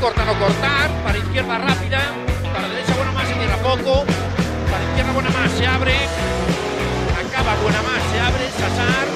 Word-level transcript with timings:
Corta, 0.00 0.24
no 0.24 0.34
cortar. 0.38 0.90
Para 1.04 1.18
izquierda 1.18 1.58
rápida. 1.58 2.00
Para 2.52 2.68
derecha 2.68 2.94
buena 2.96 3.12
más, 3.12 3.28
se 3.28 3.34
cierra 3.34 3.56
poco. 3.58 4.04
Para 4.70 4.84
izquierda 4.84 5.12
buena 5.12 5.30
más, 5.30 5.50
se 5.52 5.66
abre. 5.66 5.94
Acaba 7.20 7.54
buena 7.62 7.82
más, 7.82 8.00
se 8.10 8.20
abre. 8.20 8.44
Sasar. 8.58 9.06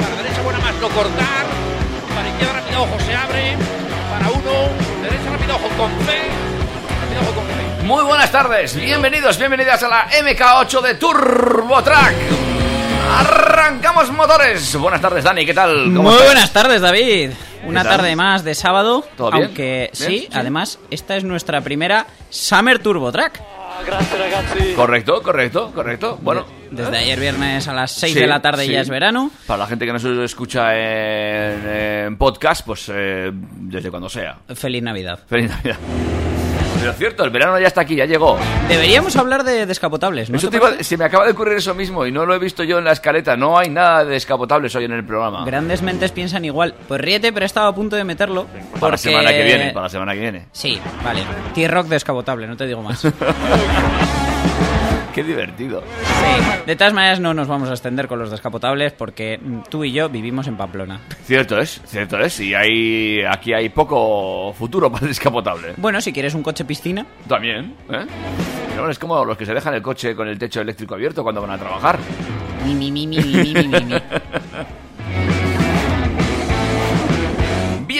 Para 0.00 0.22
derecha 0.22 0.42
buena 0.42 0.58
más, 0.60 0.74
no 0.76 0.88
cortar. 0.88 1.44
Para 2.14 2.28
izquierda 2.28 2.52
rápida, 2.54 2.80
ojo, 2.80 3.00
se 3.00 3.14
abre. 3.14 3.56
Para 4.10 4.30
uno. 4.30 4.52
Derecha 5.02 5.30
rápida, 5.30 5.54
ojo 5.56 5.68
con 5.76 5.90
fe. 6.06 6.20
Rápida, 7.00 7.20
ojo 7.22 7.32
con 7.34 7.44
fe. 7.46 7.84
Muy 7.84 8.04
buenas 8.04 8.30
tardes, 8.30 8.76
bienvenidos, 8.76 9.38
bienvenidas 9.38 9.82
a 9.82 9.88
la 9.88 10.08
MK8 10.08 10.80
de 10.82 10.94
Turbo 10.94 11.82
Track. 11.82 12.14
Arrancamos 13.18 14.10
motores. 14.12 14.76
Buenas 14.76 15.00
tardes, 15.00 15.24
Dani, 15.24 15.44
¿qué 15.44 15.52
tal? 15.52 15.84
¿Cómo 15.86 16.02
Muy 16.02 16.12
estás? 16.12 16.26
buenas 16.26 16.52
tardes, 16.52 16.80
David. 16.80 17.32
Una 17.64 17.82
tarde 17.84 18.14
más 18.16 18.44
de 18.44 18.54
sábado. 18.54 19.04
¿Todo 19.16 19.30
bien? 19.30 19.44
Aunque 19.44 19.90
¿Bien? 19.98 20.10
sí, 20.10 20.18
¿Sí? 20.20 20.28
además, 20.32 20.78
esta 20.90 21.16
es 21.16 21.24
nuestra 21.24 21.60
primera 21.60 22.06
Summer 22.30 22.78
Turbo 22.80 23.10
Track. 23.12 23.40
Correcto, 24.76 25.22
correcto, 25.22 25.72
correcto. 25.74 26.18
Bueno, 26.22 26.44
Desde 26.70 26.98
ayer 26.98 27.18
viernes 27.18 27.66
a 27.68 27.72
las 27.74 27.92
6 27.92 28.12
Sí, 28.14 28.20
de 28.20 28.26
la 28.26 28.40
tarde 28.42 28.66
sí. 28.66 28.72
ya 28.72 28.80
es 28.80 28.88
verano. 28.88 29.30
para 29.46 29.58
la 29.58 29.66
gente 29.66 29.86
que 29.86 29.92
nos 29.92 30.04
escucha 30.04 30.74
en, 30.76 31.66
en 32.06 32.16
podcast, 32.18 32.64
pues 32.66 32.90
eh, 32.92 33.30
desde 33.32 33.90
cuando 33.90 34.08
sea. 34.08 34.38
Feliz 34.54 34.82
Navidad. 34.82 35.18
Feliz 35.26 35.50
Navidad. 35.50 35.76
Pero 36.82 36.92
cierto, 36.94 37.22
el 37.24 37.30
verano 37.30 37.60
ya 37.60 37.68
está 37.68 37.82
aquí, 37.82 37.94
ya 37.94 38.06
llegó. 38.06 38.36
Deberíamos 38.68 39.14
hablar 39.14 39.44
de 39.44 39.66
descapotables, 39.66 40.28
¿no? 40.30 40.36
Eso 40.36 40.50
te 40.50 40.56
iba- 40.56 40.82
se 40.82 40.96
me 40.96 41.04
acaba 41.04 41.24
de 41.26 41.30
ocurrir 41.30 41.54
eso 41.58 41.74
mismo 41.74 42.04
y 42.06 42.10
no 42.10 42.26
lo 42.26 42.34
he 42.34 42.40
visto 42.40 42.64
yo 42.64 42.78
en 42.78 42.84
la 42.84 42.90
escaleta. 42.92 43.36
No 43.36 43.56
hay 43.56 43.70
nada 43.70 44.04
de 44.04 44.10
descapotables 44.14 44.74
hoy 44.74 44.86
en 44.86 44.92
el 44.92 45.04
programa. 45.04 45.44
Grandes 45.44 45.80
mentes 45.80 46.10
piensan 46.10 46.44
igual. 46.44 46.74
Pues 46.88 47.00
ríete, 47.00 47.32
pero 47.32 47.46
estaba 47.46 47.68
a 47.68 47.74
punto 47.74 47.94
de 47.94 48.02
meterlo. 48.02 48.48
Para 48.80 48.92
la 48.92 48.96
semana 48.98 49.30
que 49.30 49.44
viene, 49.44 49.70
para 49.72 49.84
la 49.84 49.90
semana 49.90 50.12
que 50.14 50.20
viene. 50.20 50.46
Sí, 50.50 50.80
vale. 51.04 51.22
T-Rock 51.54 51.86
descapotable, 51.86 52.48
no 52.48 52.56
te 52.56 52.66
digo 52.66 52.82
más. 52.82 53.06
Qué 55.14 55.22
divertido. 55.22 55.82
Sí. 55.82 56.62
De 56.66 56.76
todas 56.76 56.92
maneras, 56.92 57.20
no 57.20 57.34
nos 57.34 57.48
vamos 57.48 57.68
a 57.68 57.72
extender 57.72 58.08
con 58.08 58.18
los 58.18 58.30
descapotables 58.30 58.92
porque 58.92 59.38
tú 59.68 59.84
y 59.84 59.92
yo 59.92 60.08
vivimos 60.08 60.46
en 60.46 60.56
Pamplona. 60.56 61.00
Cierto 61.24 61.58
es, 61.58 61.80
cierto 61.84 62.18
es. 62.18 62.40
Y 62.40 62.54
hay, 62.54 63.22
aquí 63.22 63.52
hay 63.52 63.68
poco 63.68 64.52
futuro 64.54 64.90
para 64.90 65.02
el 65.04 65.08
descapotable. 65.08 65.74
Bueno, 65.76 66.00
si 66.00 66.12
quieres 66.12 66.34
un 66.34 66.42
coche 66.42 66.64
piscina, 66.64 67.06
También, 67.28 67.74
¿eh? 67.90 68.06
Pero 68.74 68.90
es 68.90 68.98
como 68.98 69.24
los 69.24 69.36
que 69.36 69.44
se 69.44 69.52
dejan 69.54 69.74
el 69.74 69.82
coche 69.82 70.14
con 70.14 70.28
el 70.28 70.38
techo 70.38 70.60
eléctrico 70.60 70.94
abierto 70.94 71.22
cuando 71.22 71.40
van 71.42 71.50
a 71.50 71.58
trabajar. 71.58 71.98
Mi, 72.64 72.74
mi, 72.74 72.90
mi, 72.90 73.06
mi, 73.06 73.18
mi, 73.18 73.54
mi, 73.54 73.68
mi, 73.68 73.94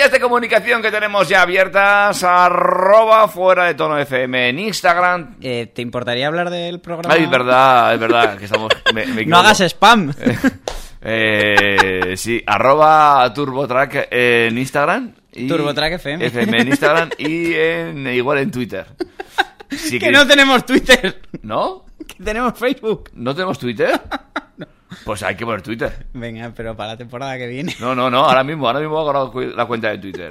Vías 0.02 0.10
de 0.10 0.18
comunicación 0.18 0.82
que 0.82 0.90
tenemos 0.90 1.28
ya 1.28 1.42
abiertas, 1.42 2.24
arroba 2.24 3.28
fuera 3.28 3.66
de 3.66 3.74
tono 3.74 3.96
FM 3.96 4.48
en 4.48 4.58
Instagram. 4.58 5.36
Eh, 5.40 5.70
¿Te 5.72 5.80
importaría 5.80 6.26
hablar 6.26 6.50
del 6.50 6.80
programa? 6.80 7.14
Ay, 7.14 7.22
es 7.22 7.30
verdad, 7.30 7.94
es 7.94 8.00
verdad 8.00 8.36
que 8.36 8.46
estamos... 8.46 8.72
me- 8.92 9.06
me 9.06 9.24
No 9.26 9.36
hagas 9.38 9.60
spam. 9.60 10.12
Eh, 11.04 12.14
sí, 12.16 12.42
arroba 12.46 13.32
TurboTrack 13.32 14.08
en 14.10 14.58
Instagram. 14.58 15.12
y- 15.32 15.46
TurboTrack 15.46 15.92
FM. 15.94 16.58
en 16.58 16.68
Instagram 16.68 17.10
y 17.18 17.54
en, 17.54 18.06
igual 18.08 18.38
en 18.38 18.50
Twitter. 18.50 18.86
Si 19.70 20.00
que 20.00 20.10
no 20.10 20.26
tenemos 20.26 20.66
Twitter. 20.66 21.22
¿No? 21.42 21.84
Que 22.08 22.22
tenemos 22.24 22.58
Facebook. 22.58 23.08
¿No 23.14 23.34
tenemos 23.34 23.56
Twitter? 23.58 24.00
Pues 25.04 25.22
hay 25.22 25.34
que 25.36 25.44
poner 25.44 25.62
Twitter. 25.62 26.06
Venga, 26.12 26.52
pero 26.54 26.76
para 26.76 26.90
la 26.92 26.96
temporada 26.96 27.36
que 27.38 27.46
viene. 27.46 27.74
No, 27.80 27.94
no, 27.94 28.10
no, 28.10 28.24
ahora 28.24 28.44
mismo, 28.44 28.66
ahora 28.66 28.80
mismo 28.80 28.98
hago 28.98 29.12
la, 29.12 29.30
cu- 29.30 29.56
la 29.56 29.66
cuenta 29.66 29.88
de 29.90 29.98
Twitter. 29.98 30.28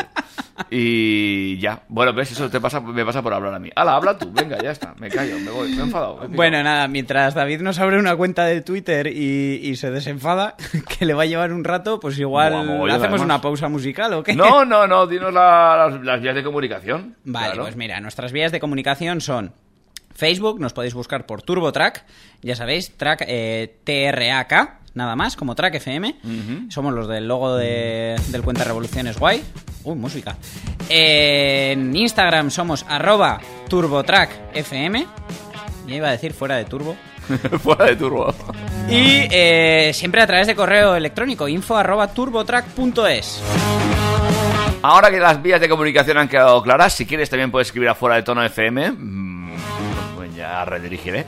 Y 0.70 1.58
ya. 1.60 1.82
Bueno, 1.90 2.14
ves, 2.14 2.32
eso 2.32 2.50
te 2.50 2.60
pasa, 2.60 2.80
me 2.80 3.04
pasa 3.06 3.22
por 3.22 3.34
hablar 3.34 3.54
a 3.54 3.60
mí. 3.60 3.70
Hala, 3.76 3.96
habla 3.96 4.18
tú, 4.18 4.32
venga, 4.32 4.58
ya 4.62 4.72
está, 4.72 4.94
me 5.00 5.10
callo, 5.10 5.40
me 5.40 5.50
voy, 5.50 5.70
me 5.72 5.78
he 5.78 5.82
enfadado. 5.86 6.14
me 6.16 6.20
he 6.20 6.28
picado. 6.28 6.36
Bueno, 6.38 6.64
nada, 6.64 6.88
mientras 6.88 7.34
David 7.34 7.62
nos 7.62 7.80
abre 7.80 7.98
una 8.00 8.16
cuenta 8.16 8.46
de 8.46 8.62
Twitter 8.62 9.08
y, 9.08 9.60
y 9.64 9.76
se 9.76 9.92
desenfada, 9.92 10.56
que 11.00 11.06
le 11.06 11.14
va 11.14 11.24
a 11.24 11.26
llevar 11.26 11.52
un 11.52 11.64
rato, 11.64 12.00
pues 12.00 12.18
igual 12.20 12.54
hacemos 12.54 12.92
además. 13.00 13.22
una 13.22 13.42
pausa 13.42 13.70
musical 13.70 14.14
o 14.14 14.24
qué. 14.24 14.36
No, 14.36 14.64
no, 14.66 14.88
no, 14.88 15.08
dinos 15.08 15.34
la- 15.34 15.90
las, 15.90 16.02
las 16.04 16.22
vías 16.22 16.36
de 16.36 16.44
comunicación. 16.44 17.16
Vale, 17.26 17.48
Claro. 17.48 17.64
pues 17.64 17.76
mira, 17.76 18.00
nuestras 18.00 18.32
vías 18.32 18.52
de 18.52 18.60
comunicación 18.60 19.20
son 19.22 19.54
Facebook, 20.22 20.60
nos 20.60 20.72
podéis 20.72 20.94
buscar 20.94 21.26
por 21.26 21.42
TurboTrack, 21.42 22.06
ya 22.44 22.56
sabéis, 22.56 22.96
track 22.96 23.24
eh, 23.28 23.78
T-R-A-K, 23.84 24.80
nada 24.94 25.16
más, 25.16 25.36
como 25.36 25.56
Track 25.56 25.74
FM. 25.76 26.16
Somos 26.70 26.94
los 26.94 27.08
del 27.08 27.28
logo 27.28 27.56
de- 27.56 28.16
del 28.28 28.44
Cuenta 28.44 28.64
Revoluciones 28.64 29.18
Guay. 29.18 29.42
Uy, 29.84 29.96
música. 29.96 30.38
en 30.90 31.96
Instagram 31.96 32.52
somos 32.52 32.86
arroba 32.88 33.40
TurboTrackFM. 33.68 35.08
Ya 35.88 35.96
iba 35.96 36.10
a 36.10 36.12
decir 36.12 36.34
fuera 36.34 36.56
de 36.58 36.66
turbo. 36.66 36.96
Fuera 37.64 37.86
de 37.86 37.96
turbo. 37.96 38.32
Y 38.90 39.26
eh, 39.32 39.92
siempre 39.96 40.22
a 40.22 40.28
través 40.28 40.46
de 40.48 40.56
correo 40.56 40.96
electrónico, 40.96 41.48
info 41.48 41.76
arroba 41.78 42.08
turbotrack.es. 42.14 43.42
Ahora 44.84 45.10
que 45.12 45.20
las 45.20 45.42
vías 45.42 45.62
de 45.62 45.70
comunicación 45.70 46.18
han 46.18 46.28
quedado 46.28 46.62
claras, 46.62 46.94
si 46.94 47.06
quieres 47.06 47.30
también 47.30 47.50
puedes 47.52 47.68
escribir 47.70 47.90
a 47.90 47.96
fuera 47.96 48.16
de 48.18 48.24
tono 48.24 48.44
FM. 48.44 48.94
Ya 50.42 50.66
redirigiré. 50.66 51.26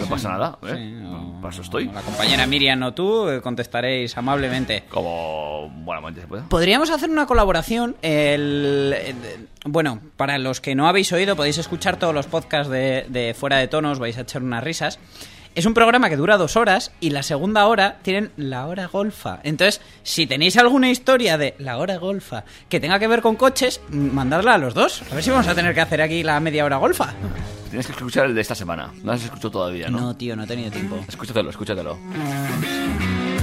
No 0.00 0.06
pasa 0.06 0.30
nada, 0.30 0.58
¿eh? 0.66 0.74
Sí, 0.74 1.04
o- 1.06 1.40
Para 1.42 1.52
eso 1.52 1.62
estoy. 1.62 1.86
La 1.86 2.00
compañera 2.02 2.46
Miriam 2.46 2.82
o 2.84 2.92
tú 2.94 3.28
eh, 3.28 3.40
contestaréis 3.40 4.16
amablemente. 4.16 4.84
Como 4.88 5.68
buenamente 5.84 6.20
se 6.22 6.26
puede. 6.26 6.42
Podríamos 6.44 6.88
hacer 6.90 7.10
una 7.10 7.26
colaboración. 7.26 7.96
El- 8.02 8.96
bueno, 9.64 10.00
para 10.16 10.38
los 10.38 10.60
que 10.60 10.74
no 10.74 10.88
habéis 10.88 11.12
oído, 11.12 11.36
podéis 11.36 11.58
escuchar 11.58 11.96
todos 11.96 12.14
los 12.14 12.26
podcasts 12.26 12.70
de, 12.70 13.06
de 13.08 13.34
Fuera 13.34 13.58
de 13.58 13.68
Tonos, 13.68 13.98
vais 13.98 14.16
a 14.18 14.22
echar 14.22 14.42
unas 14.42 14.62
risas. 14.64 14.98
Es 15.54 15.66
un 15.66 15.74
programa 15.74 16.08
que 16.08 16.16
dura 16.16 16.38
dos 16.38 16.56
horas 16.56 16.92
y 16.98 17.10
la 17.10 17.22
segunda 17.22 17.66
hora 17.66 17.98
tienen 18.00 18.32
la 18.38 18.66
hora 18.66 18.86
golfa. 18.86 19.40
Entonces, 19.42 19.82
si 20.02 20.26
tenéis 20.26 20.56
alguna 20.56 20.88
historia 20.90 21.36
de 21.36 21.54
la 21.58 21.76
hora 21.76 21.98
golfa 21.98 22.44
que 22.70 22.80
tenga 22.80 22.98
que 22.98 23.06
ver 23.06 23.20
con 23.20 23.36
coches, 23.36 23.82
mandadla 23.90 24.54
a 24.54 24.58
los 24.58 24.72
dos. 24.72 25.02
A 25.10 25.14
ver 25.14 25.22
si 25.22 25.30
vamos 25.30 25.46
a 25.48 25.54
tener 25.54 25.74
que 25.74 25.82
hacer 25.82 26.00
aquí 26.00 26.22
la 26.22 26.40
media 26.40 26.64
hora 26.64 26.78
golfa. 26.78 27.12
Tienes 27.68 27.86
que 27.86 27.92
escuchar 27.92 28.26
el 28.26 28.34
de 28.34 28.40
esta 28.40 28.54
semana. 28.54 28.92
No 29.02 29.12
has 29.12 29.24
escuchado 29.24 29.50
todavía, 29.50 29.88
¿no? 29.88 30.00
No, 30.00 30.16
tío, 30.16 30.34
no 30.36 30.44
he 30.44 30.46
tenido 30.46 30.70
tiempo. 30.70 30.98
Escúchatelo, 31.06 31.50
escúchatelo. 31.50 31.98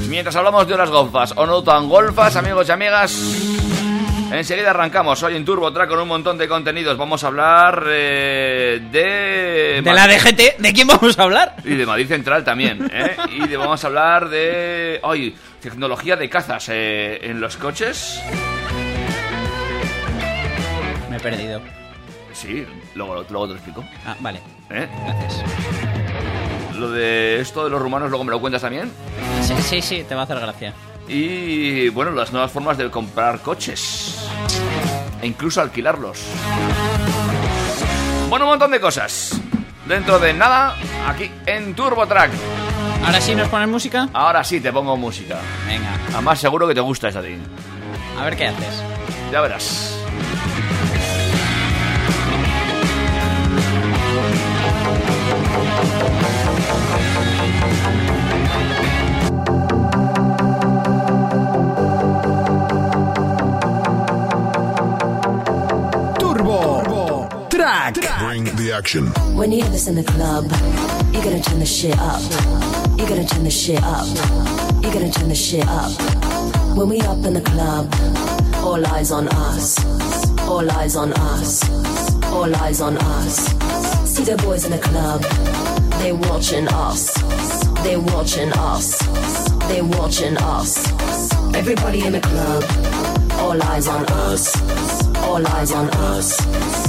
Mientras 0.08 0.36
hablamos 0.36 0.68
de 0.68 0.74
horas 0.74 0.90
golfas 0.90 1.34
o 1.36 1.46
no 1.46 1.62
tan 1.64 1.88
golfas, 1.90 2.36
amigos 2.36 2.68
y 2.70 2.72
amigas, 2.72 3.12
enseguida 4.31 4.69
arrancamos 4.72 5.22
hoy 5.23 5.35
en 5.35 5.45
Turbo 5.45 5.72
Track 5.73 5.90
con 5.90 6.00
un 6.00 6.07
montón 6.07 6.38
de 6.38 6.47
contenidos. 6.47 6.97
Vamos 6.97 7.23
a 7.23 7.28
hablar 7.28 7.84
eh, 7.88 8.79
de... 8.91 9.81
De 9.84 9.94
la 9.94 10.07
DGT, 10.07 10.57
¿de 10.59 10.73
quién 10.73 10.88
vamos 10.88 11.17
a 11.17 11.23
hablar? 11.23 11.56
Y 11.63 11.75
de 11.75 11.85
Madrid 11.85 12.07
Central 12.07 12.44
también, 12.44 12.90
¿eh? 12.94 13.16
Y 13.31 13.47
de- 13.47 13.57
vamos 13.57 13.84
a 13.84 13.88
hablar 13.88 14.29
de... 14.29 15.00
Ay, 15.03 15.35
tecnología 15.62 16.16
de 16.16 16.29
cazas 16.29 16.69
eh, 16.69 17.19
en 17.23 17.40
los 17.41 17.57
coches. 17.57 18.22
Me 21.09 21.17
he 21.17 21.20
perdido. 21.20 21.61
Sí, 22.34 22.66
luego, 22.96 23.26
luego 23.29 23.47
te 23.47 23.53
lo 23.53 23.55
explico. 23.59 23.84
Ah, 24.05 24.16
vale. 24.20 24.40
¿eh? 24.70 24.87
Gracias. 25.05 25.43
Lo 26.78 26.90
de 26.91 27.41
esto 27.41 27.66
de 27.66 27.70
los 27.70 27.81
rumanos 27.81 28.09
luego 28.09 28.23
me 28.23 28.31
lo 28.31 28.40
cuentas 28.40 28.61
también. 28.61 28.90
Sí, 29.41 29.53
sí, 29.61 29.81
sí, 29.81 30.05
te 30.08 30.16
va 30.16 30.22
a 30.22 30.23
hacer 30.23 30.40
gracia. 30.40 30.73
Y 31.09 31.90
bueno, 31.90 32.11
las 32.11 32.32
nuevas 32.32 32.52
formas 32.52 32.78
de 32.78 32.90
comprar 32.91 33.40
coches. 33.40 34.16
E 35.22 35.28
incluso 35.28 35.59
alquilarlos. 35.59 36.20
Bueno, 38.29 38.46
un 38.46 38.52
montón 38.52 38.72
de 38.72 38.79
cosas. 38.79 39.40
Dentro 39.88 40.20
de 40.20 40.34
nada, 40.34 40.76
aquí 41.08 41.32
en 41.47 41.73
TurboTrack. 41.73 42.32
Ahora 43.03 43.20
sí 43.20 43.34
nos 43.34 43.47
pones 43.47 43.67
música. 43.67 44.08
Ahora 44.14 44.44
sí 44.44 44.59
te 44.59 44.72
pongo 44.72 44.96
música. 44.96 45.40
Venga, 45.66 45.97
Además, 46.14 46.40
seguro 46.40 46.67
que 46.67 46.76
te 46.76 46.82
gusta 46.82 47.08
esta 47.08 47.22
a 47.22 47.23
ti. 47.23 47.35
a 48.20 48.23
ver 48.23 48.35
qué 48.38 48.47
haces. 48.47 48.84
Ya 49.32 49.41
verás. 49.41 49.96
Track. 67.69 68.19
Bring 68.19 68.43
the 68.55 68.71
action. 68.71 69.07
When 69.35 69.51
you 69.51 69.61
hear 69.61 69.71
this 69.71 69.87
in 69.87 69.95
the 69.95 70.03
club, 70.03 70.45
you 71.13 71.21
gotta 71.23 71.41
turn 71.41 71.59
the 71.59 71.66
shit 71.66 71.97
up. 71.99 72.21
You 72.97 73.05
gotta 73.07 73.25
turn 73.25 73.43
the 73.43 73.51
shit 73.51 73.81
up. 73.83 74.07
You 74.83 74.91
gotta 74.91 75.11
turn 75.11 75.29
the 75.29 75.35
shit 75.35 75.67
up. 75.67 75.91
When 76.77 76.89
we 76.89 77.01
up 77.01 77.23
in 77.25 77.33
the 77.33 77.41
club, 77.41 77.93
all 78.63 78.85
eyes 78.87 79.11
on 79.11 79.27
us. 79.27 79.77
All 80.41 80.69
eyes 80.71 80.95
on 80.95 81.13
us. 81.13 81.63
All 82.25 82.55
eyes 82.55 82.81
on 82.81 82.97
us. 82.97 83.35
See 84.09 84.23
the 84.23 84.37
boys 84.37 84.66
in 84.66 84.71
the 84.71 84.79
club, 84.79 85.21
they 85.99 86.11
watching 86.11 86.67
us. 86.67 87.13
They 87.83 87.97
watching 87.97 88.51
us. 88.53 88.97
They 89.67 89.81
watching 89.81 90.37
us. 90.37 90.71
Everybody 91.55 92.05
in 92.05 92.13
the 92.13 92.21
club, 92.21 92.63
all 93.39 93.61
eyes 93.61 93.87
on 93.87 94.05
us. 94.27 94.43
All 95.17 95.45
eyes 95.45 95.71
on 95.71 95.89
us. 95.89 96.89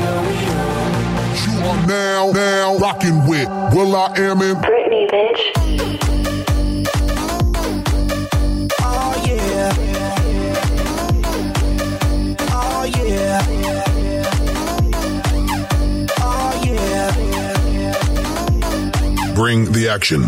Are 1.63 1.85
now, 1.85 2.31
now 2.31 2.75
rocking 2.77 3.27
with 3.27 3.47
Will 3.73 3.95
I 3.95 4.11
Am 4.17 4.41
in 4.41 4.55
Britney, 4.57 5.07
bitch. 5.11 5.51
Oh 8.81 9.23
yeah. 9.27 9.71
Oh 12.49 12.83
yeah. 12.83 13.45
Oh 16.19 16.61
yeah. 16.65 17.11
Bring 19.35 19.71
the 19.71 19.87
action. 19.87 20.27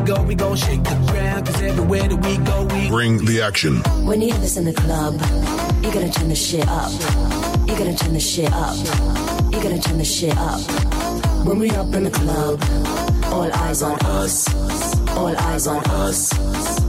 we 0.00 0.06
go, 0.06 0.22
we 0.22 0.34
gon' 0.34 0.56
shake 0.56 0.82
the 0.84 0.94
ground. 1.10 1.46
Cause 1.46 1.62
everywhere 1.62 2.08
that 2.08 2.16
we 2.24 2.36
go, 2.38 2.64
we 2.74 2.88
Bring 2.88 3.24
the 3.24 3.42
action. 3.42 3.76
When 4.04 4.20
you 4.20 4.32
have 4.32 4.40
this 4.40 4.56
in 4.56 4.64
the 4.64 4.72
club, 4.72 5.14
you're 5.82 5.92
gonna 5.92 6.10
turn 6.10 6.28
the 6.28 6.34
shit 6.34 6.66
up. 6.68 6.90
You're 7.66 7.78
gonna 7.78 7.96
turn 7.96 8.14
the 8.14 8.20
shit 8.20 8.52
up. 8.52 8.76
You're 9.52 9.62
gonna 9.62 9.80
turn 9.80 9.98
the 9.98 10.04
shit 10.04 10.36
up. 10.36 10.60
When 11.46 11.58
we 11.58 11.70
up 11.70 11.92
in 11.94 12.04
the 12.04 12.10
club, 12.10 12.62
all 13.32 13.50
eyes 13.52 13.82
on 13.82 13.98
us. 14.06 14.48
All 15.10 15.36
eyes 15.36 15.66
on 15.66 15.84
us. 15.90 16.32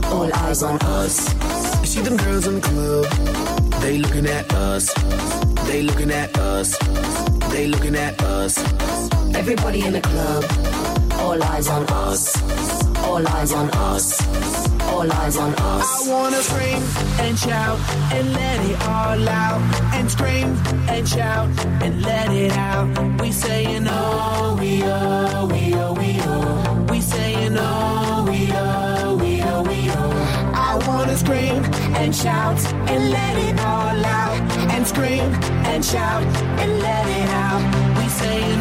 All 0.05 0.33
eyes 0.33 0.63
on 0.63 0.77
us. 0.81 1.33
You 1.81 1.87
see 1.87 2.01
them 2.01 2.17
girls 2.17 2.47
in 2.47 2.55
the 2.55 2.61
club, 2.61 3.05
they 3.81 3.97
looking 3.97 4.25
at 4.25 4.53
us. 4.53 4.93
They 5.67 5.81
looking 5.83 6.11
at 6.11 6.37
us. 6.37 6.77
They 7.49 7.67
looking 7.67 7.95
at 7.95 8.21
us. 8.23 8.57
Everybody 9.35 9.81
in 9.85 9.93
the 9.93 10.01
club, 10.01 10.45
all 11.19 11.41
eyes 11.43 11.67
on 11.67 11.85
us. 11.87 12.70
All 13.03 13.27
eyes 13.27 13.51
on 13.53 13.69
us. 13.71 14.05
All 14.81 15.11
eyes 15.11 15.37
on 15.37 15.53
us. 15.55 16.07
I 16.07 16.11
wanna 16.11 16.41
scream 16.41 16.81
and 17.19 17.37
shout 17.37 17.79
and 18.13 18.33
let 18.33 18.59
it 18.69 18.79
all 18.87 19.29
out. 19.29 19.61
And 19.93 20.09
scream 20.09 20.55
and 20.89 21.07
shout 21.07 21.49
and 21.81 22.01
let 22.01 22.29
it 22.31 22.51
out. 22.53 22.87
We 23.21 23.31
saying 23.31 23.85
oh, 23.87 24.57
we 24.59 24.83
oh, 24.83 25.47
we 25.51 25.73
oh, 25.75 25.93
we 25.93 26.17
oh. 26.21 26.87
We 26.89 27.01
saying 27.01 27.55
oh, 27.57 28.25
we 28.29 28.49
oh, 28.53 29.17
we 29.21 29.41
oh, 29.41 29.61
we 29.63 29.89
oh. 29.89 30.53
I 30.55 30.77
wanna 30.87 31.17
scream 31.17 31.63
and 32.01 32.15
shout 32.15 32.59
and 32.91 33.11
let 33.11 33.37
it 33.37 33.59
all 33.59 34.05
out. 34.05 34.39
And 34.73 34.85
scream 34.87 35.29
and 35.71 35.83
shout 35.83 36.23
and 36.61 36.79
let 36.79 37.05
it 37.07 37.29
out. 37.29 37.61
We 37.97 38.07
saying 38.09 38.60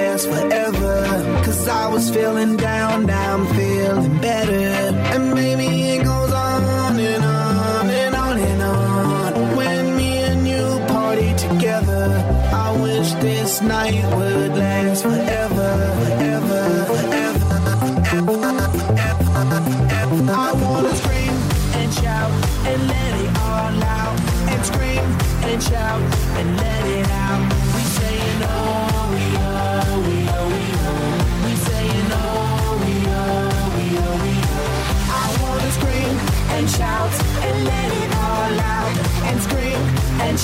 was 2.01 2.09
feeling 2.09 2.57
down, 2.57 3.05
now 3.05 3.35
I'm 3.35 3.45
feeling 3.55 4.17
better. 4.19 4.63
And 5.13 5.33
maybe 5.35 5.67
it 5.93 6.03
goes 6.03 6.31
on 6.31 6.99
and 6.99 7.23
on 7.23 7.89
and 7.89 8.15
on 8.15 8.37
and 8.39 8.61
on. 8.61 9.55
When 9.55 9.95
me 9.95 10.17
and 10.29 10.47
you 10.47 10.65
party 10.87 11.31
together, 11.35 12.05
I 12.65 12.71
wish 12.81 13.13
this 13.25 13.61
night 13.61 14.03
would 14.15 14.51
last 14.57 15.03
forever, 15.03 15.71
forever, 15.99 16.63
forever, 16.89 17.37
forever. 18.73 20.31
I 20.31 20.53
wanna 20.63 20.95
scream 20.95 21.35
and 21.79 21.93
shout 21.93 22.31
and 22.69 22.79
let 22.87 23.11
it 23.25 23.31
all 23.47 23.75
out. 23.99 24.17
And 24.51 24.65
scream 24.65 25.05
and 25.49 25.61
shout 25.61 26.01
and 26.39 26.57
let 26.57 26.70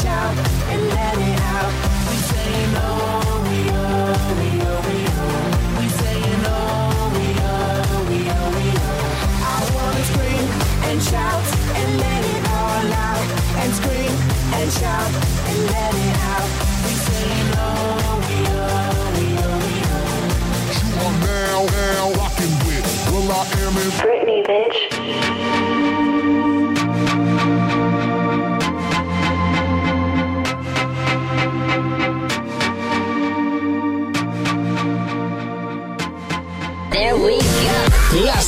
shout 0.03 0.37
and 0.71 0.81
let 0.93 1.15
it 1.17 1.39
out. 1.57 1.73
We 2.09 2.17
saying 2.29 2.73
oh, 2.77 3.41
we 3.49 3.59
oh, 3.73 4.13
we 4.37 4.49
oh, 4.61 4.79
we 4.87 4.97
oh. 5.17 5.79
We 5.79 5.85
saying 6.01 6.43
oh, 6.45 7.09
we 7.17 7.25
oh, 7.41 8.05
we 8.09 8.19
oh, 8.29 8.47
we 8.57 8.67
oh. 8.77 9.51
I 9.53 9.57
wanna 9.73 10.03
scream 10.11 10.45
and 10.89 10.99
shout 11.01 11.45
and 11.79 11.89
let 12.03 12.21
it 12.35 12.43
all 12.57 12.87
out. 13.09 13.27
And 13.61 13.71
scream 13.73 14.13
and 14.59 14.69
shout 14.79 15.11
and 15.49 15.59
let 15.73 15.93
it 16.05 16.15
out. 16.35 16.49
We 16.85 16.93
saying 17.07 17.49
oh, 17.57 18.21
we 18.27 18.37
oh, 18.53 19.01
we 19.17 19.25
oh, 19.41 19.57
we 19.65 19.75
oh. 19.97 20.77
You 20.77 20.93
are 21.05 21.17
now, 21.25 21.59
now 21.65 22.05
rocking 22.21 22.53
with 22.69 22.85
Will 23.11 23.31
I 23.31 23.43
Am 23.65 23.75
in 23.81 23.89
Britney, 24.03 24.45
bitch. 24.45 24.86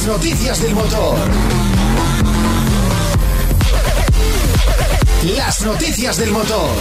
Noticias 0.10 0.60
del 0.63 0.74
motor. 0.74 1.20
Las 5.38 5.63
noticias 5.63 6.18
del 6.18 6.32
motor. 6.32 6.72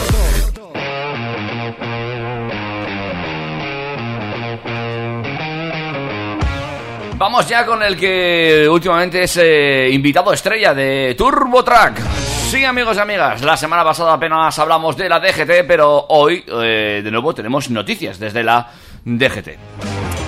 Vamos 7.17 7.47
ya 7.47 7.67
con 7.67 7.83
el 7.83 7.95
que 7.95 8.67
últimamente 8.67 9.21
es 9.21 9.37
eh, 9.37 9.89
invitado 9.91 10.33
estrella 10.33 10.73
de 10.73 11.13
Turbo 11.15 11.63
Track. 11.63 12.01
Sí, 12.49 12.65
amigos 12.65 12.97
y 12.97 12.99
amigas, 12.99 13.43
la 13.43 13.55
semana 13.55 13.83
pasada 13.83 14.13
apenas 14.13 14.57
hablamos 14.57 14.97
de 14.97 15.07
la 15.07 15.19
DGT, 15.19 15.67
pero 15.67 16.07
hoy 16.09 16.43
eh, 16.47 17.01
de 17.03 17.11
nuevo 17.11 17.35
tenemos 17.35 17.69
noticias 17.69 18.17
desde 18.17 18.43
la 18.43 18.71
DGT. 19.05 19.49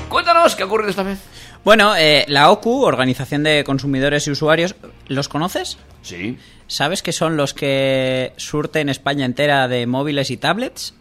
Cuéntanos 0.08 0.55
qué 0.55 0.62
ha 0.62 0.65
ocurrido 0.67 0.91
esta 0.91 1.01
vez. 1.01 1.40
Bueno, 1.63 1.96
eh, 1.96 2.25
la 2.27 2.50
OCU, 2.51 2.84
Organización 2.84 3.44
de 3.44 3.63
Consumidores 3.63 4.27
y 4.27 4.32
Usuarios, 4.32 4.75
¿los 5.08 5.27
conoces? 5.30 5.77
Sí. 6.01 6.38
¿Sabes 6.68 7.03
que 7.03 7.12
son 7.12 7.38
los 7.38 7.53
que 7.53 8.34
surten 8.38 8.89
España 8.89 9.25
entera 9.25 9.68
de 9.68 9.86
móviles 9.86 10.32
y 10.32 10.38
tablets? 10.38 10.94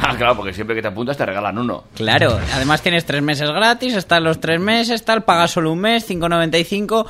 Ah, 0.00 0.14
claro, 0.16 0.36
porque 0.36 0.52
siempre 0.52 0.76
que 0.76 0.82
te 0.82 0.88
apuntas 0.88 1.16
te 1.16 1.26
regalan 1.26 1.58
uno. 1.58 1.84
Claro, 1.94 2.38
además 2.54 2.82
tienes 2.82 3.04
tres 3.06 3.22
meses 3.22 3.50
gratis, 3.50 3.94
están 3.94 4.22
los 4.22 4.38
tres 4.40 4.60
meses, 4.60 5.04
tal, 5.04 5.24
pagas 5.24 5.50
solo 5.50 5.72
un 5.72 5.80
mes, 5.80 6.08
5,95. 6.08 7.06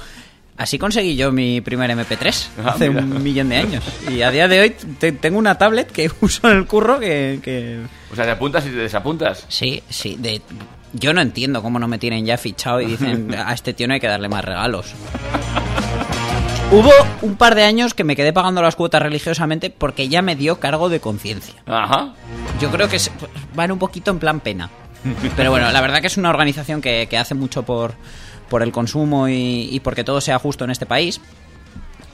Así 0.57 0.79
conseguí 0.79 1.17
yo 1.17 1.33
mi 1.33 1.61
primer 1.61 1.91
MP3 1.91 2.47
Ah, 2.65 2.71
hace 2.71 2.89
mira. 2.89 3.03
un 3.03 3.23
millón 3.23 3.51
de 3.51 3.57
años. 3.57 3.85
Y 4.11 4.23
a 4.23 4.31
día 4.31 4.49
de 4.49 4.61
hoy 4.61 4.71
te- 4.99 5.13
tengo 5.13 5.39
una 5.39 5.59
tablet 5.59 5.91
que 5.93 6.11
uso 6.23 6.51
en 6.51 6.57
el 6.57 6.67
curro 6.67 6.99
que, 6.99 7.41
que- 7.43 7.81
O 8.11 8.17
sea, 8.17 8.25
te 8.25 8.31
apuntas 8.31 8.65
y 8.65 8.71
te 8.71 8.77
desapuntas. 8.77 9.45
Sí, 9.49 9.83
sí. 9.91 10.17
De... 10.19 10.41
Yo 10.99 11.13
no 11.13 11.21
entiendo 11.21 11.63
cómo 11.63 11.79
no 11.79 11.89
me 11.89 11.99
tienen 11.99 12.25
ya 12.25 12.39
fichado 12.39 12.81
y 12.81 12.87
dicen 12.87 13.35
a 13.39 13.53
este 13.53 13.75
tío 13.75 13.87
no 13.87 13.95
hay 13.95 14.01
que 14.01 14.09
darle 14.09 14.29
más 14.29 14.45
regalos. 14.45 14.95
Hubo 16.73 16.91
un 17.23 17.37
par 17.37 17.55
de 17.55 17.63
años 17.63 17.95
que 17.95 18.03
me 18.03 18.17
quedé 18.17 18.33
pagando 18.33 18.61
las 18.61 18.75
cuotas 18.75 19.01
religiosamente 19.01 19.71
porque 19.71 20.09
ya 20.09 20.21
me 20.21 20.35
dio 20.35 20.59
cargo 20.59 20.89
de 20.89 20.99
conciencia. 20.99 21.55
Ajá. 21.65 22.13
Yo 22.61 22.71
creo 22.73 22.89
que 22.89 22.99
van 23.55 23.71
un 23.71 23.79
poquito 23.79 24.11
en 24.11 24.19
plan 24.19 24.41
pena. 24.41 24.69
Pero 25.37 25.53
bueno, 25.53 25.71
la 25.71 25.81
verdad 25.81 26.01
que 26.01 26.09
es 26.09 26.17
una 26.17 26.31
organización 26.31 26.81
que, 26.81 27.07
que 27.09 27.19
hace 27.19 27.35
mucho 27.35 27.63
por, 27.63 27.95
por 28.49 28.65
el 28.65 28.73
consumo 28.73 29.29
y, 29.29 29.69
y 29.71 29.79
porque 29.79 30.03
todo 30.03 30.21
sea 30.21 30.41
justo 30.41 30.65
en 30.65 30.71
este 30.71 30.87
país. 30.87 31.21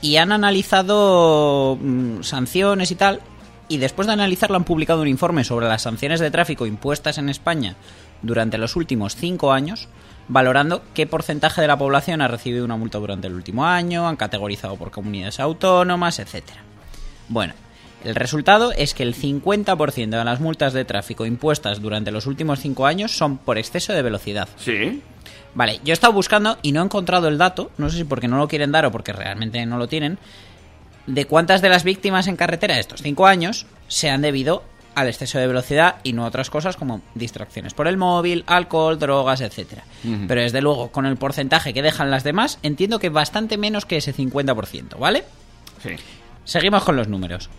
Y 0.02 0.16
han 0.16 0.32
analizado 0.32 1.78
mm, 1.80 2.22
sanciones 2.22 2.90
y 2.90 2.96
tal. 2.96 3.20
Y 3.68 3.78
después 3.78 4.06
de 4.06 4.12
analizarlo 4.12 4.56
han 4.56 4.64
publicado 4.64 5.00
un 5.00 5.08
informe 5.08 5.44
sobre 5.44 5.66
las 5.66 5.80
sanciones 5.80 6.20
de 6.20 6.30
tráfico 6.30 6.66
impuestas 6.66 7.16
en 7.16 7.30
España 7.30 7.76
durante 8.22 8.58
los 8.58 8.76
últimos 8.76 9.16
cinco 9.16 9.52
años, 9.52 9.88
valorando 10.28 10.82
qué 10.94 11.06
porcentaje 11.06 11.60
de 11.60 11.66
la 11.66 11.78
población 11.78 12.20
ha 12.20 12.28
recibido 12.28 12.64
una 12.64 12.76
multa 12.76 12.98
durante 12.98 13.26
el 13.26 13.34
último 13.34 13.66
año, 13.66 14.08
han 14.08 14.16
categorizado 14.16 14.76
por 14.76 14.90
comunidades 14.90 15.40
autónomas, 15.40 16.18
etcétera. 16.18 16.62
Bueno, 17.28 17.54
el 18.04 18.14
resultado 18.14 18.72
es 18.72 18.94
que 18.94 19.02
el 19.02 19.14
50% 19.14 20.10
de 20.10 20.24
las 20.24 20.40
multas 20.40 20.72
de 20.72 20.84
tráfico 20.84 21.26
impuestas 21.26 21.80
durante 21.80 22.10
los 22.10 22.26
últimos 22.26 22.60
5 22.60 22.86
años 22.86 23.16
son 23.16 23.38
por 23.38 23.58
exceso 23.58 23.92
de 23.92 24.02
velocidad. 24.02 24.48
Sí. 24.56 25.02
Vale, 25.54 25.80
yo 25.84 25.92
he 25.92 25.94
estado 25.94 26.12
buscando 26.12 26.58
y 26.62 26.72
no 26.72 26.80
he 26.80 26.84
encontrado 26.84 27.28
el 27.28 27.38
dato, 27.38 27.70
no 27.78 27.90
sé 27.90 27.98
si 27.98 28.04
porque 28.04 28.28
no 28.28 28.38
lo 28.38 28.48
quieren 28.48 28.72
dar 28.72 28.86
o 28.86 28.92
porque 28.92 29.12
realmente 29.12 29.64
no 29.66 29.78
lo 29.78 29.86
tienen, 29.86 30.18
de 31.06 31.26
cuántas 31.26 31.62
de 31.62 31.68
las 31.68 31.84
víctimas 31.84 32.26
en 32.26 32.36
carretera 32.36 32.74
de 32.74 32.80
estos 32.80 33.02
5 33.02 33.26
años 33.26 33.66
se 33.88 34.08
han 34.10 34.22
debido 34.22 34.64
al 34.94 35.08
exceso 35.08 35.38
de 35.38 35.46
velocidad 35.46 35.96
y 36.02 36.12
no 36.12 36.24
otras 36.24 36.50
cosas 36.50 36.76
como 36.76 37.00
distracciones 37.14 37.74
por 37.74 37.88
el 37.88 37.96
móvil, 37.96 38.44
alcohol, 38.46 38.98
drogas, 38.98 39.40
etcétera. 39.40 39.84
Pero 40.28 40.40
desde 40.40 40.60
luego, 40.60 40.90
con 40.90 41.06
el 41.06 41.16
porcentaje 41.16 41.72
que 41.72 41.82
dejan 41.82 42.10
las 42.10 42.24
demás, 42.24 42.58
entiendo 42.62 42.98
que 42.98 43.08
bastante 43.08 43.56
menos 43.56 43.86
que 43.86 43.96
ese 43.96 44.14
50%, 44.14 44.98
¿vale? 44.98 45.24
Sí. 45.82 45.90
Seguimos 46.44 46.84
con 46.84 46.96
los 46.96 47.08
números. 47.08 47.50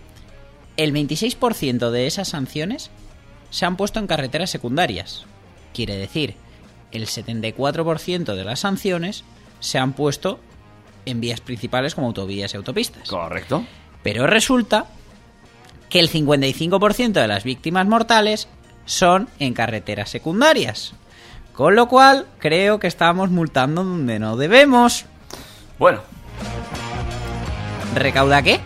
El 0.78 0.94
26% 0.94 1.90
de 1.90 2.08
esas 2.08 2.30
sanciones 2.30 2.92
se 3.50 3.66
han 3.66 3.78
puesto 3.78 4.00
en 4.00 4.08
carreteras 4.08 4.50
secundarias. 4.50 5.26
Quiere 5.74 5.96
decir, 5.96 6.36
el 6.92 7.08
74% 7.08 8.36
de 8.36 8.44
las 8.44 8.60
sanciones 8.60 9.24
se 9.60 9.80
han 9.80 9.94
puesto 9.94 10.40
en 11.06 11.22
vías 11.22 11.42
principales 11.42 11.96
como 11.96 12.08
autovías 12.08 12.54
y 12.54 12.58
autopistas. 12.58 13.08
Correcto. 13.08 13.66
Pero 14.04 14.28
resulta 14.28 14.88
que 15.94 16.00
el 16.00 16.10
55% 16.10 17.12
de 17.12 17.28
las 17.28 17.44
víctimas 17.44 17.86
mortales 17.86 18.48
son 18.84 19.30
en 19.38 19.54
carreteras 19.54 20.10
secundarias. 20.10 20.96
Con 21.54 21.76
lo 21.76 21.88
cual, 21.88 22.26
creo 22.40 22.80
que 22.80 22.88
estamos 22.88 23.30
multando 23.30 23.84
donde 23.84 24.18
no 24.18 24.36
debemos. 24.36 25.06
Bueno, 25.78 26.02
¿Recauda 27.94 28.42
qué? 28.42 28.60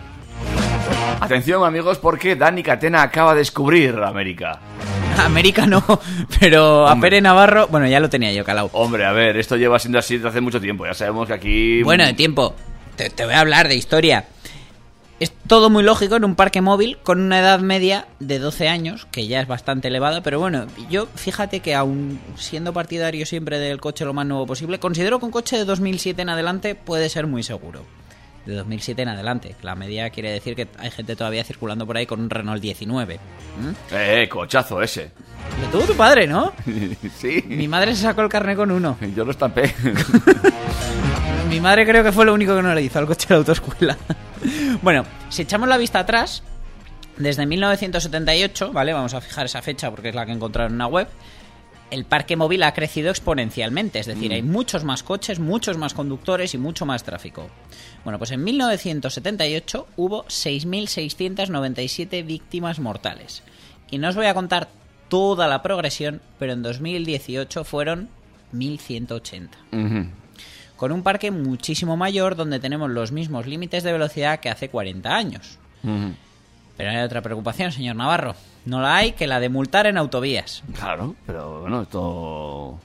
atención 1.20 1.64
amigos 1.64 1.98
porque 1.98 2.34
Dani 2.34 2.62
Catena 2.62 3.02
acaba 3.02 3.34
de 3.34 3.40
descubrir 3.40 3.94
América. 3.96 4.60
América 5.18 5.66
no, 5.66 5.84
pero 6.40 6.86
a 6.86 6.94
Hombre. 6.94 7.10
Pere 7.10 7.20
Navarro, 7.20 7.66
bueno, 7.66 7.86
ya 7.88 8.00
lo 8.00 8.08
tenía 8.08 8.32
yo 8.32 8.42
calado. 8.42 8.70
Hombre, 8.72 9.04
a 9.04 9.12
ver, 9.12 9.36
esto 9.36 9.58
lleva 9.58 9.78
siendo 9.78 9.98
así 9.98 10.14
desde 10.14 10.30
hace 10.30 10.40
mucho 10.40 10.62
tiempo. 10.62 10.86
Ya 10.86 10.94
sabemos 10.94 11.28
que 11.28 11.34
aquí... 11.34 11.82
Bueno, 11.82 12.06
de 12.06 12.14
tiempo, 12.14 12.54
te, 12.96 13.10
te 13.10 13.26
voy 13.26 13.34
a 13.34 13.40
hablar 13.40 13.68
de 13.68 13.74
historia. 13.74 14.24
Es 15.20 15.32
todo 15.48 15.68
muy 15.68 15.82
lógico 15.82 16.14
en 16.14 16.24
un 16.24 16.36
parque 16.36 16.60
móvil 16.60 16.96
con 17.02 17.20
una 17.20 17.40
edad 17.40 17.58
media 17.58 18.06
de 18.20 18.38
12 18.38 18.68
años, 18.68 19.08
que 19.10 19.26
ya 19.26 19.40
es 19.40 19.48
bastante 19.48 19.88
elevada, 19.88 20.22
pero 20.22 20.38
bueno, 20.38 20.66
yo 20.88 21.06
fíjate 21.06 21.58
que 21.58 21.74
aún 21.74 22.20
siendo 22.36 22.72
partidario 22.72 23.26
siempre 23.26 23.58
del 23.58 23.80
coche 23.80 24.04
lo 24.04 24.14
más 24.14 24.26
nuevo 24.26 24.46
posible, 24.46 24.78
considero 24.78 25.18
que 25.18 25.24
un 25.24 25.32
coche 25.32 25.56
de 25.56 25.64
2007 25.64 26.22
en 26.22 26.28
adelante 26.28 26.76
puede 26.76 27.08
ser 27.08 27.26
muy 27.26 27.42
seguro. 27.42 27.84
De 28.46 28.54
2007 28.54 29.02
en 29.02 29.08
adelante. 29.08 29.56
La 29.60 29.74
media 29.74 30.08
quiere 30.08 30.30
decir 30.30 30.54
que 30.54 30.68
hay 30.78 30.90
gente 30.90 31.16
todavía 31.16 31.44
circulando 31.44 31.84
por 31.84 31.96
ahí 31.98 32.06
con 32.06 32.20
un 32.20 32.30
Renault 32.30 32.62
19. 32.62 33.16
¿Mm? 33.16 33.70
Eh, 33.90 34.28
cochazo 34.30 34.80
ese. 34.80 35.10
Lo 35.60 35.68
tuvo 35.68 35.82
tu 35.82 35.94
padre, 35.94 36.26
¿no? 36.26 36.54
sí. 37.18 37.44
Mi 37.46 37.68
madre 37.68 37.94
se 37.94 38.02
sacó 38.02 38.22
el 38.22 38.30
carnet 38.30 38.56
con 38.56 38.70
uno. 38.70 38.96
Yo 39.14 39.24
lo 39.26 39.32
estampé. 39.32 39.74
Mi 41.48 41.60
madre 41.60 41.86
creo 41.86 42.04
que 42.04 42.12
fue 42.12 42.24
lo 42.26 42.34
único 42.34 42.54
que 42.54 42.62
no 42.62 42.74
le 42.74 42.82
hizo 42.82 42.98
al 42.98 43.06
coche 43.06 43.26
de 43.28 43.34
la 43.34 43.38
autoescuela. 43.38 43.96
bueno, 44.82 45.04
si 45.30 45.42
echamos 45.42 45.68
la 45.68 45.76
vista 45.78 46.00
atrás, 46.00 46.42
desde 47.16 47.46
1978, 47.46 48.72
¿vale? 48.72 48.92
Vamos 48.92 49.14
a 49.14 49.20
fijar 49.20 49.46
esa 49.46 49.62
fecha 49.62 49.90
porque 49.90 50.10
es 50.10 50.14
la 50.14 50.24
que 50.26 50.32
he 50.32 50.34
encontrado 50.34 50.68
en 50.68 50.74
una 50.74 50.86
web. 50.86 51.08
El 51.90 52.04
parque 52.04 52.36
móvil 52.36 52.62
ha 52.64 52.74
crecido 52.74 53.08
exponencialmente, 53.08 53.98
es 53.98 54.04
decir, 54.06 54.30
Mm. 54.30 54.34
hay 54.34 54.42
muchos 54.42 54.84
más 54.84 55.02
coches, 55.02 55.38
muchos 55.40 55.78
más 55.78 55.94
conductores 55.94 56.52
y 56.52 56.58
mucho 56.58 56.84
más 56.84 57.02
tráfico. 57.02 57.48
Bueno, 58.04 58.18
pues 58.18 58.30
en 58.30 58.44
1978 58.44 59.86
hubo 59.96 60.24
6.697 60.26 62.22
víctimas 62.26 62.78
mortales. 62.78 63.42
Y 63.90 63.96
no 63.96 64.10
os 64.10 64.16
voy 64.16 64.26
a 64.26 64.34
contar 64.34 64.68
toda 65.08 65.48
la 65.48 65.62
progresión, 65.62 66.20
pero 66.38 66.52
en 66.52 66.62
2018 66.62 67.64
fueron 67.64 68.10
1.180 68.52 69.48
Ujú. 69.72 70.10
Con 70.78 70.92
un 70.92 71.02
parque 71.02 71.32
muchísimo 71.32 71.96
mayor 71.96 72.36
donde 72.36 72.60
tenemos 72.60 72.88
los 72.88 73.10
mismos 73.10 73.46
límites 73.46 73.82
de 73.82 73.92
velocidad 73.92 74.38
que 74.38 74.48
hace 74.48 74.70
40 74.70 75.14
años. 75.14 75.58
Pero 76.76 76.90
hay 76.90 76.98
otra 76.98 77.20
preocupación, 77.20 77.72
señor 77.72 77.96
Navarro. 77.96 78.36
No 78.64 78.80
la 78.80 78.94
hay 78.94 79.12
que 79.12 79.26
la 79.26 79.40
de 79.40 79.48
multar 79.48 79.86
en 79.86 79.98
autovías. 79.98 80.62
Claro, 80.74 81.16
pero 81.26 81.62
bueno, 81.62 81.82
esto... 81.82 82.78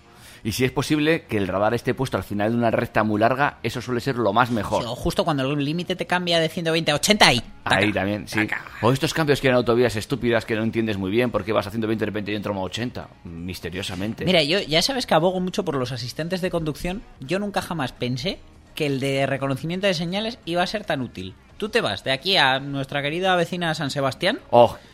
Y 0.43 0.51
si 0.51 0.65
es 0.65 0.71
posible 0.71 1.23
que 1.23 1.37
el 1.37 1.47
radar 1.47 1.73
esté 1.73 1.93
puesto 1.93 2.17
al 2.17 2.23
final 2.23 2.51
de 2.51 2.57
una 2.57 2.69
recta 2.69 3.03
muy 3.03 3.19
larga, 3.19 3.59
eso 3.63 3.81
suele 3.81 4.01
ser 4.01 4.17
lo 4.17 4.33
más 4.33 4.51
mejor. 4.51 4.83
O 4.85 4.95
justo 4.95 5.23
cuando 5.23 5.49
el 5.49 5.63
límite 5.63 5.95
te 5.95 6.05
cambia 6.05 6.39
de 6.39 6.49
120 6.49 6.91
a 6.91 6.95
80 6.95 7.27
ahí. 7.27 7.41
Ahí 7.63 7.93
también, 7.93 8.27
sí. 8.27 8.45
O 8.81 8.91
estos 8.91 9.13
cambios 9.13 9.39
que 9.39 9.47
hay 9.47 9.51
en 9.51 9.57
autovías 9.57 9.95
estúpidas 9.95 10.43
que 10.43 10.55
no 10.55 10.63
entiendes 10.63 10.97
muy 10.97 11.11
bien 11.11 11.31
porque 11.31 11.53
vas 11.53 11.67
haciendo 11.67 11.87
20 11.87 12.01
de 12.01 12.05
repente 12.05 12.31
y 12.33 12.35
entro 12.35 12.53
a 12.53 12.59
80, 12.59 13.07
misteriosamente. 13.23 14.25
Mira, 14.25 14.43
yo 14.43 14.59
ya 14.59 14.81
sabes 14.81 15.05
que 15.05 15.13
abogo 15.13 15.39
mucho 15.39 15.63
por 15.63 15.75
los 15.75 15.93
asistentes 15.93 16.41
de 16.41 16.49
conducción. 16.49 17.03
Yo 17.21 17.39
nunca 17.39 17.61
jamás 17.61 17.93
pensé 17.93 18.39
que 18.75 18.87
el 18.87 18.99
de 18.99 19.25
reconocimiento 19.25 19.87
de 19.87 19.93
señales 19.93 20.39
iba 20.45 20.61
a 20.63 20.67
ser 20.67 20.83
tan 20.83 21.01
útil. 21.01 21.35
Tú 21.57 21.69
te 21.69 21.79
vas 21.79 22.03
de 22.03 22.11
aquí 22.11 22.35
a 22.35 22.59
nuestra 22.59 23.01
querida 23.01 23.35
vecina 23.35 23.73
San 23.75 23.91
Sebastián 23.91 24.39
Oh, 24.49 24.75
Y 24.75 24.92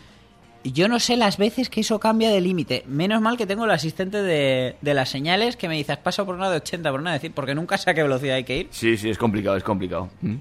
Yo 0.64 0.88
no 0.90 1.00
sé 1.00 1.16
las 1.16 1.38
veces 1.38 1.70
que 1.70 1.82
eso 1.82 2.00
cambia 2.00 2.30
de 2.32 2.42
límite. 2.42 2.84
Menos 2.86 3.22
mal 3.22 3.38
que 3.38 3.48
tengo 3.48 3.64
el 3.66 3.72
asistente 3.72 4.22
de, 4.22 4.76
de 4.82 4.94
las 4.94 5.10
señales 5.10 5.56
que 5.56 5.70
me 5.70 5.76
dice, 5.76 5.94
has 5.94 6.00
pasado 6.00 6.26
por 6.26 6.36
una 6.36 6.50
de 6.50 6.58
80, 6.58 6.92
por 6.92 7.00
una 7.00 7.12
de 7.12 7.18
decir, 7.20 7.32
porque 7.34 7.56
nunca 7.56 7.78
sé 7.78 7.90
a 7.90 7.94
qué 7.94 8.04
velocidad 8.04 8.36
hay 8.36 8.44
que 8.44 8.58
ir. 8.58 8.68
sí, 8.72 8.98
sí, 8.98 9.10
es 9.10 9.18
complicado, 9.18 9.56
es 9.56 9.64
complicado. 9.64 10.10
Mm. 10.22 10.36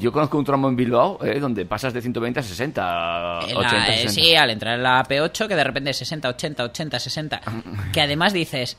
Yo 0.00 0.12
conozco 0.12 0.36
un 0.36 0.44
tramo 0.44 0.68
en 0.68 0.76
Bilbao 0.76 1.18
eh, 1.24 1.38
donde 1.40 1.64
pasas 1.64 1.94
de 1.94 2.02
120 2.02 2.40
a 2.40 2.42
60, 2.42 3.38
En 3.48 3.56
80, 3.56 3.72
la- 3.72 3.88
eh, 3.94 3.96
60. 4.02 4.12
sí, 4.12 4.34
al 4.34 4.50
entrar 4.50 4.74
en 4.76 4.82
la 4.82 5.02
AP8, 5.02 5.46
que 5.48 5.54
de 5.56 5.64
repente 5.64 5.90
es 5.90 5.96
60, 5.96 6.28
80, 6.28 6.64
80, 6.64 6.98
60. 7.00 7.40
que 7.92 8.00
además 8.02 8.32
dices, 8.34 8.76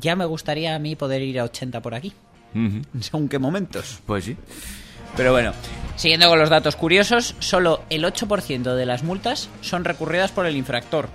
ya 0.00 0.16
me 0.16 0.24
gustaría 0.24 0.74
a 0.74 0.78
mí 0.78 0.96
poder 0.96 1.22
ir 1.22 1.38
a 1.38 1.44
80 1.44 1.80
por 1.82 1.94
aquí. 1.94 2.12
Ujú. 2.54 2.80
Según 3.00 3.28
qué 3.28 3.38
momentos. 3.38 4.00
Pues 4.06 4.24
sí. 4.24 4.36
Pero 5.16 5.32
bueno, 5.32 5.52
siguiendo 5.96 6.28
con 6.28 6.38
los 6.38 6.50
datos 6.50 6.76
curiosos, 6.76 7.34
solo 7.38 7.82
el 7.90 8.04
8% 8.04 8.74
de 8.74 8.86
las 8.86 9.02
multas 9.02 9.48
son 9.60 9.84
recurridas 9.84 10.30
por 10.32 10.46
el 10.46 10.56
infractor. 10.56 11.08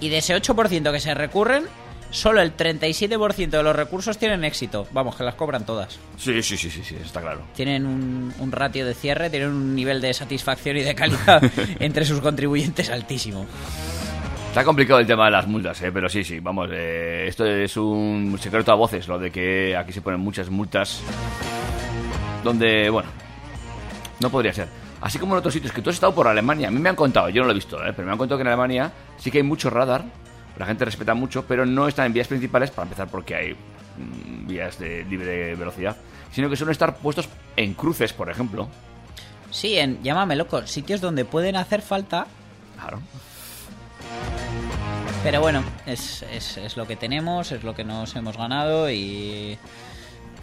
Y 0.00 0.08
de 0.08 0.18
ese 0.18 0.36
8% 0.36 0.92
que 0.92 1.00
se 1.00 1.14
recurren, 1.14 1.64
solo 2.10 2.40
el 2.40 2.56
37% 2.56 3.50
de 3.50 3.62
los 3.62 3.76
recursos 3.76 4.18
tienen 4.18 4.44
éxito. 4.44 4.86
Vamos, 4.92 5.16
que 5.16 5.24
las 5.24 5.34
cobran 5.34 5.64
todas. 5.64 5.98
Sí, 6.16 6.42
sí, 6.42 6.56
sí, 6.56 6.70
sí, 6.70 6.82
sí, 6.82 6.96
está 6.96 7.20
claro. 7.20 7.42
Tienen 7.54 7.86
un, 7.86 8.34
un 8.38 8.52
ratio 8.52 8.84
de 8.84 8.94
cierre, 8.94 9.30
tienen 9.30 9.50
un 9.50 9.74
nivel 9.74 10.00
de 10.00 10.12
satisfacción 10.12 10.76
y 10.76 10.82
de 10.82 10.94
calidad 10.94 11.42
entre 11.80 12.04
sus 12.04 12.20
contribuyentes 12.20 12.90
altísimo. 12.90 13.46
Está 14.48 14.62
complicado 14.62 15.00
el 15.00 15.06
tema 15.06 15.24
de 15.24 15.32
las 15.32 15.48
multas, 15.48 15.82
eh, 15.82 15.90
pero 15.92 16.08
sí, 16.08 16.22
sí, 16.22 16.38
vamos, 16.38 16.68
eh, 16.72 17.24
esto 17.26 17.44
es 17.44 17.76
un 17.76 18.38
secreto 18.40 18.70
a 18.70 18.76
voces, 18.76 19.08
lo 19.08 19.18
de 19.18 19.32
que 19.32 19.76
aquí 19.76 19.92
se 19.92 20.00
ponen 20.00 20.20
muchas 20.20 20.48
multas 20.48 21.02
donde, 22.44 22.88
bueno, 22.90 23.08
no 24.20 24.30
podría 24.30 24.52
ser. 24.52 24.68
Así 25.00 25.18
como 25.18 25.34
en 25.34 25.38
otros 25.40 25.52
sitios 25.52 25.72
que 25.72 25.82
tú 25.82 25.90
has 25.90 25.96
estado 25.96 26.14
por 26.14 26.28
Alemania, 26.28 26.68
a 26.68 26.70
mí 26.70 26.78
me 26.78 26.88
han 26.88 26.96
contado, 26.96 27.28
yo 27.28 27.42
no 27.42 27.46
lo 27.46 27.52
he 27.52 27.54
visto, 27.56 27.76
eh, 27.84 27.92
pero 27.94 28.06
me 28.06 28.12
han 28.12 28.18
contado 28.18 28.38
que 28.38 28.42
en 28.42 28.48
Alemania 28.48 28.92
sí 29.18 29.30
que 29.30 29.38
hay 29.38 29.44
mucho 29.44 29.68
radar 29.70 30.04
La 30.58 30.66
gente 30.66 30.84
respeta 30.84 31.14
mucho, 31.14 31.44
pero 31.46 31.66
no 31.66 31.88
están 31.88 32.06
en 32.06 32.12
vías 32.12 32.28
principales, 32.28 32.70
para 32.70 32.84
empezar 32.84 33.08
porque 33.08 33.34
hay 33.34 33.52
mm, 33.52 34.46
vías 34.46 34.78
de 34.78 35.04
libre 35.04 35.56
velocidad, 35.56 35.96
sino 36.30 36.48
que 36.48 36.56
suelen 36.56 36.72
estar 36.72 36.96
puestos 36.96 37.28
en 37.56 37.74
cruces, 37.74 38.12
por 38.12 38.30
ejemplo. 38.30 38.68
Sí, 39.50 39.76
en, 39.78 40.02
llámame 40.02 40.36
loco, 40.36 40.66
sitios 40.66 41.00
donde 41.00 41.24
pueden 41.24 41.56
hacer 41.56 41.82
falta, 41.82 42.26
Claro. 42.78 43.00
pero 45.22 45.40
bueno, 45.40 45.62
es, 45.86 46.22
es, 46.32 46.56
es 46.56 46.76
lo 46.76 46.86
que 46.86 46.96
tenemos, 46.96 47.50
es 47.52 47.62
lo 47.62 47.74
que 47.74 47.84
nos 47.84 48.14
hemos 48.16 48.36
ganado 48.36 48.90
y 48.90 49.58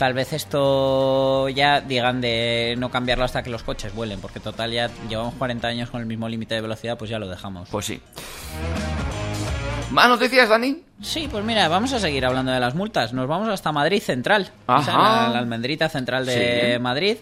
tal 0.02 0.16
vez 0.16 0.34
esto 0.34 1.48
ya 1.50 1.80
digan 1.80 2.22
de 2.22 2.74
no 2.80 2.90
cambiarlo 2.90 3.24
hasta 3.24 3.44
que 3.44 3.52
los 3.52 3.62
coches 3.62 3.94
vuelen, 3.94 4.20
porque 4.20 4.40
total 4.40 4.72
ya 4.72 4.90
llevamos 5.08 5.36
40 5.36 5.68
años 5.68 5.92
con 5.92 6.02
el 6.02 6.08
mismo 6.08 6.28
límite 6.28 6.56
de 6.56 6.62
velocidad, 6.62 6.98
pues 6.98 7.12
ya 7.12 7.20
lo 7.20 7.28
dejamos. 7.30 7.70
Pues 7.70 7.86
sí. 7.86 8.02
¿Más 9.92 10.10
noticias, 10.10 10.50
Dani? 10.50 10.82
Sí, 11.04 11.28
pues 11.30 11.46
mira, 11.46 11.68
vamos 11.68 11.94
a 11.94 12.00
seguir 12.00 12.26
hablando 12.26 12.52
de 12.52 12.60
las 12.60 12.74
multas. 12.74 13.14
Nos 13.14 13.28
vamos 13.28 13.48
hasta 13.50 13.72
Madrid 13.72 14.02
Central. 14.02 14.50
O 14.66 14.82
sea, 14.82 14.98
la, 14.98 15.30
la 15.34 15.38
almendrita 15.38 15.88
central 15.88 16.26
de 16.26 16.74
Sí. 16.74 16.80
Madrid. 16.82 17.18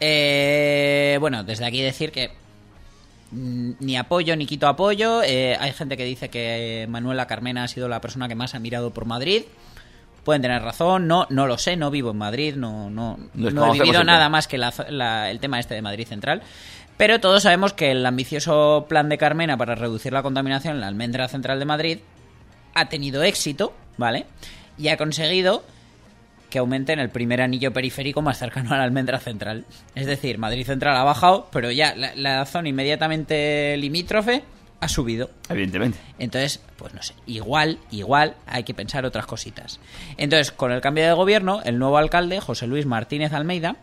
Eh, 0.00 1.18
bueno, 1.20 1.44
desde 1.44 1.66
aquí 1.66 1.82
decir 1.82 2.12
que 2.12 2.30
mm, 3.32 3.72
ni 3.80 3.98
apoyo 3.98 4.36
ni 4.36 4.46
quito 4.46 4.68
apoyo. 4.68 5.22
Eh, 5.22 5.54
hay 5.60 5.72
gente 5.74 5.98
que 5.98 6.04
dice 6.06 6.30
que 6.30 6.86
Manuela 6.88 7.26
Carmena 7.26 7.64
ha 7.64 7.68
sido 7.68 7.88
la 7.88 8.00
persona 8.00 8.26
que 8.26 8.36
más 8.36 8.54
ha 8.54 8.58
mirado 8.58 8.90
por 8.94 9.04
Madrid. 9.04 9.42
Pueden 10.24 10.42
tener 10.42 10.62
razón, 10.62 11.06
no, 11.08 11.26
no 11.30 11.46
lo 11.46 11.56
sé, 11.58 11.76
no 11.76 11.90
vivo 11.90 12.10
en 12.10 12.18
Madrid, 12.18 12.54
no, 12.56 12.90
no, 12.90 13.18
no 13.34 13.66
he 13.66 13.72
vivido 13.72 14.04
nada 14.04 14.28
más 14.28 14.46
que 14.48 14.58
la- 14.58 14.72
la- 14.90 15.30
el 15.30 15.40
tema 15.40 15.58
este 15.58 15.74
de 15.74 15.82
Madrid 15.82 16.06
Central. 16.06 16.42
Pero 16.96 17.18
todos 17.20 17.42
sabemos 17.44 17.72
que 17.72 17.90
el 17.92 18.04
ambicioso 18.04 18.84
plan 18.88 19.08
de 19.08 19.16
Carmena 19.16 19.56
para 19.56 19.74
reducir 19.74 20.12
la 20.12 20.22
contaminación 20.22 20.74
en 20.74 20.80
la 20.82 20.88
almendra 20.88 21.28
central 21.28 21.58
de 21.58 21.64
Madrid 21.64 21.98
ha 22.74 22.88
tenido 22.90 23.22
éxito, 23.22 23.72
¿vale? 23.96 24.26
Y 24.76 24.88
ha 24.88 24.98
conseguido 24.98 25.64
que 26.50 26.58
aumente 26.58 26.92
en 26.92 26.98
el 26.98 27.08
primer 27.08 27.40
anillo 27.40 27.72
periférico 27.72 28.20
más 28.22 28.38
cercano 28.38 28.74
a 28.74 28.76
la 28.76 28.84
almendra 28.84 29.18
central. 29.20 29.64
Es 29.94 30.06
decir, 30.06 30.36
Madrid 30.36 30.66
Central 30.66 30.96
ha 30.96 31.04
bajado, 31.04 31.48
pero 31.52 31.70
ya 31.70 31.94
la, 31.94 32.14
la 32.16 32.44
zona 32.44 32.68
inmediatamente 32.68 33.76
limítrofe 33.78 34.42
ha 34.80 34.88
subido. 34.88 35.30
Evidentemente. 35.48 35.98
Entonces, 36.18 36.60
pues 36.76 36.94
no 36.94 37.02
sé, 37.02 37.14
igual, 37.26 37.78
igual 37.90 38.34
hay 38.46 38.64
que 38.64 38.74
pensar 38.74 39.04
otras 39.04 39.26
cositas. 39.26 39.78
Entonces, 40.16 40.52
con 40.52 40.72
el 40.72 40.80
cambio 40.80 41.04
de 41.04 41.12
gobierno, 41.12 41.60
el 41.64 41.78
nuevo 41.78 41.98
alcalde, 41.98 42.40
José 42.40 42.66
Luis 42.66 42.86
Martínez 42.86 43.32
Almeida, 43.32 43.76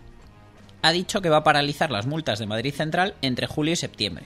ha 0.81 0.91
dicho 0.91 1.21
que 1.21 1.29
va 1.29 1.37
a 1.37 1.43
paralizar 1.43 1.91
las 1.91 2.07
multas 2.07 2.39
de 2.39 2.47
Madrid 2.47 2.73
Central 2.73 3.13
entre 3.21 3.47
julio 3.47 3.73
y 3.73 3.77
septiembre. 3.77 4.25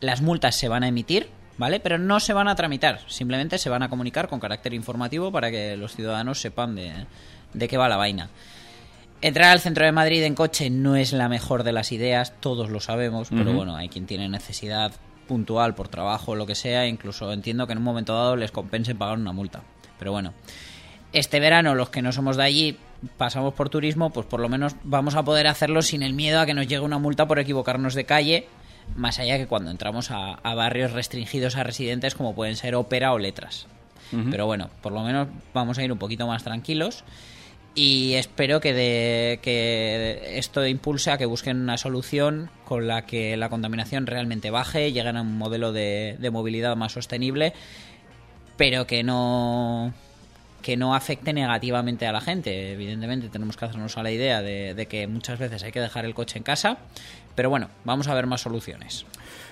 Las 0.00 0.22
multas 0.22 0.56
se 0.56 0.68
van 0.68 0.82
a 0.82 0.88
emitir, 0.88 1.28
¿vale? 1.58 1.78
Pero 1.80 1.98
no 1.98 2.20
se 2.20 2.32
van 2.32 2.48
a 2.48 2.56
tramitar, 2.56 3.00
simplemente 3.06 3.58
se 3.58 3.70
van 3.70 3.82
a 3.82 3.88
comunicar 3.88 4.28
con 4.28 4.40
carácter 4.40 4.74
informativo 4.74 5.30
para 5.30 5.50
que 5.50 5.76
los 5.76 5.94
ciudadanos 5.94 6.40
sepan 6.40 6.74
de, 6.74 7.06
de 7.52 7.68
qué 7.68 7.76
va 7.76 7.88
la 7.88 7.96
vaina. 7.96 8.30
Entrar 9.20 9.52
al 9.52 9.60
centro 9.60 9.84
de 9.84 9.92
Madrid 9.92 10.24
en 10.24 10.34
coche 10.34 10.68
no 10.68 10.96
es 10.96 11.12
la 11.12 11.28
mejor 11.28 11.62
de 11.62 11.72
las 11.72 11.92
ideas, 11.92 12.32
todos 12.40 12.70
lo 12.70 12.80
sabemos, 12.80 13.28
pero 13.30 13.52
bueno, 13.52 13.76
hay 13.76 13.88
quien 13.88 14.06
tiene 14.06 14.28
necesidad 14.28 14.92
puntual 15.32 15.74
por 15.74 15.88
trabajo 15.88 16.32
o 16.32 16.34
lo 16.34 16.44
que 16.44 16.54
sea, 16.54 16.86
incluso 16.86 17.32
entiendo 17.32 17.66
que 17.66 17.72
en 17.72 17.78
un 17.78 17.84
momento 17.84 18.14
dado 18.14 18.36
les 18.36 18.50
compense 18.50 18.94
pagar 18.94 19.16
una 19.16 19.32
multa. 19.32 19.62
Pero 19.98 20.12
bueno, 20.12 20.34
este 21.14 21.40
verano 21.40 21.74
los 21.74 21.88
que 21.88 22.02
no 22.02 22.12
somos 22.12 22.36
de 22.36 22.42
allí 22.42 22.78
pasamos 23.16 23.54
por 23.54 23.70
turismo, 23.70 24.10
pues 24.10 24.26
por 24.26 24.40
lo 24.40 24.50
menos 24.50 24.76
vamos 24.84 25.14
a 25.14 25.22
poder 25.22 25.46
hacerlo 25.46 25.80
sin 25.80 26.02
el 26.02 26.12
miedo 26.12 26.38
a 26.38 26.44
que 26.44 26.52
nos 26.52 26.68
llegue 26.68 26.80
una 26.80 26.98
multa 26.98 27.26
por 27.26 27.38
equivocarnos 27.38 27.94
de 27.94 28.04
calle, 28.04 28.46
más 28.94 29.18
allá 29.18 29.38
que 29.38 29.46
cuando 29.46 29.70
entramos 29.70 30.10
a, 30.10 30.34
a 30.34 30.54
barrios 30.54 30.92
restringidos 30.92 31.56
a 31.56 31.64
residentes 31.64 32.14
como 32.14 32.34
pueden 32.34 32.56
ser 32.56 32.74
ópera 32.74 33.14
o 33.14 33.18
letras. 33.18 33.68
Pero 34.30 34.44
bueno, 34.44 34.68
por 34.82 34.92
lo 34.92 35.02
menos 35.02 35.28
vamos 35.54 35.78
a 35.78 35.82
ir 35.82 35.90
un 35.90 35.96
poquito 35.96 36.26
más 36.26 36.44
tranquilos 36.44 37.04
y 37.74 38.14
espero 38.14 38.60
que, 38.60 38.74
de, 38.74 39.38
que 39.42 40.38
esto 40.38 40.66
impulse 40.66 41.10
a 41.10 41.18
que 41.18 41.26
busquen 41.26 41.60
una 41.60 41.78
solución 41.78 42.50
con 42.64 42.86
la 42.86 43.06
que 43.06 43.36
la 43.36 43.48
contaminación 43.48 44.06
realmente 44.06 44.50
baje, 44.50 44.92
lleguen 44.92 45.16
a 45.16 45.22
un 45.22 45.38
modelo 45.38 45.72
de, 45.72 46.16
de 46.18 46.30
movilidad 46.30 46.76
más 46.76 46.92
sostenible, 46.92 47.54
pero 48.56 48.86
que 48.86 49.02
no 49.02 49.92
que 50.60 50.76
no 50.76 50.94
afecte 50.94 51.32
negativamente 51.32 52.06
a 52.06 52.12
la 52.12 52.20
gente. 52.20 52.72
Evidentemente 52.72 53.28
tenemos 53.28 53.56
que 53.56 53.64
hacernos 53.64 53.98
a 53.98 54.02
la 54.04 54.12
idea 54.12 54.42
de, 54.42 54.74
de 54.74 54.86
que 54.86 55.08
muchas 55.08 55.38
veces 55.38 55.64
hay 55.64 55.72
que 55.72 55.80
dejar 55.80 56.04
el 56.04 56.14
coche 56.14 56.38
en 56.38 56.44
casa, 56.44 56.78
pero 57.34 57.50
bueno, 57.50 57.68
vamos 57.84 58.06
a 58.06 58.14
ver 58.14 58.26
más 58.26 58.42
soluciones. 58.42 59.04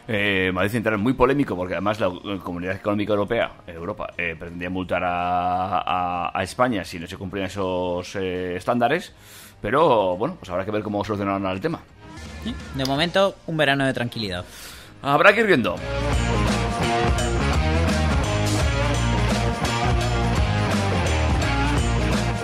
Eh, 0.08 0.50
Madrid 0.52 0.70
Central 0.72 0.94
es 0.96 1.00
muy 1.00 1.12
polémico 1.12 1.54
porque 1.56 1.74
además 1.74 2.00
la 2.00 2.10
Comunidad 2.42 2.74
Económica 2.76 3.12
Europea, 3.12 3.52
Europa, 3.66 4.12
eh, 4.16 4.34
pretendía 4.38 4.68
multar 4.70 5.04
a, 5.04 5.78
a- 5.78 6.30
a 6.38 6.42
España 6.42 6.84
si 6.84 6.98
no 6.98 7.06
se 7.06 7.16
cumplían 7.16 7.46
esos 7.46 8.16
eh, 8.16 8.56
estándares. 8.56 9.12
Pero 9.60 10.16
bueno, 10.16 10.36
pues 10.38 10.50
habrá 10.50 10.64
que 10.64 10.70
ver 10.70 10.82
cómo 10.82 11.04
solucionarán 11.04 11.44
el 11.46 11.60
tema. 11.60 11.80
De 12.74 12.84
momento, 12.86 13.36
un 13.46 13.56
verano 13.56 13.84
de 13.86 13.92
tranquilidad. 13.92 14.44
Habrá 15.02 15.32
que 15.34 15.40
ir 15.40 15.46
viendo. 15.46 15.76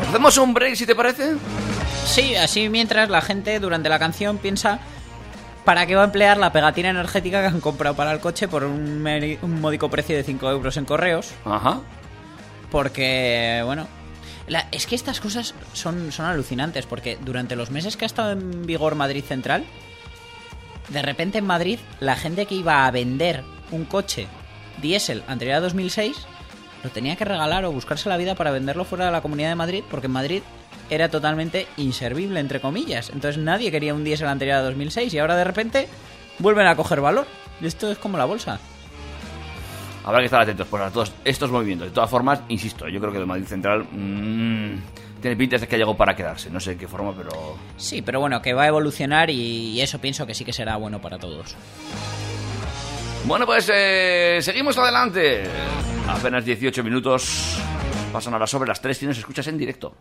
¿Hacemos 0.09 0.39
un 0.39 0.55
break 0.55 0.75
si 0.77 0.87
te 0.87 0.95
parece? 0.95 1.35
Sí, 2.07 2.35
así 2.37 2.69
mientras 2.69 3.11
la 3.11 3.21
gente 3.21 3.59
durante 3.61 3.89
la 3.89 3.99
canción 3.99 4.39
piensa 4.39 4.79
para 5.67 5.85
qué 5.87 5.95
va 5.97 6.01
a 6.03 6.05
emplear 6.07 6.39
la 6.39 6.51
pegatina 6.53 6.89
energética 6.89 7.43
que 7.43 7.49
han 7.49 7.61
comprado 7.61 7.95
para 7.95 8.13
el 8.13 8.21
coche 8.21 8.49
por 8.49 8.65
un, 8.65 9.03
meri- 9.03 9.39
un 9.43 9.61
módico 9.61 9.91
precio 9.91 10.17
de 10.17 10.23
5 10.23 10.49
euros 10.51 10.77
en 10.79 10.87
correos. 10.87 11.33
Ajá. 11.45 11.81
Porque, 12.71 13.63
bueno, 13.65 13.87
la- 14.49 14.67
es 14.73 14.87
que 14.87 14.95
estas 14.95 15.21
cosas 15.21 15.55
son, 15.73 16.13
son 16.13 16.27
alucinantes, 16.27 16.87
porque 16.87 17.19
durante 17.21 17.57
los 17.57 17.71
meses 17.71 17.97
que 17.97 18.05
ha 18.05 18.07
estado 18.07 18.33
en 18.33 18.65
vigor 18.67 18.95
Madrid 18.95 19.25
Central, 19.25 19.65
de 20.89 21.03
repente 21.03 21.39
en 21.39 21.47
Madrid 21.47 21.79
la 22.01 22.17
gente 22.17 22.47
que 22.47 22.55
iba 22.55 22.87
a 22.87 22.91
vender 22.91 23.43
un 23.73 23.85
coche 23.85 24.29
diésel 24.81 25.25
anterior 25.27 25.57
a 25.57 25.61
2006 25.61 26.17
lo 26.85 26.91
tenía 26.91 27.17
que 27.17 27.25
regalar 27.25 27.65
o 27.65 27.73
buscarse 27.73 28.09
la 28.09 28.17
vida 28.17 28.37
para 28.37 28.53
venderlo 28.53 28.85
fuera 28.85 29.07
de 29.07 29.11
la 29.11 29.21
Comunidad 29.21 29.49
de 29.49 29.57
Madrid, 29.57 29.83
porque 29.91 30.07
en 30.07 30.13
Madrid 30.13 30.43
era 30.91 31.09
totalmente 31.09 31.67
inservible, 31.77 32.41
entre 32.41 32.61
comillas. 32.61 33.11
Entonces 33.11 33.43
nadie 33.43 33.71
quería 33.71 33.95
un 33.95 34.05
diésel 34.05 34.29
anterior 34.29 34.59
a 34.59 34.63
2006 34.63 35.13
y 35.13 35.19
ahora 35.19 35.37
de 35.37 35.45
repente 35.45 35.89
vuelven 36.39 36.67
a 36.67 36.77
coger 36.77 37.01
valor. 37.01 37.27
Esto 37.63 37.91
es 37.91 37.99
como 37.99 38.19
la 38.19 38.25
bolsa. 38.25 38.59
Habrá 40.05 40.21
que 40.21 40.27
estar 40.27 40.41
atentos 40.41 40.69
pues, 40.69 40.83
a 40.83 40.91
todos 40.91 41.13
estos 41.25 41.51
movimientos. 41.51 41.89
De 41.89 41.95
todas 41.95 42.09
formas, 42.09 42.41
insisto, 42.49 42.89
yo 42.89 43.01
creo 43.01 43.13
que 43.13 43.19
el 43.19 43.27
Madrid 43.27 43.47
Central 43.47 43.85
mm, 43.91 44.77
tiene 45.21 45.37
pintas 45.37 45.61
de 45.61 45.67
que 45.67 45.75
ha 45.75 45.79
llegado 45.79 45.97
para 45.97 46.15
quedarse. 46.15 46.49
No 46.49 46.61
sé 46.61 46.73
en 46.73 46.79
qué 46.79 46.87
forma, 46.87 47.13
pero 47.13 47.57
Sí, 47.77 48.03
pero 48.03 48.21
bueno, 48.21 48.41
que 48.41 48.55
va 48.55 48.63
a 48.63 48.69
evolucionar 48.69 49.31
y 49.31 49.81
eso 49.81 49.99
pienso 49.99 50.25
que 50.27 50.35
sí 50.35 50.45
que 50.45 50.53
será 50.53 50.77
bueno 50.77 51.01
para 51.01 51.19
todos. 51.19 51.57
Bueno, 53.25 53.45
pues 53.45 53.69
eh, 53.75 54.39
seguimos 54.41 54.79
adelante. 54.79 55.43
Apenas 56.09 56.45
18 56.45 56.85
minutos. 56.85 57.59
Pasan 58.13 58.35
ahora 58.35 58.47
sobre 58.47 58.69
las 58.69 58.81
3 58.81 59.03
y 59.03 59.07
nos 59.07 59.19
escuchas 59.19 59.49
en 59.49 59.59
directo. 59.59 59.93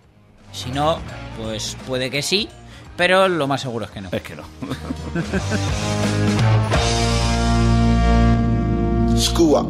Si 0.56 0.72
no, 0.72 1.00
pues 1.38 1.76
puede 1.86 2.10
que 2.10 2.22
sí, 2.22 2.48
pero 2.96 3.28
lo 3.28 3.46
más 3.46 3.62
seguro 3.62 3.84
es 3.86 3.92
que 3.92 4.00
no. 4.00 4.10
Es 4.14 4.22
que 4.22 4.36
no. 4.38 4.44
Screw 9.18 9.56
up. 9.58 9.68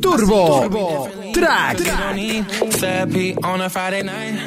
Turbo, 0.00 1.08
Track. 1.34 1.78
therapy 2.78 3.34
on 3.42 3.60
a 3.60 3.68
Friday 3.68 4.02
night. 4.02 4.38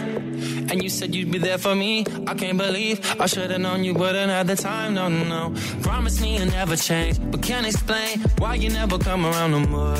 And 0.71 0.81
you 0.81 0.89
said 0.89 1.13
you'd 1.13 1.29
be 1.31 1.39
there 1.39 1.57
for 1.57 1.75
me. 1.75 2.05
I 2.25 2.33
can't 2.33 2.57
believe 2.57 2.99
I 3.19 3.27
should 3.27 3.51
have 3.51 3.59
known 3.61 3.83
you 3.83 3.93
wouldn't 3.93 4.31
have 4.31 4.47
the 4.47 4.55
time. 4.55 4.93
No, 4.95 5.09
no, 5.09 5.23
no. 5.25 5.53
Promise 5.81 6.21
me 6.21 6.37
you'll 6.37 6.47
never 6.47 6.75
change, 6.77 7.19
but 7.31 7.41
can't 7.43 7.65
explain 7.67 8.21
why 8.39 8.55
you 8.55 8.69
never 8.69 8.97
come 8.97 9.25
around 9.25 9.51
no 9.51 9.59
more. 9.59 9.95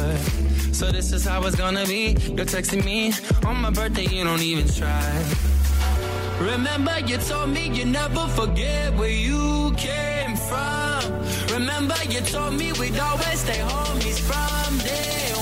So 0.74 0.92
this 0.92 1.14
is 1.14 1.24
how 1.24 1.46
it's 1.46 1.56
gonna 1.56 1.86
be. 1.86 2.18
You're 2.36 2.48
texting 2.48 2.84
me 2.84 3.14
on 3.46 3.62
my 3.62 3.70
birthday, 3.70 4.08
you 4.08 4.24
don't 4.24 4.42
even 4.42 4.68
try. 4.68 5.24
Remember 6.42 7.00
you 7.06 7.18
told 7.18 7.50
me 7.50 7.70
you 7.70 7.86
never 7.86 8.28
forget 8.30 8.92
where 8.96 9.10
you 9.10 9.72
came 9.78 10.36
from. 10.36 11.02
Remember 11.54 11.96
you 12.10 12.22
told 12.22 12.56
me 12.56 12.74
we'd 12.74 12.98
always 12.98 13.40
stay 13.40 13.60
homies 13.60 14.20
from 14.20 14.78
day 14.80 15.33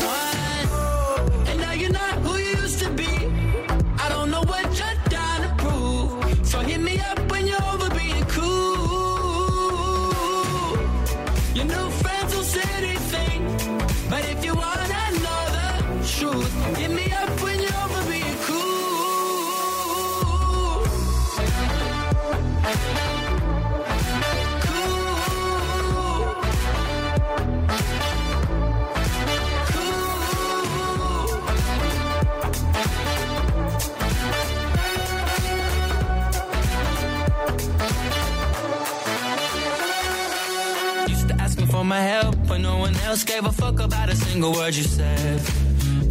for 41.82 41.86
my 41.86 42.02
help 42.02 42.36
when 42.48 42.62
no 42.62 42.78
one 42.78 42.96
else 43.08 43.24
gave 43.24 43.44
a 43.46 43.52
fuck 43.52 43.80
about 43.80 44.08
a 44.08 44.16
single 44.16 44.52
word 44.54 44.76
you 44.76 44.84
said. 44.84 45.42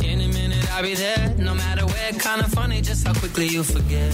In 0.03 0.21
a 0.21 0.27
minute 0.27 0.65
I'll 0.73 0.83
be 0.83 0.95
there, 0.95 1.33
no 1.39 1.55
matter 1.55 1.87
where. 1.87 2.11
Kinda 2.27 2.49
funny 2.59 2.81
just 2.81 3.07
how 3.07 3.15
quickly 3.15 3.47
you 3.47 3.63
forget. 3.63 4.13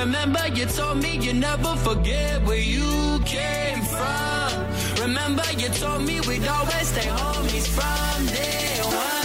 Remember 0.00 0.44
you 0.56 0.64
told 0.64 0.96
me 1.04 1.18
you 1.26 1.34
never 1.34 1.72
forget 1.88 2.42
where 2.46 2.64
you 2.74 3.20
came 3.26 3.82
from. 3.94 4.50
Remember 5.04 5.46
you 5.62 5.68
told 5.82 6.00
me 6.08 6.20
we'd 6.28 6.48
always 6.56 6.86
stay 6.92 7.08
homies 7.20 7.68
from 7.76 8.18
day 8.36 8.80
one. 8.84 9.17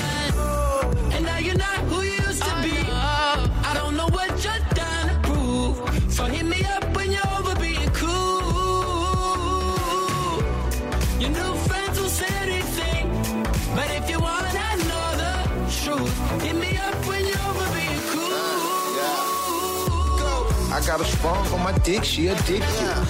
Got 20.97 21.01
a 21.01 21.12
sprung 21.12 21.47
on 21.53 21.63
my 21.63 21.71
dick, 21.79 22.03
she 22.03 22.27
addicted. 22.27 22.62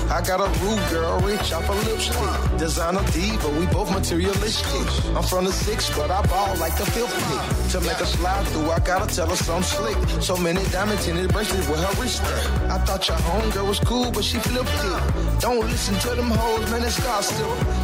I 0.10 0.22
got 0.26 0.40
a 0.40 0.48
rude 0.64 0.80
girl, 0.90 1.20
rich 1.20 1.52
off 1.52 1.68
a 1.68 1.74
lipstick. 1.86 2.58
Designer 2.58 3.04
diva, 3.12 3.50
we 3.60 3.66
both 3.66 3.92
materialistic. 3.92 4.88
I'm 5.18 5.24
from 5.24 5.44
the 5.44 5.52
six, 5.52 5.90
but 5.98 6.10
I 6.10 6.22
ball 6.28 6.56
like 6.60 6.78
the 6.78 6.86
fifth 6.86 7.14
pick. 7.28 7.72
To 7.72 7.82
make 7.82 8.00
a 8.00 8.06
slide 8.06 8.48
through, 8.48 8.72
I 8.72 8.80
gotta 8.80 9.14
tell 9.14 9.28
her 9.28 9.36
some 9.36 9.64
slick. 9.64 9.98
So 10.22 10.38
many 10.38 10.64
diamonds 10.72 11.08
in 11.08 11.18
his 11.18 11.28
bracelet 11.28 11.68
with 11.70 11.84
her 11.84 12.02
wrist. 12.02 12.24
I 12.72 12.78
thought 12.86 13.06
your 13.10 13.18
homegirl 13.18 13.68
was 13.68 13.80
cool, 13.80 14.12
but 14.12 14.24
she 14.24 14.38
flipped 14.38 14.70
it. 14.70 15.42
Don't 15.42 15.68
listen 15.68 15.96
to 16.08 16.16
them 16.16 16.32
hoes, 16.32 16.72
man, 16.72 16.84
it's 16.84 16.98
gossip. 17.04 17.36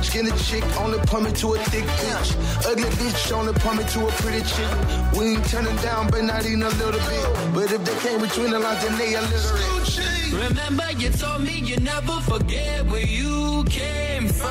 Skinny 0.02 0.32
chick 0.48 0.64
only 0.80 1.00
put 1.00 1.24
me 1.24 1.32
to 1.34 1.56
a 1.56 1.60
thick 1.72 1.84
bitch. 2.00 2.30
Ugly 2.66 2.90
bitch 3.02 3.32
only 3.34 3.52
put 3.52 3.76
me 3.76 3.84
to 3.84 4.08
a 4.08 4.12
pretty 4.22 4.44
chick. 4.48 4.72
We 5.18 5.36
ain't 5.36 5.46
turning 5.50 5.76
down, 5.88 6.10
but 6.10 6.24
not 6.24 6.46
even 6.46 6.64
a 6.64 6.70
little 6.70 7.04
bit. 7.12 7.54
But 7.54 7.72
if 7.74 7.84
they 7.84 7.98
came 8.08 8.22
between 8.22 8.52
the 8.52 8.60
lines, 8.60 8.82
then 8.86 8.98
they 8.98 9.16
illiterate. 9.16 9.89
Remember 10.32 10.92
you 10.98 11.10
told 11.10 11.42
me 11.42 11.60
you 11.60 11.78
never 11.78 12.20
forget 12.22 12.86
where 12.86 13.06
you 13.06 13.64
came 13.70 14.28
from. 14.28 14.50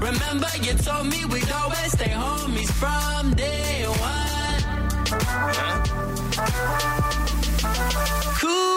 Remember 0.00 0.48
you 0.62 0.72
told 0.74 1.06
me 1.06 1.24
we'd 1.26 1.50
always 1.52 1.92
stay 1.92 2.10
homies 2.10 2.72
from 2.72 3.34
day 3.34 3.84
one. 3.86 4.24
Cool. 8.40 8.73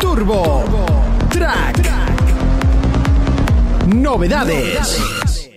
Turbo 0.00 0.64
Track. 1.30 1.90
Novedades. 3.86 5.48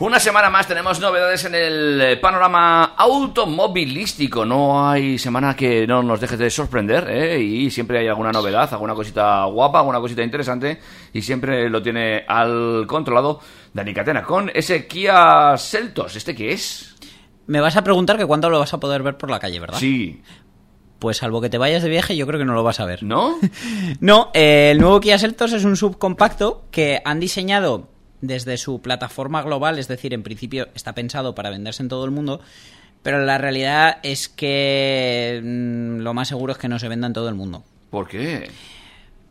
Una 0.00 0.20
semana 0.20 0.50
más 0.50 0.68
tenemos 0.68 1.00
novedades 1.00 1.44
en 1.46 1.54
el 1.54 2.20
panorama 2.20 2.94
automovilístico. 2.96 4.44
No 4.44 4.88
hay 4.88 5.18
semana 5.18 5.56
que 5.56 5.86
no 5.86 6.02
nos 6.02 6.20
deje 6.20 6.36
de 6.36 6.50
sorprender, 6.50 7.08
¿eh? 7.08 7.40
Y 7.40 7.70
siempre 7.70 8.00
hay 8.00 8.08
alguna 8.08 8.30
novedad, 8.30 8.68
alguna 8.72 8.94
cosita 8.94 9.44
guapa, 9.44 9.78
alguna 9.78 10.00
cosita 10.00 10.22
interesante. 10.22 10.78
Y 11.12 11.22
siempre 11.22 11.70
lo 11.70 11.82
tiene 11.82 12.24
al 12.28 12.84
controlado 12.86 13.40
Dani 13.72 13.94
Catena 13.94 14.22
con 14.22 14.50
ese 14.52 14.86
Kia 14.86 15.56
Seltos. 15.56 16.16
¿Este 16.16 16.34
qué 16.34 16.52
es? 16.52 16.94
Me 17.46 17.60
vas 17.60 17.76
a 17.76 17.84
preguntar 17.84 18.16
que 18.16 18.26
cuándo 18.26 18.50
lo 18.50 18.58
vas 18.58 18.72
a 18.74 18.80
poder 18.80 19.02
ver 19.02 19.16
por 19.16 19.30
la 19.30 19.38
calle, 19.38 19.60
¿verdad? 19.60 19.78
Sí. 19.78 20.22
Pues 20.98 21.18
salvo 21.18 21.40
que 21.40 21.50
te 21.50 21.58
vayas 21.58 21.82
de 21.82 21.90
viaje, 21.90 22.16
yo 22.16 22.26
creo 22.26 22.38
que 22.38 22.46
no 22.46 22.54
lo 22.54 22.62
vas 22.62 22.80
a 22.80 22.86
ver. 22.86 23.02
¿No? 23.02 23.36
No, 24.00 24.30
eh, 24.34 24.70
el 24.72 24.78
nuevo 24.78 25.00
Kia 25.00 25.18
Seltos 25.18 25.52
es 25.52 25.64
un 25.64 25.76
subcompacto 25.76 26.64
que 26.70 27.00
han 27.04 27.20
diseñado 27.20 27.88
desde 28.20 28.56
su 28.56 28.80
plataforma 28.80 29.42
global, 29.42 29.78
es 29.78 29.88
decir, 29.88 30.14
en 30.14 30.22
principio 30.22 30.68
está 30.74 30.94
pensado 30.94 31.34
para 31.34 31.50
venderse 31.50 31.82
en 31.82 31.88
todo 31.88 32.04
el 32.04 32.10
mundo, 32.10 32.40
pero 33.02 33.22
la 33.24 33.38
realidad 33.38 33.98
es 34.02 34.28
que 34.28 35.40
mm, 35.44 35.98
lo 35.98 36.14
más 36.14 36.28
seguro 36.28 36.52
es 36.52 36.58
que 36.58 36.68
no 36.68 36.78
se 36.78 36.88
venda 36.88 37.06
en 37.06 37.12
todo 37.12 37.28
el 37.28 37.34
mundo. 37.34 37.62
¿Por 37.90 38.08
qué? 38.08 38.48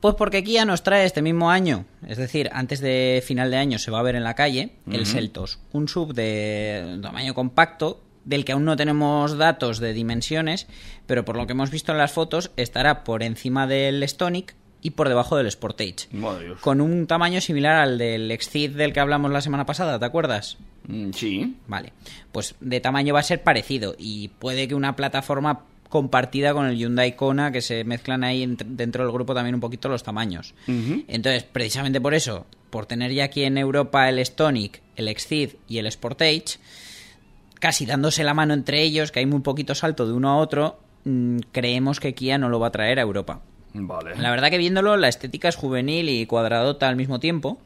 Pues 0.03 0.15
porque 0.15 0.43
Kia 0.43 0.65
nos 0.65 0.83
trae 0.83 1.05
este 1.05 1.21
mismo 1.21 1.49
año, 1.49 1.85
es 2.05 2.17
decir, 2.17 2.49
antes 2.51 2.81
de 2.81 3.23
final 3.25 3.49
de 3.49 3.55
año 3.55 3.79
se 3.79 3.89
va 3.89 3.99
a 3.99 4.03
ver 4.03 4.17
en 4.17 4.25
la 4.25 4.33
calle 4.33 4.73
el. 4.91 5.05
Seltos, 5.05 5.59
un 5.71 5.87
sub 5.87 6.13
de 6.13 6.99
tamaño 7.01 7.33
compacto 7.33 8.03
del 8.25 8.43
que 8.43 8.51
aún 8.51 8.65
no 8.65 8.75
tenemos 8.75 9.37
datos 9.37 9.79
de 9.79 9.93
dimensiones, 9.93 10.67
pero 11.05 11.23
por 11.23 11.37
lo 11.37 11.47
que 11.47 11.53
hemos 11.53 11.71
visto 11.71 11.93
en 11.93 11.99
las 11.99 12.11
fotos 12.11 12.51
estará 12.57 13.05
por 13.05 13.23
encima 13.23 13.65
del 13.65 14.05
Stonic 14.05 14.55
y 14.81 14.89
por 14.89 15.07
debajo 15.07 15.37
del 15.37 15.49
Sportage, 15.49 16.09
Madre 16.11 16.55
con 16.59 16.81
un 16.81 17.07
tamaño 17.07 17.39
similar 17.39 17.75
al 17.77 17.97
del 17.97 18.29
Exceed 18.29 18.71
del 18.71 18.91
que 18.91 18.99
hablamos 18.99 19.31
la 19.31 19.39
semana 19.39 19.65
pasada, 19.65 19.99
¿te 19.99 20.05
acuerdas? 20.05 20.57
Mm, 20.85 21.11
Sí. 21.13 21.55
Vale, 21.67 21.93
pues 22.33 22.55
de 22.59 22.81
tamaño 22.81 23.13
va 23.13 23.21
a 23.21 23.23
ser 23.23 23.41
parecido 23.41 23.95
y 23.97 24.27
puede 24.27 24.67
que 24.67 24.75
una 24.75 24.97
plataforma 24.97 25.61
compartida 25.93 26.53
con 26.55 26.65
el 26.65 26.75
Hyundai 26.75 27.15
Kona 27.15 27.51
que 27.51 27.61
se 27.61 27.83
mezclan 27.83 28.23
ahí 28.23 28.43
ent- 28.43 28.65
dentro 28.65 29.03
del 29.03 29.13
grupo 29.13 29.35
también 29.35 29.53
un 29.53 29.61
poquito 29.61 29.89
los 29.89 30.01
tamaños. 30.01 30.55
Entonces, 31.07 31.43
precisamente 31.43 32.01
por 32.01 32.15
eso, 32.15 32.47
por 32.71 32.87
tener 32.87 33.11
ya 33.11 33.25
aquí 33.25 33.43
en 33.43 33.59
Europa 33.59 34.09
el 34.09 34.17
Stonic, 34.25 34.81
el 34.95 35.07
Exceed 35.07 35.51
y 35.67 35.77
el 35.77 35.91
Sportage, 35.91 36.57
casi 37.59 37.85
dándose 37.85 38.23
la 38.23 38.33
mano 38.33 38.55
entre 38.55 38.81
ellos, 38.81 39.11
que 39.11 39.19
hay 39.19 39.27
muy 39.27 39.41
poquito 39.41 39.75
salto 39.75 40.07
de 40.07 40.13
uno 40.13 40.31
a 40.31 40.37
otro, 40.37 40.79
mm, 41.05 41.37
creemos 41.51 41.99
que 41.99 42.15
Kia 42.15 42.39
no 42.39 42.49
lo 42.49 42.59
va 42.59 42.67
a 42.67 42.71
traer 42.71 42.97
a 42.97 43.03
Europa. 43.03 43.41
Vale. 43.75 44.15
La 44.17 44.31
verdad 44.31 44.49
que 44.49 44.57
viéndolo, 44.57 44.97
la 44.97 45.07
estética 45.09 45.47
es 45.49 45.55
juvenil 45.55 46.09
y 46.09 46.25
cuadradota 46.25 46.89
al 46.89 46.95
mismo 46.95 47.19
tiempo. 47.19 47.59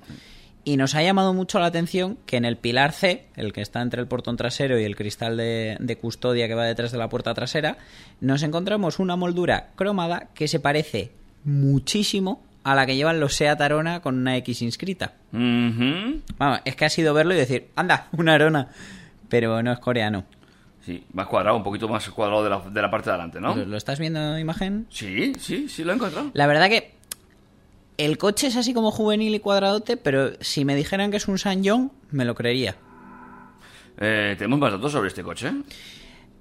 Y 0.67 0.75
nos 0.75 0.95
ha 0.95 1.01
llamado 1.01 1.33
mucho 1.33 1.61
la 1.61 1.67
atención 1.67 2.17
que 2.25 2.35
en 2.35 2.43
el 2.43 2.57
pilar 2.57 2.91
C, 2.91 3.27
el 3.37 3.53
que 3.53 3.61
está 3.61 3.81
entre 3.81 4.01
el 4.01 4.07
portón 4.09 4.35
trasero 4.35 4.77
y 4.77 4.83
el 4.83 4.97
cristal 4.97 5.37
de, 5.37 5.77
de 5.79 5.97
custodia 5.97 6.49
que 6.49 6.55
va 6.55 6.65
detrás 6.65 6.91
de 6.91 6.97
la 6.97 7.07
puerta 7.07 7.33
trasera, 7.33 7.77
nos 8.19 8.43
encontramos 8.43 8.99
una 8.99 9.15
moldura 9.15 9.69
cromada 9.77 10.27
que 10.33 10.49
se 10.49 10.59
parece 10.59 11.11
muchísimo 11.45 12.43
a 12.65 12.75
la 12.75 12.85
que 12.85 12.97
llevan 12.97 13.21
los 13.21 13.33
Seat 13.33 13.61
Arona 13.61 14.01
con 14.01 14.17
una 14.17 14.35
X 14.35 14.61
inscrita. 14.61 15.13
Vamos, 15.31 16.59
es 16.65 16.75
que 16.75 16.83
ha 16.83 16.89
sido 16.89 17.13
verlo 17.13 17.33
y 17.33 17.37
decir, 17.37 17.69
anda, 17.77 18.09
una 18.11 18.33
Arona. 18.33 18.67
Pero 19.29 19.63
no 19.63 19.71
es 19.71 19.79
coreano. 19.79 20.25
Sí, 20.85 21.01
más 21.13 21.27
cuadrado, 21.27 21.55
un 21.55 21.63
poquito 21.63 21.87
más 21.87 22.09
cuadrado 22.09 22.43
de 22.43 22.49
la, 22.49 22.59
de 22.59 22.81
la 22.81 22.91
parte 22.91 23.09
de 23.09 23.13
adelante, 23.13 23.39
¿no? 23.39 23.55
¿Lo, 23.55 23.65
lo 23.65 23.77
estás 23.77 23.99
viendo 23.99 24.37
imagen? 24.37 24.85
Sí, 24.89 25.31
sí, 25.39 25.69
sí, 25.69 25.85
lo 25.85 25.93
he 25.93 25.95
encontrado. 25.95 26.31
La 26.33 26.45
verdad 26.45 26.67
que 26.67 26.96
el 27.97 28.17
coche 28.17 28.47
es 28.47 28.55
así 28.55 28.73
como 28.73 28.91
juvenil 28.91 29.33
y 29.35 29.39
cuadradote, 29.39 29.97
pero 29.97 30.31
si 30.39 30.65
me 30.65 30.75
dijeran 30.75 31.11
que 31.11 31.17
es 31.17 31.27
un 31.27 31.37
Sanyong, 31.37 31.91
me 32.11 32.25
lo 32.25 32.35
creería. 32.35 32.75
Eh, 33.99 34.35
¿Tenemos 34.37 34.59
más 34.59 34.71
datos 34.71 34.91
sobre 34.91 35.07
este 35.07 35.23
coche? 35.23 35.51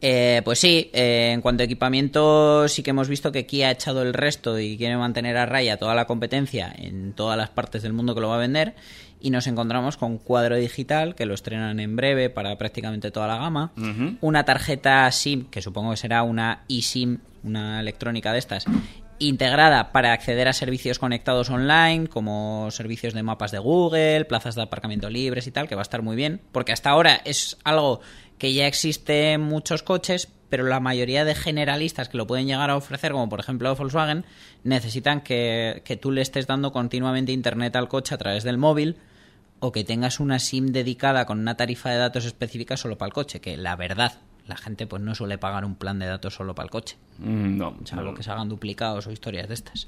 Eh, 0.02 0.42
pues 0.44 0.58
sí, 0.58 0.90
eh, 0.92 1.30
en 1.32 1.40
cuanto 1.40 1.62
a 1.62 1.64
equipamiento 1.64 2.68
sí 2.68 2.82
que 2.82 2.90
hemos 2.90 3.08
visto 3.08 3.32
que 3.32 3.46
Kia 3.46 3.68
ha 3.68 3.70
echado 3.70 4.02
el 4.02 4.12
resto 4.12 4.58
y 4.58 4.76
quiere 4.76 4.96
mantener 4.98 5.38
a 5.38 5.46
raya 5.46 5.78
toda 5.78 5.94
la 5.94 6.06
competencia 6.06 6.70
en 6.76 7.14
todas 7.14 7.38
las 7.38 7.48
partes 7.48 7.82
del 7.82 7.94
mundo 7.94 8.14
que 8.14 8.20
lo 8.20 8.28
va 8.28 8.34
a 8.34 8.38
vender 8.38 8.74
y 9.22 9.30
nos 9.30 9.46
encontramos 9.46 9.96
con 9.96 10.18
cuadro 10.18 10.56
digital 10.56 11.14
que 11.14 11.24
lo 11.24 11.32
estrenan 11.32 11.80
en 11.80 11.96
breve 11.96 12.28
para 12.28 12.58
prácticamente 12.58 13.10
toda 13.10 13.26
la 13.26 13.38
gama, 13.38 13.72
una 14.20 14.44
tarjeta 14.44 15.10
SIM 15.10 15.46
que 15.46 15.62
supongo 15.62 15.92
que 15.92 15.96
será 15.96 16.22
una 16.22 16.64
eSIM, 16.68 17.20
una 17.42 17.80
electrónica 17.80 18.34
de 18.34 18.38
estas 18.38 18.66
integrada 19.18 19.92
para 19.92 20.12
acceder 20.12 20.48
a 20.48 20.52
servicios 20.52 20.98
conectados 20.98 21.50
online 21.50 22.09
como 22.09 22.70
servicios 22.70 23.14
de 23.14 23.22
mapas 23.22 23.50
de 23.50 23.59
Google, 23.59 24.24
plazas 24.24 24.55
de 24.55 24.62
aparcamiento 24.62 25.11
libres 25.11 25.46
y 25.46 25.50
tal, 25.50 25.68
que 25.68 25.74
va 25.74 25.81
a 25.81 25.83
estar 25.83 26.02
muy 26.02 26.16
bien, 26.16 26.40
porque 26.52 26.72
hasta 26.72 26.90
ahora 26.90 27.20
es 27.24 27.57
algo 27.64 28.00
que 28.38 28.52
ya 28.52 28.66
existe 28.66 29.33
en 29.33 29.40
muchos 29.40 29.83
coches, 29.83 30.29
pero 30.48 30.64
la 30.64 30.81
mayoría 30.81 31.24
de 31.24 31.35
generalistas 31.35 32.09
que 32.09 32.18
lo 32.18 32.26
pueden 32.26 32.46
llegar 32.46 32.70
a 32.70 32.76
ofrecer, 32.76 33.12
como 33.12 33.29
por 33.29 33.40
ejemplo 33.40 33.74
Volkswagen, 33.74 34.24
necesitan 34.64 35.22
que, 35.22 35.83
que 35.85 35.96
tú 35.96 36.12
le 36.12 36.22
estés 36.22 36.46
dando 36.46 36.72
continuamente 36.72 37.33
internet 37.33 37.74
al 37.76 37.88
coche 37.88 38.14
a 38.14 38.18
través 38.18 38.44
del 38.44 38.59
móvil 38.59 38.96
o 39.59 39.72
que 39.72 39.85
tengas 39.85 40.20
una 40.20 40.38
SIM 40.38 40.66
dedicada 40.66 41.24
con 41.24 41.40
una 41.40 41.57
tarifa 41.57 41.90
de 41.90 41.96
datos 41.96 42.26
específica 42.26 42.76
solo 42.76 42.98
para 42.98 43.09
el 43.09 43.14
coche, 43.14 43.40
que 43.40 43.57
la 43.57 43.74
verdad, 43.74 44.18
la 44.46 44.56
gente 44.56 44.87
pues 44.87 45.02
no 45.02 45.14
suele 45.14 45.38
pagar 45.38 45.64
un 45.64 45.74
plan 45.74 45.98
de 45.98 46.06
datos 46.06 46.35
solo 46.35 46.54
para 46.54 46.64
el 46.64 46.70
coche 46.70 46.96
Mm, 47.18 47.56
no, 47.56 47.76
salvo 47.85 48.11
no. 48.11 48.14
que 48.14 48.22
se 48.22 48.30
hagan 48.30 48.48
duplicados 48.48 49.06
o 49.06 49.11
historias 49.11 49.48
de 49.48 49.54
estas. 49.54 49.87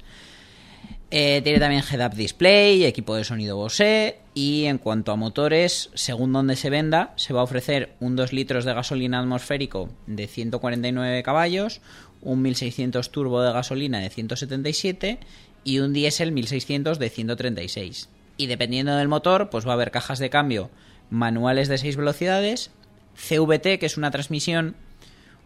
Eh, 1.11 1.41
tiene 1.43 1.59
también 1.59 1.83
head-up 1.91 2.15
display, 2.15 2.85
equipo 2.85 3.15
de 3.15 3.23
sonido 3.23 3.55
Bose 3.55 4.19
y 4.35 4.65
en 4.65 4.77
cuanto 4.77 5.11
a 5.11 5.15
motores, 5.15 5.89
según 5.95 6.33
donde 6.33 6.55
se 6.55 6.69
venda, 6.69 7.13
se 7.15 7.33
va 7.33 7.41
a 7.41 7.43
ofrecer 7.43 7.95
un 7.99 8.15
2 8.15 8.31
litros 8.33 8.63
de 8.65 8.73
gasolina 8.73 9.19
atmosférico 9.19 9.89
de 10.07 10.27
149 10.27 11.23
caballos, 11.23 11.81
un 12.21 12.41
1600 12.43 13.11
turbo 13.11 13.41
de 13.41 13.51
gasolina 13.51 13.99
de 13.99 14.09
177 14.09 15.19
y 15.63 15.79
un 15.79 15.93
diésel 15.93 16.31
1600 16.31 16.99
de 16.99 17.09
136. 17.09 18.09
Y 18.37 18.45
dependiendo 18.47 18.95
del 18.95 19.07
motor, 19.07 19.49
pues 19.49 19.65
va 19.67 19.71
a 19.71 19.73
haber 19.73 19.91
cajas 19.91 20.19
de 20.19 20.29
cambio 20.29 20.69
manuales 21.09 21.67
de 21.67 21.77
6 21.79 21.97
velocidades, 21.97 22.71
CVT, 23.19 23.79
que 23.79 23.85
es 23.85 23.97
una 23.97 24.11
transmisión 24.11 24.75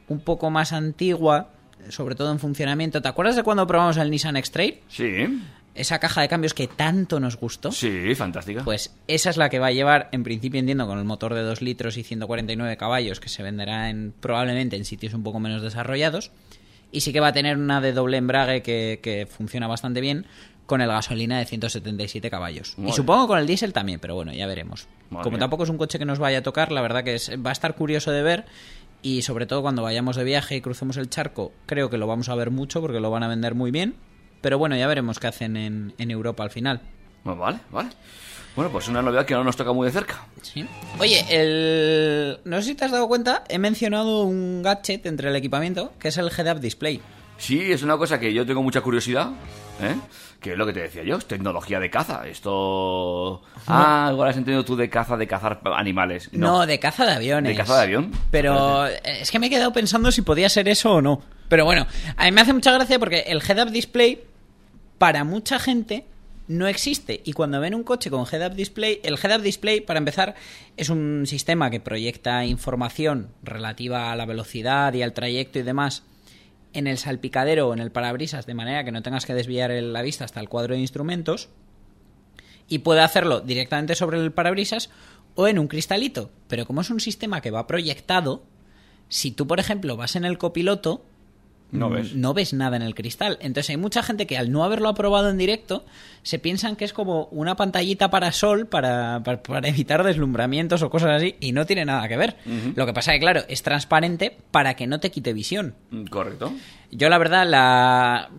un 0.08 0.20
poco 0.20 0.50
más 0.50 0.74
antigua, 0.74 1.50
sobre 1.90 2.16
todo 2.16 2.32
en 2.32 2.40
funcionamiento. 2.40 3.02
¿Te 3.02 3.08
acuerdas 3.08 3.36
de 3.36 3.44
cuando 3.44 3.66
probamos 3.68 3.98
el 3.98 4.10
Nissan 4.12 4.38
X-Trail? 4.38 4.80
Sí, 4.88 5.42
Esa 5.76 6.00
caja 6.00 6.22
de 6.22 6.28
cambios 6.28 6.54
que 6.54 6.68
tanto 6.68 7.20
nos 7.20 7.36
gustó. 7.38 7.72
sí, 7.72 8.14
fantástica. 8.16 8.64
Pues 8.64 8.96
esa 9.08 9.30
es 9.32 9.38
la 9.38 9.50
que 9.50 9.60
va 9.60 9.68
a 9.68 9.72
llevar, 9.72 10.10
en 10.12 10.24
principio 10.24 10.60
entiendo, 10.60 10.86
con 10.88 11.00
el 11.00 11.06
motor 11.06 11.34
de 11.34 11.42
2 11.42 11.62
litros 11.62 11.98
y 11.98 12.04
149 12.04 12.78
caballos, 12.78 13.20
que 13.20 13.30
se 13.30 13.42
venderá 13.44 13.90
en, 13.90 14.14
probablemente 14.20 14.76
en 14.76 14.86
sitios 14.86 15.14
un 15.14 15.24
poco 15.24 15.40
menos 15.40 15.62
desarrollados. 15.62 16.32
Y 16.92 17.02
sí 17.02 17.12
que 17.12 17.20
va 17.20 17.30
a 17.30 17.34
tener 17.34 17.58
una 17.58 17.82
de 17.82 17.92
doble 17.92 18.18
embrague 18.18 18.62
que, 18.62 19.00
que 19.02 19.26
funciona 19.26 19.66
bastante 19.68 20.00
bien, 20.00 20.28
con 20.66 20.82
el 20.82 20.88
gasolina 20.90 21.40
de 21.40 21.46
177 21.46 22.30
caballos. 22.30 22.74
Muy 22.78 22.90
y 22.92 22.94
supongo 22.94 23.28
con 23.28 23.40
el 23.40 23.46
diésel 23.48 23.74
también, 23.74 24.00
pero 24.00 24.16
bueno, 24.16 24.34
ya 24.34 24.48
veremos. 24.48 24.88
Como 25.10 25.38
tampoco 25.38 25.64
es 25.64 25.70
un 25.70 25.78
coche 25.78 26.00
que 26.00 26.06
nos 26.06 26.20
vaya 26.20 26.40
a 26.40 26.44
tocar, 26.44 26.72
la 26.72 26.82
verdad 26.82 27.04
que 27.04 27.16
es- 27.16 27.32
va 27.46 27.50
a 27.50 27.54
estar 27.54 27.76
curioso 27.76 28.12
de 28.12 28.24
ver. 28.24 28.46
Y 29.02 29.22
sobre 29.24 29.46
todo 29.46 29.62
cuando 29.62 29.84
vayamos 29.84 30.16
de 30.16 30.24
viaje 30.24 30.56
y 30.56 30.62
crucemos 30.62 30.96
el 30.98 31.10
charco, 31.10 31.52
creo 31.66 31.90
que 31.90 31.98
lo 31.98 32.08
vamos 32.08 32.30
a 32.30 32.36
ver 32.36 32.52
mucho 32.52 32.80
porque 32.80 33.02
lo 33.02 33.12
van 33.12 33.24
a 33.24 33.28
vender 33.28 33.54
muy 33.54 33.70
bien. 33.70 33.96
Pero 34.42 34.58
bueno, 34.58 34.76
ya 34.78 34.88
veremos 34.88 35.20
qué 35.20 35.28
hacen 35.28 35.58
en, 35.58 35.94
en 35.98 36.10
Europa 36.12 36.44
al 36.44 36.50
final. 36.52 36.82
Bueno, 37.26 37.40
vale, 37.42 37.60
vale. 37.72 37.90
Bueno, 38.56 38.72
pues 38.72 38.88
una 38.88 39.02
novedad 39.02 39.26
que 39.26 39.34
no 39.34 39.44
nos 39.44 39.56
toca 39.58 39.74
muy 39.74 39.88
de 39.88 39.92
cerca. 39.92 40.26
Sí. 40.42 40.66
Oye, 41.00 41.26
el... 41.30 42.40
no 42.46 42.62
sé 42.62 42.70
si 42.70 42.76
te 42.76 42.86
has 42.86 42.92
dado 42.92 43.08
cuenta, 43.08 43.44
he 43.50 43.58
mencionado 43.60 44.24
un 44.24 44.62
gadget 44.62 45.06
entre 45.06 45.30
el 45.30 45.36
equipamiento, 45.36 45.92
que 46.00 46.10
es 46.10 46.18
el 46.18 46.30
head-up 46.30 46.60
display. 46.60 47.02
Sí, 47.38 47.72
es 47.72 47.84
una 47.84 47.98
cosa 47.98 48.20
que 48.20 48.34
yo 48.34 48.46
tengo 48.46 48.62
mucha 48.62 48.82
curiosidad, 48.82 49.32
¿eh? 49.82 49.96
Que 50.40 50.54
es 50.54 50.58
lo 50.58 50.66
que 50.66 50.74
te 50.74 50.82
decía 50.82 51.04
yo, 51.04 51.18
es 51.18 51.26
tecnología 51.26 51.80
de 51.80 51.90
caza. 51.90 52.28
Esto... 52.28 53.42
Ah, 53.68 54.10
igual 54.12 54.30
has 54.30 54.38
entendido 54.38 54.64
tú 54.66 54.76
de 54.76 54.90
caza, 54.90 55.18
de 55.18 55.28
cazar 55.28 55.62
animales. 55.76 56.30
No, 56.34 56.66
de 56.66 56.80
caza 56.80 57.06
de 57.06 57.14
aviones. 57.14 57.52
¿De 57.52 57.58
caza 57.58 57.78
de 57.78 57.84
avión? 57.84 58.12
Pero 58.32 58.88
eh, 58.88 59.02
es 59.22 59.32
que 59.32 59.40
me 59.40 59.48
he 59.48 59.50
quedado 59.50 59.74
pensando 59.74 60.12
si 60.12 60.22
podía 60.22 60.50
ser 60.50 60.68
eso 60.68 60.96
o 60.96 61.02
no. 61.02 61.22
Pero 61.50 61.66
bueno, 61.66 61.88
a 62.18 62.26
mí 62.26 62.32
me 62.32 62.42
hace 62.42 62.54
mucha 62.54 62.72
gracia 62.72 63.00
porque 63.00 63.22
el 63.28 63.42
head-up 63.42 63.72
display, 63.72 64.24
para 64.98 65.24
mucha 65.24 65.60
gente, 65.60 66.06
no 66.48 66.68
existe. 66.68 67.22
Y 67.24 67.34
cuando 67.34 67.60
ven 67.60 67.76
un 67.76 67.84
coche 67.84 68.10
con 68.10 68.26
head-up 68.30 68.56
display, 68.56 69.00
el 69.04 69.18
head-up 69.22 69.42
display, 69.42 69.82
para 69.82 69.98
empezar, 69.98 70.36
es 70.78 70.90
un 70.90 71.26
sistema 71.26 71.70
que 71.70 71.80
proyecta 71.80 72.46
información 72.46 73.30
relativa 73.44 74.12
a 74.12 74.16
la 74.16 74.26
velocidad 74.26 74.94
y 74.94 75.04
al 75.04 75.14
trayecto 75.14 75.60
y 75.60 75.64
demás 75.64 76.04
en 76.74 76.88
el 76.88 76.98
salpicadero 76.98 77.70
o 77.70 77.74
en 77.74 77.80
el 77.80 77.92
parabrisas, 77.92 78.46
de 78.46 78.54
manera 78.54 78.84
que 78.84 78.92
no 78.92 79.02
tengas 79.02 79.26
que 79.26 79.34
desviar 79.34 79.72
la 79.72 80.02
vista 80.02 80.26
hasta 80.26 80.40
el 80.40 80.50
cuadro 80.50 80.76
de 80.76 80.82
instrumentos. 80.82 81.50
Y 82.68 82.80
puede 82.80 83.02
hacerlo 83.02 83.42
directamente 83.42 83.96
sobre 83.96 84.20
el 84.20 84.32
parabrisas 84.32 84.90
o 85.36 85.48
en 85.48 85.60
un 85.60 85.68
cristalito. 85.68 86.32
Pero 86.48 86.66
como 86.66 86.82
es 86.82 86.90
un 86.90 87.00
sistema 87.00 87.42
que 87.42 87.52
va 87.52 87.68
proyectado, 87.68 88.44
si 89.10 89.32
tú, 89.32 89.48
por 89.48 89.60
ejemplo, 89.60 89.98
vas 89.98 90.16
en 90.16 90.26
el 90.26 90.38
copiloto, 90.38 91.06
No 91.74 91.90
ves. 91.90 92.16
no 92.16 92.34
ves 92.34 92.54
nada 92.54 92.76
en 92.78 92.84
el 92.84 92.96
cristal. 92.96 93.38
Entonces 93.42 93.72
hay 93.72 93.78
mucha 93.78 94.04
gente 94.04 94.28
que 94.28 94.38
al 94.38 94.52
no 94.52 94.64
haberlo 94.64 94.90
aprobado 94.90 95.30
en 95.30 95.38
directo, 95.38 95.86
se 96.22 96.40
piensan 96.40 96.76
que 96.76 96.86
es 96.86 96.94
como 96.94 97.26
una 97.32 97.56
pantallita 97.56 98.10
para 98.10 98.32
sol 98.32 98.68
para, 98.68 99.22
para, 99.24 99.44
para 99.44 99.68
evitar 99.68 100.04
deslumbramientos 100.04 100.82
o 100.84 100.90
cosas 100.90 101.12
así, 101.12 101.36
y 101.40 101.52
no 101.52 101.66
tiene 101.66 101.84
nada 101.86 102.08
que 102.08 102.16
ver. 102.16 102.38
Lo 102.76 102.86
que 102.86 102.94
pasa 102.94 103.12
es 103.12 103.16
que, 103.18 103.22
claro, 103.22 103.42
es 103.48 103.64
transparente 103.64 104.38
para 104.52 104.76
que 104.76 104.88
no 104.88 105.00
te 105.00 105.12
quite 105.12 105.34
visión. 105.34 105.76
Mm, 105.92 106.06
Correcto. 106.06 106.54
Yo, 106.92 107.10
la 107.10 107.18
verdad, 107.18 107.48
la... 107.48 108.30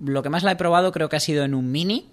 lo 0.00 0.22
que 0.22 0.30
más 0.30 0.42
la 0.42 0.52
he 0.52 0.56
probado 0.56 0.90
creo 0.92 1.08
que 1.08 1.16
ha 1.16 1.20
sido 1.20 1.44
en 1.44 1.54
un 1.54 1.70
Mini, 1.70 2.06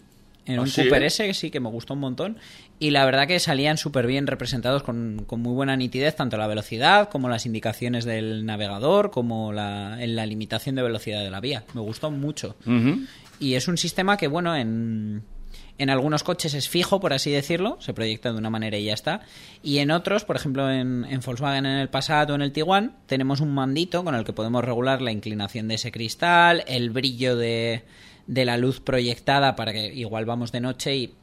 en 0.45 0.59
¿Ah, 0.59 0.61
un 0.61 0.67
sí? 0.67 0.83
Cooper 0.83 1.03
S, 1.03 1.25
que 1.25 1.33
sí 1.33 1.51
que 1.51 1.59
me 1.59 1.69
gustó 1.69 1.93
un 1.93 1.99
montón. 1.99 2.37
Y 2.79 2.91
la 2.91 3.05
verdad 3.05 3.27
que 3.27 3.39
salían 3.39 3.77
súper 3.77 4.05
bien 4.05 4.27
representados 4.27 4.83
con, 4.83 5.23
con 5.25 5.41
muy 5.41 5.53
buena 5.53 5.75
nitidez, 5.77 6.15
tanto 6.15 6.37
la 6.37 6.47
velocidad 6.47 7.09
como 7.09 7.29
las 7.29 7.45
indicaciones 7.45 8.05
del 8.05 8.45
navegador, 8.45 9.11
como 9.11 9.53
la, 9.53 10.01
en 10.01 10.15
la 10.15 10.25
limitación 10.25 10.75
de 10.75 10.83
velocidad 10.83 11.23
de 11.23 11.31
la 11.31 11.39
vía. 11.39 11.63
Me 11.73 11.81
gustó 11.81 12.11
mucho. 12.11 12.55
Y 13.39 13.55
es 13.55 13.67
un 13.67 13.77
sistema 13.77 14.17
que, 14.17 14.27
bueno, 14.27 14.55
en, 14.55 15.23
en 15.77 15.89
algunos 15.89 16.23
coches 16.23 16.53
es 16.53 16.69
fijo, 16.69 16.99
por 16.99 17.13
así 17.13 17.31
decirlo, 17.31 17.77
se 17.79 17.93
proyecta 17.93 18.31
de 18.31 18.37
una 18.37 18.49
manera 18.49 18.77
y 18.77 18.85
ya 18.85 18.93
está. 18.93 19.21
Y 19.63 19.79
en 19.79 19.91
otros, 19.91 20.25
por 20.25 20.35
ejemplo, 20.35 20.69
en, 20.71 21.05
en 21.09 21.19
Volkswagen, 21.19 21.65
en 21.65 21.79
el 21.79 21.89
Passat 21.89 22.29
o 22.29 22.35
en 22.35 22.41
el 22.41 22.51
Tiguan, 22.51 22.95
tenemos 23.07 23.39
un 23.41 23.53
mandito 23.53 24.03
con 24.03 24.15
el 24.15 24.23
que 24.23 24.33
podemos 24.33 24.63
regular 24.63 25.01
la 25.01 25.11
inclinación 25.11 25.67
de 25.67 25.75
ese 25.75 25.91
cristal, 25.91 26.63
el 26.67 26.91
brillo 26.91 27.35
de, 27.35 27.83
de 28.27 28.45
la 28.45 28.57
luz 28.57 28.79
proyectada 28.79 29.55
para 29.55 29.73
que 29.73 29.93
igual 29.93 30.25
vamos 30.25 30.51
de 30.51 30.61
noche 30.61 30.95
y 30.95 31.13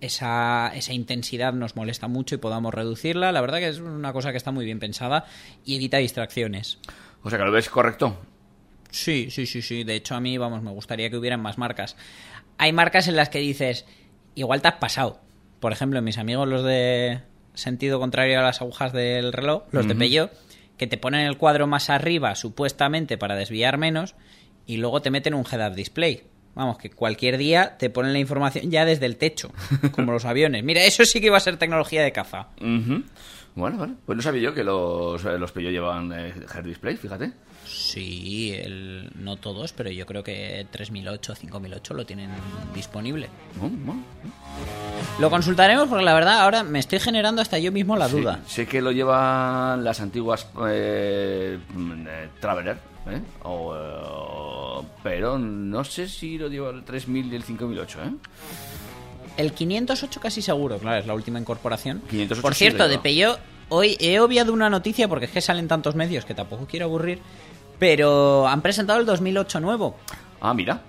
esa, 0.00 0.72
esa 0.74 0.92
intensidad 0.92 1.52
nos 1.52 1.76
molesta 1.76 2.08
mucho 2.08 2.34
y 2.34 2.38
podamos 2.38 2.74
reducirla. 2.74 3.32
La 3.32 3.40
verdad 3.40 3.58
que 3.58 3.68
es 3.68 3.78
una 3.78 4.12
cosa 4.12 4.32
que 4.32 4.36
está 4.36 4.50
muy 4.50 4.64
bien 4.64 4.80
pensada 4.80 5.26
y 5.64 5.76
evita 5.76 5.98
distracciones. 5.98 6.78
O 7.22 7.30
sea 7.30 7.38
que 7.38 7.44
lo 7.44 7.52
ves 7.52 7.68
correcto. 7.68 8.18
Sí, 8.90 9.28
sí, 9.30 9.46
sí, 9.46 9.62
sí. 9.62 9.84
De 9.84 9.94
hecho, 9.94 10.14
a 10.14 10.20
mí, 10.20 10.36
vamos, 10.38 10.62
me 10.62 10.70
gustaría 10.70 11.08
que 11.08 11.16
hubieran 11.16 11.40
más 11.40 11.56
marcas. 11.56 11.96
Hay 12.58 12.72
marcas 12.72 13.08
en 13.08 13.16
las 13.16 13.28
que 13.28 13.38
dices, 13.38 13.86
igual 14.34 14.60
te 14.60 14.68
has 14.68 14.74
pasado. 14.74 15.20
Por 15.60 15.72
ejemplo, 15.72 16.02
mis 16.02 16.18
amigos, 16.18 16.48
los 16.48 16.64
de 16.64 17.20
sentido 17.54 18.00
contrario 18.00 18.38
a 18.38 18.42
las 18.42 18.60
agujas 18.60 18.92
del 18.92 19.32
reloj, 19.32 19.64
los 19.70 19.86
de. 19.86 19.94
Peugeot, 19.94 20.32
que 20.76 20.86
te 20.86 20.98
ponen 20.98 21.26
el 21.26 21.38
cuadro 21.38 21.66
más 21.66 21.90
arriba, 21.90 22.34
supuestamente 22.34 23.16
para 23.16 23.36
desviar 23.36 23.78
menos, 23.78 24.14
y 24.66 24.76
luego 24.78 25.00
te 25.00 25.10
meten 25.10 25.34
un 25.34 25.46
head-up 25.50 25.74
display. 25.74 26.24
Vamos, 26.54 26.76
que 26.78 26.90
cualquier 26.90 27.38
día 27.38 27.76
te 27.78 27.88
ponen 27.88 28.12
la 28.12 28.18
información 28.18 28.70
ya 28.70 28.84
desde 28.84 29.06
el 29.06 29.16
techo, 29.16 29.50
como 29.92 30.12
los 30.12 30.24
aviones. 30.26 30.62
Mira, 30.64 30.84
eso 30.84 31.04
sí 31.04 31.20
que 31.20 31.30
va 31.30 31.38
a 31.38 31.40
ser 31.40 31.56
tecnología 31.56 32.02
de 32.02 32.12
caza. 32.12 32.48
Bueno, 33.54 33.76
vale. 33.78 33.94
Pues 34.06 34.16
no 34.16 34.22
sabía 34.22 34.42
yo 34.42 34.54
que 34.54 34.64
los, 34.64 35.24
eh, 35.24 35.38
los 35.38 35.52
Peugeot 35.52 35.72
llevan 35.72 36.12
eh, 36.12 36.32
head 36.54 36.64
display, 36.64 36.96
fíjate. 36.96 37.32
Sí, 37.66 38.52
el- 38.54 39.10
no 39.14 39.36
todos, 39.36 39.72
pero 39.72 39.90
yo 39.90 40.04
creo 40.06 40.22
que 40.22 40.66
3008, 40.70 41.34
5008 41.34 41.94
lo 41.94 42.04
tienen 42.06 42.30
disponible. 42.74 43.28
Oh, 43.60 43.68
bueno. 43.68 44.02
Lo 45.20 45.30
consultaremos 45.30 45.88
porque 45.88 46.04
la 46.04 46.14
verdad 46.14 46.40
ahora 46.40 46.62
me 46.64 46.78
estoy 46.78 46.98
generando 47.00 47.40
hasta 47.42 47.58
yo 47.58 47.72
mismo 47.72 47.96
la 47.96 48.08
Sí, 48.08 48.16
duda. 48.20 48.40
sé 48.46 48.66
que 48.66 48.80
lo 48.82 48.92
llevan 48.92 49.84
las 49.84 50.00
antiguas 50.00 50.48
eh, 50.68 51.58
mm, 51.74 52.06
eh, 52.08 52.28
Traveler, 52.40 52.76
¿eh? 53.10 53.20
O, 53.42 53.74
eh, 53.74 54.86
pero 55.02 55.38
no 55.38 55.84
sé 55.84 56.08
si 56.08 56.38
lo 56.38 56.48
lleva 56.48 56.70
el 56.70 56.84
3000 56.84 57.32
y 57.32 57.36
el 57.36 57.42
5008, 57.42 57.98
¿eh? 58.04 58.10
El 59.36 59.52
508 59.52 60.20
casi 60.20 60.42
seguro, 60.42 60.78
claro, 60.78 60.98
es 61.00 61.06
la 61.06 61.14
última 61.14 61.38
incorporación. 61.38 62.02
508 62.10 62.42
Por 62.42 62.54
cierto, 62.54 62.86
de. 62.88 62.98
Peugeot, 62.98 63.38
hoy 63.70 63.96
he 63.98 64.20
obviado 64.20 64.52
una 64.52 64.68
noticia 64.68 65.08
porque 65.08 65.24
es 65.26 65.30
que 65.30 65.40
salen 65.40 65.68
tantos 65.68 65.94
medios 65.94 66.24
que 66.24 66.34
tampoco 66.34 66.66
quiero 66.66 66.86
aburrir, 66.86 67.20
pero 67.78 68.46
han 68.46 68.60
presentado 68.60 69.00
el 69.00 69.06
2008 69.06 69.60
nuevo. 69.60 69.96
Ah, 70.40 70.52
mira. 70.54 70.82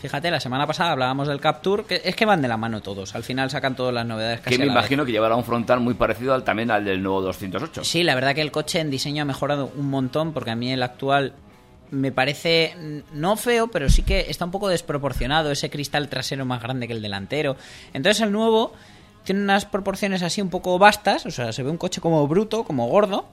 Fíjate, 0.00 0.30
la 0.30 0.38
semana 0.40 0.66
pasada 0.66 0.90
hablábamos 0.92 1.28
del 1.28 1.40
Capture, 1.40 1.84
que 1.84 2.02
es 2.04 2.14
que 2.14 2.26
van 2.26 2.42
de 2.42 2.48
la 2.48 2.58
mano 2.58 2.82
todos, 2.82 3.14
al 3.14 3.22
final 3.22 3.48
sacan 3.48 3.74
todas 3.74 3.94
las 3.94 4.04
novedades 4.04 4.40
casi 4.40 4.50
Que 4.56 4.58
me 4.58 4.66
vez. 4.66 4.72
imagino 4.72 5.06
que 5.06 5.12
llevará 5.12 5.34
un 5.34 5.44
frontal 5.44 5.80
muy 5.80 5.94
parecido 5.94 6.34
al, 6.34 6.44
también 6.44 6.70
al 6.70 6.84
del 6.84 7.02
nuevo 7.02 7.22
208. 7.22 7.84
Sí, 7.84 8.02
la 8.02 8.14
verdad 8.14 8.34
que 8.34 8.42
el 8.42 8.50
coche 8.50 8.80
en 8.80 8.90
diseño 8.90 9.22
ha 9.22 9.24
mejorado 9.24 9.70
un 9.76 9.88
montón 9.88 10.34
porque 10.34 10.50
a 10.50 10.56
mí 10.56 10.70
el 10.70 10.82
actual 10.82 11.32
me 11.94 12.12
parece 12.12 13.02
no 13.12 13.36
feo, 13.36 13.68
pero 13.68 13.88
sí 13.88 14.02
que 14.02 14.26
está 14.28 14.44
un 14.44 14.50
poco 14.50 14.68
desproporcionado, 14.68 15.50
ese 15.50 15.70
cristal 15.70 16.08
trasero 16.08 16.44
más 16.44 16.60
grande 16.62 16.86
que 16.86 16.92
el 16.92 17.02
delantero. 17.02 17.56
Entonces 17.92 18.20
el 18.22 18.32
nuevo 18.32 18.72
tiene 19.24 19.40
unas 19.42 19.64
proporciones 19.64 20.22
así 20.22 20.42
un 20.42 20.50
poco 20.50 20.78
vastas, 20.78 21.24
o 21.26 21.30
sea, 21.30 21.52
se 21.52 21.62
ve 21.62 21.70
un 21.70 21.78
coche 21.78 22.00
como 22.00 22.26
bruto, 22.28 22.64
como 22.64 22.88
gordo, 22.88 23.26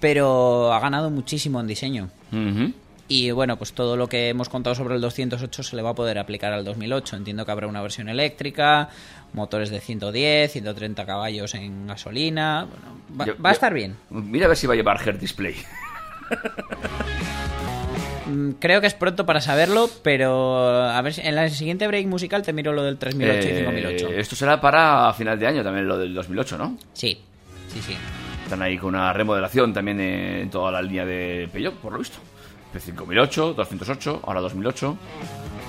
pero 0.00 0.72
ha 0.72 0.80
ganado 0.80 1.10
muchísimo 1.10 1.60
en 1.60 1.66
diseño. 1.66 2.10
Y 3.08 3.30
bueno, 3.30 3.56
pues 3.58 3.72
todo 3.74 3.96
lo 3.96 4.08
que 4.08 4.30
hemos 4.30 4.48
contado 4.48 4.74
sobre 4.74 4.94
el 4.94 5.00
208 5.02 5.62
se 5.62 5.76
le 5.76 5.82
va 5.82 5.90
a 5.90 5.94
poder 5.94 6.18
aplicar 6.18 6.52
al 6.52 6.64
2008. 6.64 7.16
Entiendo 7.16 7.44
que 7.44 7.52
habrá 7.52 7.66
una 7.66 7.82
versión 7.82 8.08
eléctrica, 8.08 8.88
motores 9.34 9.68
de 9.70 9.80
110, 9.80 10.50
130 10.50 11.04
caballos 11.04 11.54
en 11.54 11.86
gasolina. 11.86 12.66
Bueno, 12.70 13.20
va, 13.20 13.26
Yo- 13.26 13.42
va 13.42 13.50
a 13.50 13.52
estar 13.52 13.74
bien. 13.74 13.96
Mira 14.08 14.46
a 14.46 14.48
ver 14.48 14.56
si 14.56 14.66
va 14.66 14.72
a 14.72 14.76
llevar 14.76 14.98
head 15.06 15.16
display. 15.16 15.54
Mm, 18.32 18.52
Creo 18.58 18.80
que 18.80 18.86
es 18.86 18.94
pronto 18.94 19.26
para 19.26 19.40
saberlo, 19.40 19.88
pero 20.02 20.64
a 20.84 21.00
ver 21.02 21.12
si 21.14 21.20
en 21.20 21.34
la 21.36 21.48
siguiente 21.50 21.86
break 21.86 22.06
musical 22.06 22.42
te 22.42 22.52
miro 22.52 22.72
lo 22.72 22.82
del 22.82 22.98
3008 22.98 23.48
y 23.48 23.50
Eh, 23.50 23.64
5008. 23.64 24.08
esto 24.18 24.36
será 24.36 24.60
para 24.60 25.12
final 25.14 25.38
de 25.38 25.46
año 25.46 25.62
también 25.62 25.86
lo 25.86 25.98
del 25.98 26.14
2008, 26.14 26.58
¿no? 26.58 26.76
Sí, 26.92 27.18
sí, 27.72 27.80
sí. 27.80 27.96
Están 28.44 28.62
ahí 28.62 28.76
con 28.78 28.94
una 28.94 29.12
remodelación 29.12 29.72
también 29.72 30.00
en 30.00 30.50
toda 30.50 30.70
la 30.72 30.82
línea 30.82 31.04
de 31.06 31.48
Peugeot, 31.52 31.74
por 31.76 31.92
lo 31.92 31.98
visto. 31.98 32.18
P5008, 32.74 33.54
208, 33.54 34.22
ahora 34.24 34.40
2008. 34.40 34.96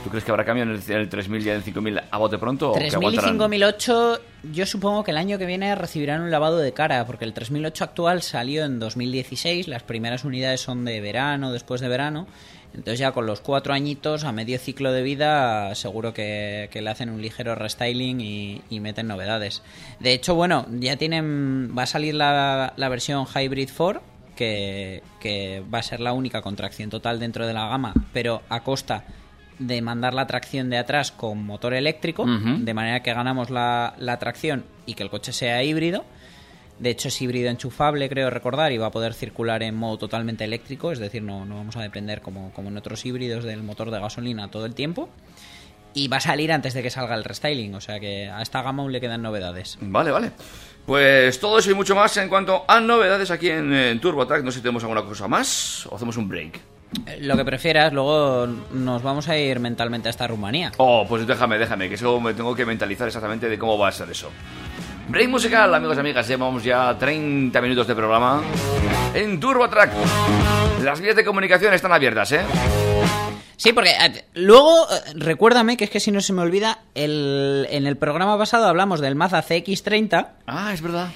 ¿Tú 0.04 0.10
crees 0.10 0.26
que 0.26 0.32
habrá 0.32 0.44
cambio 0.44 0.64
en 0.64 0.72
el, 0.72 0.82
en 0.86 0.98
el 0.98 1.10
3000 1.10 1.46
y 1.46 1.50
en 1.50 1.56
el 1.56 1.64
5000 1.64 2.02
a 2.12 2.18
bote 2.18 2.38
pronto? 2.38 2.72
o 2.72 2.74
que 2.74 2.80
3000 2.80 2.94
y 2.94 2.96
aguantarán? 2.96 3.32
5008 3.32 4.22
yo 4.52 4.66
supongo 4.66 5.04
que 5.04 5.12
el 5.12 5.18
año 5.18 5.38
que 5.38 5.46
viene 5.46 5.74
recibirán 5.76 6.22
un 6.22 6.30
lavado 6.30 6.58
de 6.58 6.74
cara, 6.74 7.06
porque 7.06 7.24
el 7.24 7.34
3008 7.34 7.84
actual 7.86 8.22
salió 8.22 8.66
en 8.66 8.80
2016, 8.80 9.70
las 9.70 9.84
primeras 9.84 10.26
unidades 10.26 10.60
son 10.60 10.84
de 10.84 11.00
verano, 11.00 11.54
después 11.54 11.80
de 11.80 11.88
verano, 11.88 12.28
entonces 12.74 13.00
ya 13.00 13.14
con 13.14 13.26
los 13.26 13.40
cuatro 13.40 13.74
añitos 13.74 14.26
a 14.26 14.34
medio 14.34 14.60
ciclo 14.60 14.92
de 14.92 15.02
vida 15.02 15.74
seguro 15.76 16.14
que, 16.14 16.68
que 16.72 16.82
le 16.82 16.90
hacen 16.90 17.10
un 17.10 17.22
ligero 17.22 17.56
restyling 17.56 18.20
y, 18.20 18.62
y 18.70 18.80
meten 18.82 19.08
novedades. 19.08 19.62
De 20.02 20.12
hecho, 20.12 20.36
bueno, 20.36 20.66
ya 20.72 20.98
tienen, 20.98 21.74
va 21.78 21.84
a 21.84 21.88
salir 21.88 22.16
la, 22.16 22.74
la 22.76 22.90
versión 22.90 23.26
Hybrid 23.26 23.70
4, 23.78 24.02
que, 24.36 25.04
que 25.22 25.64
va 25.74 25.80
a 25.80 25.84
ser 25.84 26.02
la 26.02 26.12
única 26.12 26.42
con 26.42 26.58
tracción 26.58 26.90
total 26.90 27.20
dentro 27.20 27.48
de 27.48 27.54
la 27.54 27.70
gama, 27.70 27.94
pero 28.12 28.42
a 28.50 28.62
costa 28.62 29.06
de 29.60 29.82
mandar 29.82 30.14
la 30.14 30.28
tracción 30.28 30.70
de 30.70 30.78
atrás 30.78 31.12
con 31.12 31.46
motor 31.46 31.74
eléctrico, 31.74 32.26
de 32.26 32.74
manera 32.74 33.02
que 33.02 33.14
ganamos 33.14 33.50
la, 33.50 33.96
la 33.98 34.20
tracción 34.20 34.66
y 34.86 34.96
que 34.96 35.04
el 35.04 35.10
coche 35.10 35.34
sea 35.34 35.64
híbrido. 35.64 36.06
De 36.80 36.90
hecho, 36.90 37.08
es 37.08 37.22
híbrido 37.22 37.50
enchufable, 37.50 38.10
creo 38.10 38.30
recordar, 38.30 38.72
y 38.72 38.78
va 38.78 38.88
a 38.88 38.92
poder 38.92 39.14
circular 39.14 39.62
en 39.62 39.76
modo 39.76 40.00
totalmente 40.00 40.44
eléctrico, 40.44 40.92
es 40.92 41.00
decir, 41.00 41.22
no, 41.22 41.46
no 41.46 41.56
vamos 41.56 41.78
a 41.78 41.82
depender 41.82 42.22
como, 42.22 42.52
como 42.52 42.70
en 42.70 42.78
otros 42.78 43.06
híbridos 43.06 43.44
del 43.44 43.62
motor 43.64 43.92
de 43.92 44.00
gasolina 44.00 44.50
todo 44.50 44.66
el 44.66 44.74
tiempo. 44.74 45.10
Y 45.94 46.08
va 46.08 46.18
a 46.18 46.22
salir 46.22 46.52
antes 46.52 46.74
de 46.74 46.82
que 46.82 46.90
salga 46.90 47.14
el 47.14 47.24
restyling, 47.24 47.76
o 47.76 47.80
sea 47.80 48.00
que 48.00 48.28
a 48.28 48.42
esta 48.42 48.64
gama 48.64 48.82
aún 48.82 48.92
le 48.92 49.00
quedan 49.00 49.22
novedades. 49.22 49.78
Vale, 49.80 50.10
vale. 50.10 50.32
Pues 50.88 51.40
todo 51.40 51.60
eso 51.60 51.70
y 51.70 51.76
mucho 51.76 51.96
más 51.96 52.18
en 52.18 52.28
cuanto 52.28 52.66
a 52.68 52.80
novedades 52.80 53.30
aquí 53.30 53.50
en, 53.50 53.72
en 53.72 54.02
TurboTrack. 54.02 54.44
No 54.44 54.52
sé 54.52 54.58
si 54.58 54.64
tenemos 54.64 54.84
alguna 54.84 55.04
cosa 55.04 55.28
más 55.28 55.86
o 55.86 55.96
hacemos 55.96 56.18
un 56.18 56.28
break. 56.28 56.60
Lo 57.22 57.36
que 57.38 57.46
prefieras, 57.46 57.94
luego 57.94 58.48
nos 58.72 59.02
vamos 59.04 59.28
a 59.30 59.38
ir 59.38 59.60
mentalmente 59.60 60.10
hasta 60.10 60.28
Rumanía. 60.28 60.72
Oh, 60.78 61.06
pues 61.08 61.26
déjame, 61.28 61.58
déjame, 61.58 61.90
que 61.90 61.96
eso 61.96 62.20
me 62.20 62.34
tengo 62.34 62.56
que 62.56 62.66
mentalizar 62.66 63.08
exactamente 63.08 63.50
de 63.50 63.58
cómo 63.58 63.78
va 63.78 63.90
a 63.90 63.92
ser 63.92 64.10
eso. 64.10 64.30
Break 65.10 65.30
musical, 65.30 65.74
amigos 65.74 65.98
y 65.98 66.00
amigas, 66.00 66.28
llevamos 66.28 66.64
ya 66.64 66.98
30 66.98 67.60
minutos 67.62 67.88
de 67.88 67.96
programa 67.96 68.42
en 69.14 69.40
TurboTrack. 69.40 69.92
Las 70.84 71.02
vías 71.02 71.16
de 71.16 71.26
comunicación 71.26 71.74
están 71.74 71.92
abiertas, 71.92 72.32
¿eh? 72.32 72.42
Sí, 73.58 73.72
porque 73.74 73.92
eh, 73.92 74.26
luego, 74.34 74.88
eh, 74.92 75.14
recuérdame 75.16 75.78
que 75.78 75.86
es 75.86 75.90
que 75.90 76.00
si 76.00 76.12
no 76.12 76.22
se 76.22 76.34
me 76.34 76.42
olvida, 76.42 76.80
el, 76.96 77.68
en 77.70 77.86
el 77.86 77.98
programa 77.98 78.38
pasado 78.38 78.68
hablamos 78.68 79.00
del 79.00 79.16
Mazda 79.16 79.44
CX30 79.44 80.28
Ah, 80.48 80.72
es 80.74 80.82
verdad. 80.82 81.10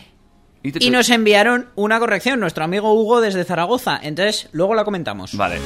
Y, 0.67 0.71
te- 0.73 0.83
y 0.83 0.89
nos 0.89 1.09
enviaron 1.09 1.67
una 1.75 1.97
corrección, 1.99 2.39
nuestro 2.39 2.63
amigo 2.65 2.93
Hugo 2.93 3.21
desde 3.21 3.43
Zaragoza. 3.45 3.99
Entonces, 4.01 4.49
luego 4.51 4.75
la 4.75 4.83
comentamos. 4.83 5.35
Vale. 5.37 5.59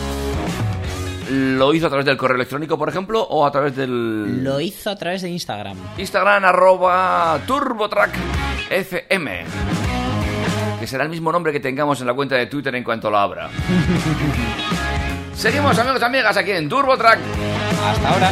¿Lo 1.30 1.74
hizo 1.74 1.86
a 1.88 1.90
través 1.90 2.06
del 2.06 2.18
correo 2.18 2.36
electrónico, 2.36 2.78
por 2.78 2.90
ejemplo, 2.90 3.22
o 3.24 3.46
a 3.46 3.52
través 3.52 3.76
del 3.76 4.44
Lo 4.44 4.60
hizo 4.60 4.90
a 4.90 4.96
través 4.98 5.22
de 5.22 5.30
Instagram. 5.30 5.78
Instagram 5.98 6.44
arroba 6.46 7.40
TurboTrack 7.48 8.12
FM? 8.70 9.46
Que 10.80 10.88
será 10.88 11.04
el 11.06 11.10
mismo 11.10 11.32
nombre 11.32 11.54
que 11.54 11.60
tengamos 11.62 12.02
en 12.02 12.08
la 12.08 12.14
cuenta 12.14 12.36
de 12.36 12.48
Twitter 12.48 12.76
en 12.76 12.84
cuanto 12.84 13.10
lo 13.10 13.18
abra. 13.18 13.50
Seguimos, 15.36 15.78
amigos 15.80 16.02
y 16.02 16.06
amigas, 16.06 16.36
aquí 16.38 16.52
en 16.52 16.68
TurboTrack. 16.68 17.20
Hasta 17.88 18.10
ahora. 18.10 18.32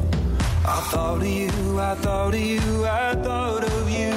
I 0.63 0.79
thought 0.91 1.21
of 1.21 1.27
you, 1.27 1.79
I 1.79 1.95
thought 1.95 2.33
of 2.35 2.39
you, 2.39 2.85
I 2.85 3.15
thought 3.15 3.63
of 3.63 3.89
you. 3.89 4.13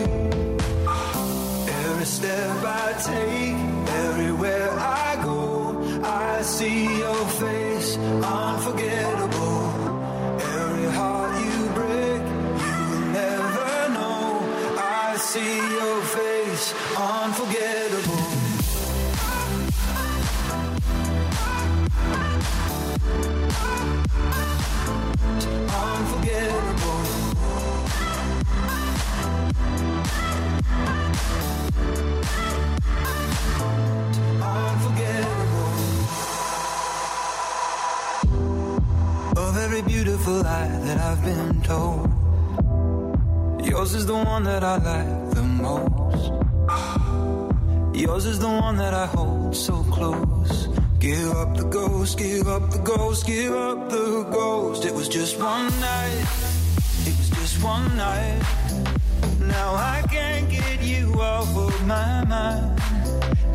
Every 1.88 2.04
step 2.04 2.56
I 2.62 2.92
take, 3.02 3.56
everywhere 4.04 4.70
I 4.72 5.18
go, 5.24 5.80
I 6.04 6.42
see 6.42 6.84
your 6.98 7.24
face, 7.40 7.96
unforgettable. 7.96 9.62
Every 10.38 10.90
heart 10.92 11.32
you 11.46 11.66
break, 11.80 12.22
you 12.66 12.76
will 12.90 13.06
never 13.22 13.88
know. 13.96 14.76
I 14.78 15.16
see 15.16 15.56
your 15.78 16.02
face, 16.02 16.74
unforgettable. 16.94 17.93
Yours 43.84 43.96
is 43.96 44.06
the 44.06 44.14
one 44.14 44.44
that 44.44 44.64
I 44.64 44.76
like 44.78 45.30
the 45.34 45.42
most. 45.42 46.32
Yours 47.94 48.24
is 48.24 48.38
the 48.38 48.48
one 48.48 48.76
that 48.78 48.94
I 48.94 49.04
hold 49.04 49.54
so 49.54 49.82
close. 49.84 50.73
Give 51.04 51.36
up 51.36 51.54
the 51.54 51.64
ghost, 51.64 52.16
give 52.16 52.48
up 52.48 52.70
the 52.70 52.78
ghost, 52.78 53.26
give 53.26 53.52
up 53.52 53.90
the 53.90 54.26
ghost. 54.32 54.86
It 54.86 54.94
was 54.94 55.06
just 55.06 55.38
one 55.38 55.68
night, 55.78 56.24
it 57.04 57.14
was 57.18 57.28
just 57.28 57.62
one 57.62 57.94
night. 57.94 58.40
Now 59.38 59.74
I 59.74 60.02
can't 60.10 60.48
get 60.48 60.82
you 60.82 61.12
off 61.20 61.54
of 61.58 61.86
my 61.86 62.24
mind. 62.24 62.80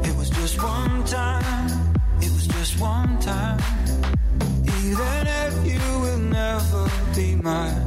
It 0.05 0.15
was 0.15 0.29
just 0.29 0.61
one 0.61 1.03
time, 1.05 1.95
it 2.21 2.29
was 2.29 2.45
just 2.45 2.79
one 2.79 3.17
time. 3.19 3.59
Even 4.85 5.25
if 5.43 5.53
you 5.65 5.81
will 6.03 6.19
never 6.19 6.87
be 7.15 7.33
mine. 7.33 7.81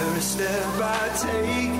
Every 0.00 0.22
step 0.22 0.64
I 0.80 1.10
take, 1.20 1.79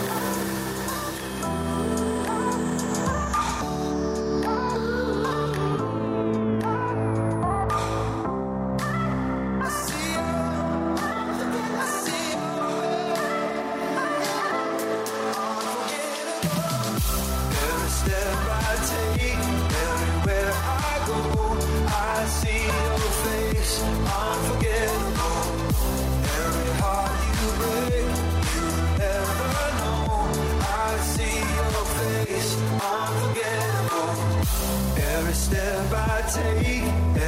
take 36.41 36.83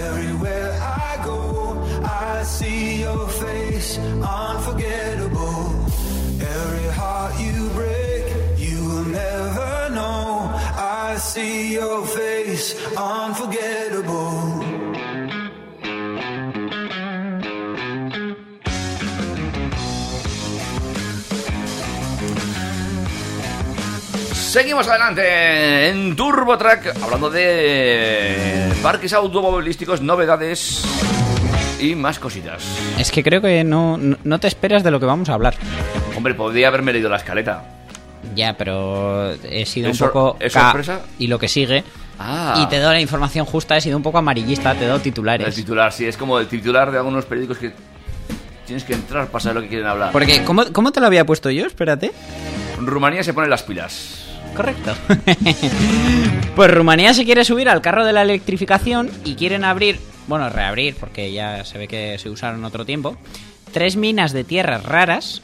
everywhere 0.05 0.71
I 0.81 1.21
go. 1.25 1.39
I 2.03 2.43
see 2.43 3.01
your 3.01 3.27
face, 3.27 3.97
unforgettable. 3.97 5.61
Every 6.57 6.89
heart 6.99 7.33
you 7.45 7.69
break, 7.79 8.25
you 8.65 8.77
will 8.89 9.07
never 9.23 9.89
know. 9.97 10.51
I 11.05 11.17
see 11.17 11.72
Seguimos 24.53 24.87
adelante 24.87 25.89
en 25.89 26.15
Turbo 26.15 26.55
Track, 26.59 26.95
hablando 27.01 27.31
de 27.31 28.71
parques 28.83 29.11
automovilísticos, 29.13 29.99
novedades 29.99 30.85
y 31.79 31.95
más 31.95 32.19
cositas. 32.19 32.63
Es 32.99 33.09
que 33.09 33.23
creo 33.23 33.41
que 33.41 33.63
no, 33.63 33.97
no, 33.97 34.39
te 34.39 34.47
esperas 34.47 34.83
de 34.83 34.91
lo 34.91 34.99
que 34.99 35.07
vamos 35.07 35.29
a 35.29 35.33
hablar. 35.33 35.55
Hombre, 36.15 36.35
podría 36.35 36.67
haberme 36.67 36.93
leído 36.93 37.09
la 37.09 37.15
escaleta. 37.15 37.63
Ya, 38.35 38.55
pero 38.55 39.31
he 39.43 39.65
sido 39.65 39.89
¿Es 39.89 39.99
un 39.99 40.09
poco... 40.09 40.37
es 40.39 40.53
sorpresa? 40.53 40.99
Y 41.17 41.25
lo 41.25 41.39
que 41.39 41.47
sigue. 41.47 41.83
Ah. 42.19 42.61
Y 42.63 42.69
te 42.69 42.77
doy 42.77 42.93
la 42.93 43.01
información 43.01 43.47
justa, 43.47 43.75
he 43.75 43.81
sido 43.81 43.97
un 43.97 44.03
poco 44.03 44.19
amarillista, 44.19 44.75
te 44.75 44.85
doy 44.85 44.97
El 44.97 45.01
titulares. 45.01 45.55
titular, 45.55 45.91
sí, 45.91 46.05
es 46.05 46.15
como 46.15 46.37
el 46.37 46.47
titular 46.47 46.91
de 46.91 46.99
algunos 46.99 47.25
periódicos 47.25 47.57
que 47.57 47.73
tienes 48.67 48.83
que 48.83 48.93
entrar 48.93 49.29
para 49.29 49.39
saber 49.39 49.55
lo 49.55 49.61
que 49.63 49.69
quieren 49.69 49.87
hablar. 49.87 50.11
Porque, 50.11 50.43
¿cómo, 50.43 50.71
¿cómo 50.71 50.91
te 50.91 50.99
lo 50.99 51.07
había 51.07 51.25
puesto 51.25 51.49
yo? 51.49 51.65
Espérate. 51.65 52.11
Rumanía 52.77 53.23
se 53.23 53.33
pone 53.33 53.47
las 53.47 53.63
pilas. 53.63 54.32
Correcto. 54.55 54.93
pues 56.55 56.71
Rumanía 56.71 57.13
se 57.13 57.25
quiere 57.25 57.43
subir 57.43 57.69
al 57.69 57.81
carro 57.81 58.05
de 58.05 58.13
la 58.13 58.21
electrificación 58.21 59.09
y 59.25 59.35
quieren 59.35 59.63
abrir, 59.65 59.99
bueno, 60.27 60.49
reabrir, 60.49 60.95
porque 60.95 61.31
ya 61.31 61.65
se 61.65 61.77
ve 61.77 61.87
que 61.87 62.17
se 62.19 62.29
usaron 62.29 62.63
otro 62.63 62.85
tiempo, 62.85 63.17
tres 63.71 63.95
minas 63.95 64.31
de 64.31 64.43
tierras 64.43 64.83
raras 64.83 65.41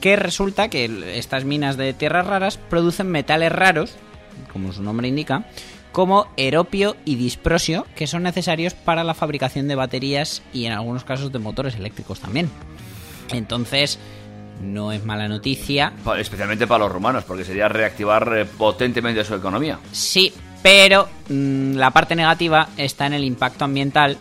que 0.00 0.16
resulta 0.16 0.68
que 0.68 1.18
estas 1.18 1.44
minas 1.44 1.76
de 1.76 1.92
tierras 1.92 2.26
raras 2.26 2.56
producen 2.56 3.08
metales 3.08 3.52
raros, 3.52 3.96
como 4.52 4.72
su 4.72 4.82
nombre 4.82 5.08
indica, 5.08 5.44
como 5.92 6.28
eropio 6.36 6.96
y 7.04 7.16
disprosio, 7.16 7.86
que 7.96 8.06
son 8.06 8.22
necesarios 8.22 8.74
para 8.74 9.04
la 9.04 9.14
fabricación 9.14 9.68
de 9.68 9.74
baterías 9.74 10.42
y 10.52 10.66
en 10.66 10.72
algunos 10.72 11.04
casos 11.04 11.32
de 11.32 11.38
motores 11.38 11.74
eléctricos 11.74 12.20
también. 12.20 12.48
Entonces, 13.32 13.98
no 14.60 14.92
es 14.92 15.04
mala 15.04 15.28
noticia, 15.28 15.92
Especialmente 16.18 16.66
para 16.66 16.84
los 16.84 16.92
rumanos, 16.92 17.24
porque 17.24 17.44
sería 17.44 17.68
reactivar 17.68 18.32
eh, 18.36 18.44
potentemente 18.44 19.24
su 19.24 19.34
economía. 19.34 19.78
Sí, 19.92 20.32
pero 20.62 21.08
mm, 21.28 21.74
la 21.74 21.90
parte 21.90 22.14
negativa 22.14 22.68
está 22.76 23.06
en 23.06 23.14
el 23.14 23.24
impacto 23.24 23.64
ambiental, 23.64 24.18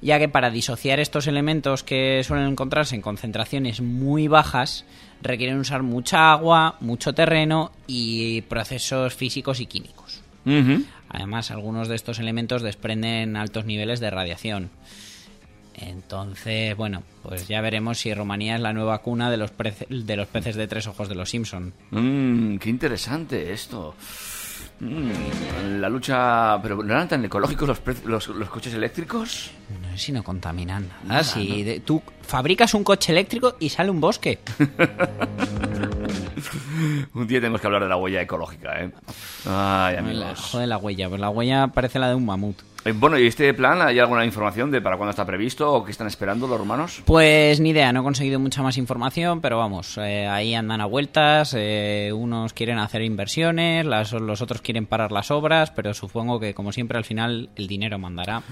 ya 0.00 0.18
que 0.18 0.28
para 0.28 0.50
disociar 0.50 1.00
estos 1.00 1.26
elementos 1.26 1.82
que 1.82 2.22
suelen 2.24 2.48
encontrarse 2.48 2.94
en 2.94 3.02
concentraciones 3.02 3.80
muy 3.80 4.28
bajas, 4.28 4.84
requieren 5.22 5.58
usar 5.58 5.82
mucha 5.82 6.32
agua, 6.32 6.76
mucho 6.80 7.12
terreno 7.12 7.72
y 7.86 8.42
procesos 8.42 9.14
físicos 9.14 9.60
y 9.60 9.66
químicos. 9.66 10.22
Además, 11.10 11.50
algunos 11.50 11.88
de 11.88 11.94
estos 11.94 12.18
elementos 12.18 12.62
desprenden 12.62 13.36
altos 13.36 13.66
niveles 13.66 14.00
de 14.00 14.10
radiación. 14.10 14.70
Entonces, 15.80 16.76
bueno, 16.76 17.02
pues 17.22 17.46
ya 17.48 17.60
veremos 17.60 17.98
si 17.98 18.12
Rumanía 18.14 18.56
es 18.56 18.60
la 18.60 18.72
nueva 18.72 18.98
cuna 18.98 19.30
de 19.30 19.36
los, 19.36 19.52
de 19.88 20.16
los 20.16 20.26
peces 20.28 20.56
de 20.56 20.66
tres 20.66 20.86
ojos 20.86 21.08
de 21.08 21.14
los 21.14 21.30
Simpson. 21.30 21.72
Mmm, 21.90 22.56
qué 22.58 22.68
interesante 22.70 23.52
esto. 23.52 23.94
Mm, 24.80 25.80
la 25.80 25.88
lucha... 25.88 26.60
¿Pero 26.62 26.76
no 26.82 26.92
eran 26.92 27.08
tan 27.08 27.24
ecológicos 27.24 27.66
los, 27.68 27.80
los, 28.04 28.28
los 28.28 28.48
coches 28.48 28.74
eléctricos? 28.74 29.50
No 29.82 29.90
sé 29.92 29.98
si 29.98 30.12
no 30.12 30.22
contaminan 30.22 30.86
nada. 30.88 31.00
Nada, 31.04 31.24
si 31.24 31.48
¿no? 31.48 31.64
de- 31.64 31.80
tú 31.80 32.00
fabricas 32.22 32.74
un 32.74 32.84
coche 32.84 33.10
eléctrico 33.12 33.56
y 33.58 33.68
sale 33.70 33.90
un 33.90 34.00
bosque. 34.00 34.38
Un 37.14 37.26
día 37.26 37.40
tenemos 37.40 37.60
que 37.60 37.66
hablar 37.66 37.82
de 37.82 37.88
la 37.88 37.96
huella 37.96 38.22
ecológica, 38.22 38.80
¿eh? 38.84 38.92
Ay, 39.46 39.94
La, 39.94 39.98
amigos. 39.98 40.38
joder, 40.40 40.68
la 40.68 40.76
huella. 40.78 41.08
Pues 41.08 41.20
la 41.20 41.30
huella 41.30 41.66
parece 41.68 41.98
la 41.98 42.08
de 42.08 42.14
un 42.14 42.24
mamut. 42.26 42.56
Eh, 42.84 42.92
Bueno, 42.92 43.18
¿y 43.18 43.26
este 43.26 43.52
plan 43.54 43.82
hay 43.82 43.98
alguna 43.98 44.24
información 44.24 44.70
de 44.70 44.80
para 44.80 44.96
cuándo 44.96 45.10
está 45.10 45.24
previsto 45.26 45.70
o 45.72 45.84
qué 45.84 45.90
están 45.90 46.06
esperando 46.06 46.46
los 46.46 46.58
rumanos? 46.58 47.02
Pues 47.04 47.60
ni 47.60 47.70
idea, 47.70 47.92
no 47.92 48.00
he 48.00 48.02
conseguido 48.02 48.38
mucha 48.38 48.62
más 48.62 48.76
información, 48.78 49.40
pero 49.40 49.58
vamos, 49.58 49.98
eh, 49.98 50.26
ahí 50.26 50.54
andan 50.54 50.80
a 50.80 50.86
vueltas. 50.86 51.54
eh, 51.56 52.12
unos 52.14 52.52
quieren 52.52 52.78
hacer 52.78 53.02
inversiones, 53.02 53.84
las- 53.84 54.12
los 54.12 54.40
otros 54.40 54.62
quieren 54.62 54.86
parar 54.86 55.12
las 55.12 55.30
obras, 55.30 55.70
pero 55.70 55.92
supongo 55.92 56.38
que, 56.40 56.54
como 56.54 56.72
siempre, 56.72 56.96
al 56.98 57.04
final 57.04 57.50
el 57.56 57.66
dinero 57.66 57.98
mandará. 57.98 58.42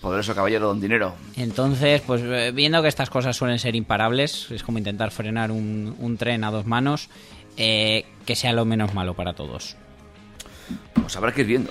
Poderoso 0.00 0.34
caballero 0.34 0.66
don 0.68 0.80
dinero. 0.80 1.14
Entonces, 1.36 2.00
pues 2.02 2.20
eh, 2.24 2.52
viendo 2.54 2.82
que 2.82 2.88
estas 2.88 3.10
cosas 3.10 3.36
suelen 3.36 3.58
ser 3.58 3.74
imparables, 3.76 4.50
es 4.50 4.62
como 4.62 4.78
intentar 4.78 5.10
frenar 5.10 5.50
un, 5.50 5.94
un 5.98 6.16
tren 6.18 6.44
a 6.44 6.50
dos 6.50 6.66
manos, 6.66 7.08
eh, 7.56 8.04
que 8.26 8.34
sea 8.34 8.52
lo 8.52 8.64
menos 8.64 8.92
malo 8.94 9.14
para 9.14 9.34
todos. 9.34 9.76
Pues 10.94 11.16
habrá 11.16 11.32
que 11.32 11.42
ir 11.42 11.46
viendo. 11.46 11.70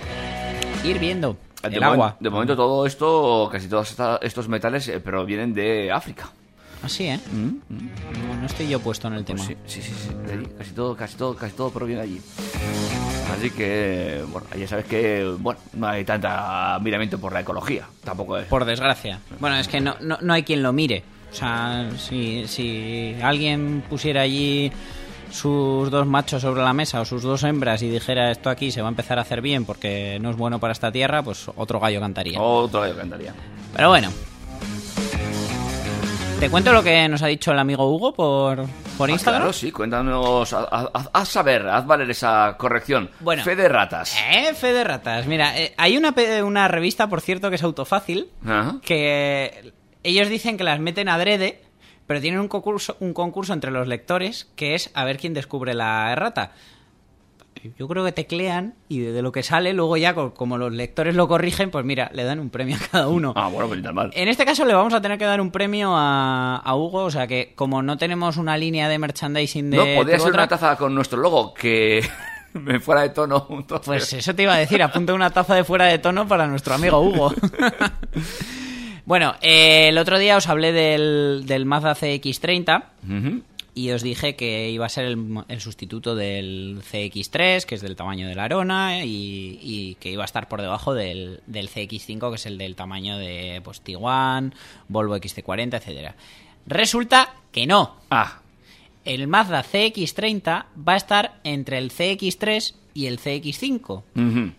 Ir 0.83 0.99
viendo 0.99 1.37
De 1.69 1.77
el 1.77 1.83
agua. 1.83 2.17
De 2.19 2.29
momento 2.29 2.55
todo 2.55 2.85
esto, 2.85 3.49
casi 3.51 3.67
todos 3.67 3.89
esta- 3.89 4.19
estos 4.21 4.47
metales 4.49 4.87
eh, 4.89 4.99
provienen 4.99 5.53
de 5.53 5.91
África. 5.91 6.29
Así, 6.81 7.05
¿eh? 7.05 7.17
No, 7.31 8.35
no 8.41 8.45
estoy 8.45 8.67
yo 8.67 8.79
puesto 8.81 9.07
en 9.07 9.13
el 9.13 9.23
tema. 9.23 9.41
Mm, 9.41 9.45
Pues 9.47 9.57
sí, 9.67 9.81
sí, 9.81 9.89
sí, 9.93 10.09
sí, 10.09 10.27
de 10.27 10.33
allí. 10.33 10.47
Casi 10.57 10.71
todo, 10.71 10.95
casi 10.97 11.15
todo, 11.15 11.35
casi 11.35 11.55
todo 11.55 11.69
proviene 11.71 12.01
de 12.01 12.07
allí. 12.09 12.21
Así 13.37 13.49
que, 13.51 14.21
bueno, 14.31 14.47
ya 14.57 14.67
sabes 14.67 14.85
que, 14.85 15.23
bueno, 15.39 15.59
no 15.73 15.87
hay 15.87 16.03
tanta 16.03 16.77
miramiento 16.81 17.17
por 17.19 17.31
la 17.31 17.39
ecología. 17.39 17.85
Tampoco 18.03 18.37
es. 18.37 18.45
Por 18.47 18.65
desgracia. 18.65 19.19
Bueno, 19.39 19.55
es 19.55 19.67
que 19.69 19.79
no, 19.79 19.95
no, 20.01 20.17
no 20.21 20.33
hay 20.33 20.43
quien 20.43 20.61
lo 20.61 20.73
mire. 20.73 21.03
O 21.31 21.35
sea, 21.35 21.89
si, 21.97 22.45
si 22.47 23.15
alguien 23.23 23.83
pusiera 23.89 24.21
allí 24.21 24.69
sus 25.33 25.89
dos 25.89 26.05
machos 26.05 26.41
sobre 26.43 26.61
la 26.61 26.73
mesa 26.73 27.01
o 27.01 27.05
sus 27.05 27.23
dos 27.23 27.43
hembras 27.43 27.81
y 27.81 27.89
dijera 27.89 28.29
esto 28.31 28.49
aquí 28.51 28.71
se 28.71 28.81
va 28.81 28.87
a 28.87 28.91
empezar 28.91 29.17
a 29.17 29.23
hacer 29.23 29.41
bien 29.41 29.65
porque 29.65 30.17
no 30.21 30.29
es 30.29 30.37
bueno 30.37 30.59
para 30.59 30.73
esta 30.73 30.91
tierra, 30.91 31.23
pues 31.23 31.47
otro 31.55 31.79
gallo 31.79 31.99
cantaría. 31.99 32.39
Otro 32.39 32.81
gallo 32.81 32.95
cantaría. 32.95 33.33
Pero 33.75 33.89
bueno. 33.89 34.09
¿Te 36.39 36.49
cuento 36.49 36.73
lo 36.73 36.83
que 36.83 37.07
nos 37.07 37.21
ha 37.21 37.27
dicho 37.27 37.51
el 37.53 37.59
amigo 37.59 37.89
Hugo 37.89 38.13
por, 38.13 38.65
por 38.97 39.09
Ah, 39.09 39.13
Instagram? 39.13 39.41
claro, 39.43 39.53
sí, 39.53 39.71
cuéntanos. 39.71 40.51
Haz, 40.51 40.67
haz- 40.93 41.09
haz 41.13 41.29
saber, 41.29 41.65
haz 41.69 41.85
valer 41.87 42.09
esa 42.11 42.55
corrección. 42.57 43.09
Bueno. 43.21 43.43
Fe 43.45 43.55
de 43.55 43.69
ratas. 43.69 44.17
Eh, 44.29 44.53
fe 44.53 44.73
de 44.73 44.83
ratas. 44.83 45.25
Mira, 45.25 45.57
eh, 45.57 45.73
hay 45.77 45.95
una, 45.95 46.13
una 46.43 46.67
revista, 46.67 47.07
por 47.07 47.21
cierto, 47.21 47.49
que 47.49 47.55
es 47.55 47.63
autofácil, 47.63 48.29
Ajá. 48.45 48.75
que 48.83 49.71
ellos 50.03 50.27
dicen 50.27 50.57
que 50.57 50.65
las 50.65 50.79
meten 50.81 51.07
adrede, 51.07 51.61
pero 52.13 52.21
tienen 52.21 52.39
un 52.39 52.47
concurso, 52.47 52.95
un 52.99 53.11
concurso 53.15 53.53
entre 53.53 53.71
los 53.71 53.87
lectores 53.87 54.47
que 54.55 54.75
es 54.75 54.91
a 54.93 55.03
ver 55.03 55.17
quién 55.17 55.33
descubre 55.33 55.73
la 55.73 56.11
errata. 56.11 56.51
Yo 57.79 57.87
creo 57.87 58.03
que 58.05 58.11
teclean 58.11 58.75
y 58.87 58.99
de, 58.99 59.21
lo 59.23 59.31
que 59.31 59.41
sale, 59.41 59.73
luego 59.73 59.97
ya, 59.97 60.13
co- 60.13 60.33
como 60.35 60.59
los 60.59 60.71
lectores 60.73 61.15
lo 61.15 61.27
corrigen, 61.27 61.71
pues 61.71 61.83
mira, 61.85 62.11
le 62.13 62.23
dan 62.23 62.39
un 62.39 62.49
premio 62.51 62.75
a 62.75 62.79
cada 62.91 63.07
uno. 63.07 63.33
Ah, 63.35 63.47
bueno, 63.47 63.67
pues 63.67 63.79
ni 63.79 63.83
tan 63.83 63.95
mal. 63.95 64.11
En 64.13 64.27
este 64.27 64.45
caso 64.45 64.63
le 64.65 64.75
vamos 64.75 64.93
a 64.93 65.01
tener 65.01 65.17
que 65.17 65.25
dar 65.25 65.41
un 65.41 65.49
premio 65.49 65.93
a, 65.95 66.57
a 66.57 66.75
Hugo, 66.75 67.03
o 67.05 67.09
sea 67.11 67.25
que 67.25 67.53
como 67.55 67.81
no 67.81 67.97
tenemos 67.97 68.37
una 68.37 68.57
línea 68.57 68.87
de 68.89 68.99
merchandising 68.99 69.71
de... 69.71 69.77
no, 69.77 69.85
podría 69.95 70.19
ser 70.19 70.33
una 70.33 70.47
taza 70.47 70.75
con 70.75 70.93
nuestro 70.93 71.19
logo 71.19 71.53
que 71.55 72.05
me 72.53 72.79
fuera 72.79 73.01
de 73.01 73.09
tono. 73.09 73.47
entonces- 73.49 73.85
Pues 73.87 74.13
eso 74.13 74.35
te 74.35 74.43
iba 74.43 74.53
a 74.53 74.57
decir, 74.57 74.83
apunta 74.83 75.13
una 75.13 75.29
taza 75.31 75.55
de 75.55 75.63
fuera 75.63 75.85
de 75.85 75.97
tono 75.97 76.27
para 76.27 76.45
nuestro 76.47 76.75
amigo 76.75 76.99
Hugo. 76.99 77.33
bueno, 79.05 79.35
eh, 79.41 79.89
el 79.89 79.97
otro 79.97 80.17
día 80.19 80.37
os 80.37 80.47
hablé 80.47 80.71
del, 80.71 81.43
del 81.45 81.65
Mazda 81.65 81.95
CX30 81.95 82.83
Ujú. 83.03 83.41
y 83.75 83.91
os 83.91 84.01
dije 84.01 84.35
que 84.35 84.69
iba 84.69 84.85
a 84.85 84.89
ser 84.89 85.05
el, 85.05 85.43
el 85.47 85.59
sustituto 85.61 86.15
del 86.15 86.81
CX3, 86.91 87.65
que 87.65 87.75
es 87.75 87.81
del 87.81 87.95
tamaño 87.95 88.27
de 88.27 88.35
la 88.35 88.45
Arona, 88.45 89.03
y, 89.03 89.59
y 89.61 89.95
que 89.99 90.11
iba 90.11 90.23
a 90.23 90.25
estar 90.25 90.47
por 90.47 90.61
debajo 90.61 90.93
del, 90.93 91.41
del 91.47 91.69
CX5, 91.69 92.29
que 92.29 92.35
es 92.35 92.45
el 92.45 92.57
del 92.57 92.75
tamaño 92.75 93.17
de 93.17 93.61
pues, 93.63 93.81
Tiguan, 93.81 94.53
Volvo 94.87 95.17
XC40, 95.17 95.75
etcétera. 95.77 96.15
Resulta 96.65 97.33
que 97.51 97.65
no. 97.67 97.97
Ah, 98.09 98.39
El 99.05 99.27
Mazda 99.27 99.63
CX30 99.65 100.65
va 100.87 100.93
a 100.93 100.97
estar 100.97 101.39
entre 101.43 101.77
el 101.77 101.91
CX3 101.91 102.75
y 102.93 103.07
el 103.07 103.19
CX5 103.19 103.81
ujú. 104.15 104.51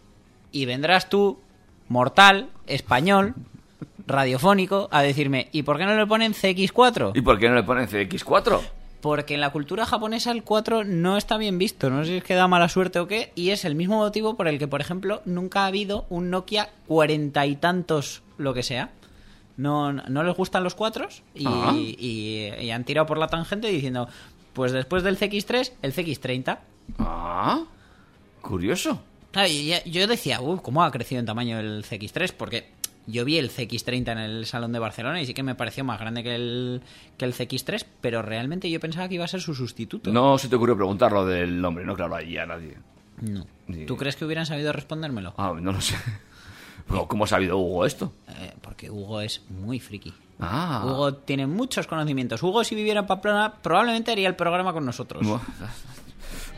y 0.53 0.65
vendrás 0.67 1.09
tú, 1.09 1.39
mortal, 1.89 2.51
español, 2.67 3.35
radiofónico, 4.07 4.89
a 4.91 5.03
decirme, 5.03 5.49
¿y 5.53 5.63
por 5.63 5.79
qué 5.79 5.85
no 5.85 5.97
le 5.97 6.07
ponen 6.07 6.33
CX4? 6.35 7.13
¿y 7.15 7.21
por 7.23 7.39
qué 7.39 7.49
no 7.49 7.55
le 7.55 7.63
ponen 7.63 7.89
CX4? 7.89 8.61
Porque 9.01 9.35
en 9.35 9.41
la 9.41 9.51
cultura 9.51 9.85
japonesa 9.85 10.31
el 10.31 10.43
4 10.45 10.85
no 10.85 11.17
está 11.19 11.37
bien 11.37 11.59
visto, 11.59 11.91
no 11.91 12.05
sé 12.05 12.11
si 12.11 12.17
es 12.19 12.25
que 12.25 12.35
da 12.35 12.49
mala 12.49 12.69
suerte 12.71 12.99
o 12.99 13.07
qué, 13.07 13.33
y 13.35 13.51
es 13.51 13.65
el 13.67 13.75
mismo 13.75 13.99
motivo 13.99 14.35
por 14.37 14.49
el 14.49 14.59
que, 14.59 14.67
por 14.69 14.81
ejemplo, 14.81 15.21
nunca 15.27 15.65
ha 15.65 15.67
habido 15.67 16.07
un 16.09 16.31
Nokia 16.31 16.71
cuarenta 16.87 17.45
y 17.47 17.57
tantos, 17.57 18.23
lo 18.39 18.55
que 18.55 18.63
sea. 18.63 18.91
No, 19.57 19.93
no 19.93 20.23
les 20.25 20.35
gustan 20.37 20.65
los 20.65 20.75
4 20.75 21.09
y, 21.35 21.45
Ah. 21.47 21.73
y- 21.77 22.51
y 22.61 22.71
han 22.71 22.85
tirado 22.85 23.07
por 23.07 23.19
la 23.19 23.29
tangente 23.29 23.69
diciendo, 23.69 24.09
pues 24.55 24.73
después 24.73 25.03
del 25.03 25.17
CX3, 25.19 25.73
el 25.83 25.93
CX30. 25.93 26.59
Ah, 26.99 27.63
curioso. 28.41 29.01
Yo 29.87 30.07
decía, 30.07 30.41
uy, 30.41 30.61
¿cómo 30.63 30.83
ha 30.83 30.91
crecido 30.91 31.19
en 31.21 31.27
tamaño 31.27 31.59
el 31.59 31.85
CX3? 31.85 32.33
Porque 32.33 32.71
Yo 33.07 33.25
vi 33.25 33.39
el 33.39 33.51
CX30 33.51 34.13
en 34.13 34.19
el 34.19 34.47
Salón 34.47 34.73
de 34.73 34.79
Barcelona 34.79 35.21
y 35.21 35.27
sí 35.27 35.35
que 35.35 35.43
me 35.43 35.55
pareció 35.55 35.85
más 35.85 36.01
grande 36.01 36.23
que 36.23 36.35
el, 36.35 36.83
que 37.19 37.25
el 37.25 37.35
CX3, 37.35 37.85
pero 38.01 38.23
realmente 38.23 38.71
yo 38.71 38.81
pensaba 38.81 39.09
que 39.09 39.17
iba 39.17 39.25
a 39.25 39.29
ser 39.29 39.41
su 39.41 39.55
sustituto. 39.55 40.11
No 40.13 40.39
se 40.39 40.49
te 40.49 40.57
ocurrió 40.57 40.77
preguntar 40.77 41.13
lo 41.13 41.27
del 41.27 41.61
nombre, 41.61 41.85
no, 41.85 41.95
claro, 41.95 42.17
ahí 42.17 42.33
ya 42.33 42.47
nadie. 42.47 42.77
No. 43.21 43.47
Sí. 43.69 43.87
¿Tú 43.87 43.97
crees 43.97 44.17
que 44.17 44.25
hubieran 44.25 44.47
sabido 44.47 44.73
respondérmelo? 44.73 45.35
Ah, 45.37 45.55
no 45.61 45.73
lo 45.73 45.81
sé. 45.81 45.97
Pero, 46.89 47.09
¿Cómo 47.09 47.25
ha 47.25 47.27
sabido 47.27 47.59
Hugo 47.59 47.87
esto? 47.87 48.13
Eh, 48.29 48.53
porque 48.61 48.91
Hugo 48.91 49.21
es 49.21 49.43
muy 49.49 49.81
friki. 49.81 50.13
Ah. 50.41 50.83
Hugo 50.85 51.15
tiene 51.15 51.47
muchos 51.47 51.87
conocimientos. 51.87 52.43
Hugo, 52.43 52.65
si 52.65 52.75
viviera 52.75 53.01
en 53.01 53.07
Pamplona, 53.07 53.55
probablemente 53.63 54.13
haría 54.13 54.29
el 54.29 54.37
programa 54.37 54.73
con 54.73 54.85
nosotros. 54.85 55.27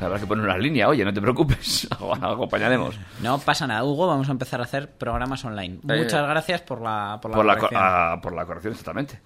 Habrá 0.01 0.19
que 0.19 0.27
poner 0.27 0.45
una 0.45 0.59
línea, 0.59 0.89
oye, 0.89 1.05
no 1.05 1.12
te 1.14 1.21
preocupes, 1.23 1.89
acompañaremos. 2.21 2.95
No 3.23 3.39
pasa 3.39 3.67
nada, 3.67 3.83
Hugo, 3.85 4.07
vamos 4.07 4.29
a 4.29 4.33
empezar 4.33 4.61
a 4.61 4.64
hacer 4.64 4.91
programas 4.91 5.45
online. 5.45 5.77
Eh, 5.89 6.03
Muchas 6.03 6.29
gracias 6.29 6.61
por 6.62 6.83
la, 6.83 7.19
por 7.23 7.31
la, 7.31 7.37
Por 7.37 7.47
la, 7.47 7.55
co- 7.55 7.61
corrección. 7.61 7.83
ah, 7.85 8.21
por 8.23 8.35
la 8.35 8.45
corrección, 8.45 8.73
exactamente. 8.73 9.21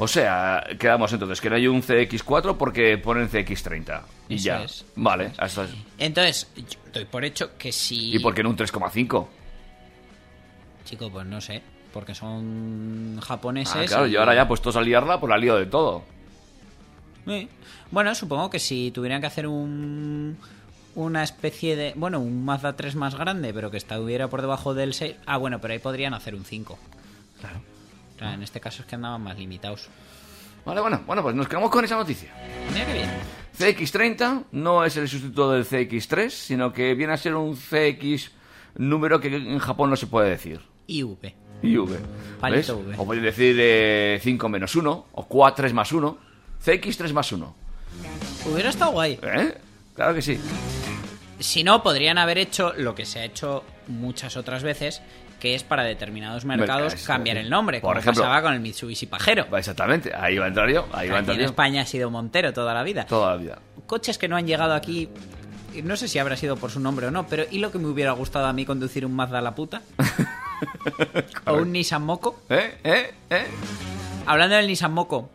O 0.00 0.06
sea, 0.08 0.64
quedamos 0.78 1.12
entonces 1.12 1.40
que 1.40 1.50
no 1.50 1.56
hay 1.56 1.66
un 1.66 1.82
CX4 1.82 2.56
porque 2.56 2.98
ponen 2.98 3.28
CX30. 3.28 4.00
Y 4.28 4.34
Eso 4.36 4.44
ya. 4.44 4.62
es. 4.62 4.84
Vale. 4.96 5.32
Entonces, 5.98 6.48
yo 6.56 6.78
doy 6.92 7.04
por 7.04 7.24
hecho 7.24 7.56
que 7.58 7.72
si... 7.72 8.14
¿Y 8.14 8.18
por 8.20 8.32
qué 8.34 8.42
no 8.44 8.50
un 8.50 8.56
3,5? 8.56 9.26
Chico, 10.84 11.10
pues 11.10 11.26
no 11.26 11.40
sé, 11.40 11.62
porque 11.92 12.14
son 12.14 13.20
japoneses. 13.20 13.76
Ah, 13.76 13.84
claro, 13.86 14.06
y- 14.06 14.12
y 14.12 14.16
ahora 14.16 14.34
ya 14.34 14.46
puestos 14.48 14.74
a 14.76 14.80
liarla, 14.80 15.18
pues 15.20 15.30
la 15.30 15.36
lío 15.36 15.56
de 15.56 15.66
todo. 15.66 16.04
Sí. 17.28 17.48
Bueno, 17.90 18.14
supongo 18.14 18.50
que 18.50 18.58
si 18.58 18.90
tuvieran 18.90 19.20
que 19.20 19.26
hacer 19.26 19.46
un 19.46 20.36
una 20.98 21.22
especie 21.22 21.76
de, 21.76 21.92
bueno, 21.94 22.18
un 22.18 22.44
Mazda 22.44 22.74
3 22.74 22.96
más 22.96 23.14
grande, 23.14 23.54
pero 23.54 23.70
que 23.70 23.76
estuviera 23.76 24.26
por 24.26 24.40
debajo 24.40 24.74
del 24.74 24.94
6. 24.94 25.14
Ah, 25.26 25.36
bueno, 25.36 25.60
pero 25.60 25.72
ahí 25.72 25.78
podrían 25.78 26.12
hacer 26.12 26.34
un 26.34 26.44
5. 26.44 26.76
Claro. 27.40 27.60
O 28.16 28.18
sea, 28.18 28.34
en 28.34 28.42
este 28.42 28.58
caso 28.58 28.82
es 28.82 28.88
que 28.88 28.96
andaban 28.96 29.22
más 29.22 29.38
limitados. 29.38 29.88
Vale, 30.64 30.80
bueno, 30.80 31.00
bueno, 31.06 31.22
pues 31.22 31.36
nos 31.36 31.46
quedamos 31.46 31.70
con 31.70 31.84
esa 31.84 31.94
noticia. 31.94 32.34
Mira 32.72 32.84
qué 32.84 32.92
bien. 32.94 33.10
CX30 33.56 34.46
no 34.50 34.84
es 34.84 34.96
el 34.96 35.08
sustituto 35.08 35.52
del 35.52 35.64
CX3, 35.64 36.30
sino 36.30 36.72
que 36.72 36.94
viene 36.94 37.12
a 37.12 37.16
ser 37.16 37.36
un 37.36 37.56
CX 37.56 38.32
número 38.76 39.20
que 39.20 39.28
en 39.28 39.58
Japón 39.60 39.90
no 39.90 39.96
se 39.96 40.08
puede 40.08 40.30
decir. 40.30 40.60
IV. 40.88 41.32
IV. 41.62 41.98
Palito 42.40 42.78
¿ves? 42.78 42.86
V. 42.88 42.94
O 42.98 43.06
podéis 43.06 43.22
decir 43.22 44.20
5 44.20 44.48
menos 44.48 44.74
1, 44.74 45.06
o 45.12 45.24
4, 45.26 45.62
3 45.62 45.72
más 45.74 45.92
1. 45.92 46.27
CX3 46.64 47.12
más 47.12 47.32
1. 47.32 47.54
Hubiera 48.52 48.70
estado 48.70 48.92
guay. 48.92 49.18
¿Eh? 49.22 49.54
Claro 49.94 50.14
que 50.14 50.22
sí. 50.22 50.38
Si 51.38 51.64
no, 51.64 51.82
podrían 51.82 52.18
haber 52.18 52.38
hecho 52.38 52.72
lo 52.76 52.94
que 52.94 53.06
se 53.06 53.20
ha 53.20 53.24
hecho 53.24 53.64
muchas 53.86 54.36
otras 54.36 54.62
veces, 54.62 55.02
que 55.38 55.54
es 55.54 55.62
para 55.62 55.84
determinados 55.84 56.44
mercados 56.44 56.94
cambiar 57.06 57.36
el 57.36 57.48
nombre, 57.48 57.80
Por 57.80 57.90
como 57.90 58.00
ejemplo. 58.00 58.22
pasaba 58.22 58.42
con 58.42 58.54
el 58.54 58.60
Mitsubishi 58.60 59.06
Pajero. 59.06 59.46
Exactamente, 59.56 60.12
ahí 60.14 60.36
va 60.38 60.46
a 60.46 60.48
entrar 60.48 60.68
yo, 60.68 60.88
ahí 60.92 61.08
va 61.08 61.16
a 61.16 61.18
entrar 61.20 61.36
en 61.36 61.42
yo. 61.42 61.46
España 61.46 61.82
ha 61.82 61.86
sido 61.86 62.10
Montero 62.10 62.52
toda 62.52 62.74
la 62.74 62.82
vida. 62.82 63.06
Toda 63.06 63.32
la 63.32 63.36
vida. 63.36 63.58
Coches 63.86 64.18
que 64.18 64.28
no 64.28 64.36
han 64.36 64.46
llegado 64.46 64.74
aquí, 64.74 65.08
no 65.82 65.96
sé 65.96 66.08
si 66.08 66.18
habrá 66.18 66.36
sido 66.36 66.56
por 66.56 66.70
su 66.70 66.80
nombre 66.80 67.06
o 67.06 67.10
no, 67.10 67.26
pero 67.26 67.44
¿y 67.50 67.58
lo 67.58 67.70
que 67.70 67.78
me 67.78 67.86
hubiera 67.86 68.12
gustado 68.12 68.46
a 68.46 68.52
mí 68.52 68.64
conducir 68.64 69.06
un 69.06 69.14
Mazda 69.14 69.38
a 69.38 69.42
la 69.42 69.54
puta? 69.54 69.82
o 71.46 71.54
un 71.54 71.72
Nissan 71.72 72.02
Moco. 72.02 72.40
¿Eh? 72.48 72.78
¿Eh? 72.82 73.14
¿Eh? 73.30 73.46
Hablando 74.26 74.56
del 74.56 74.66
Nissan 74.66 74.92
Moco, 74.92 75.30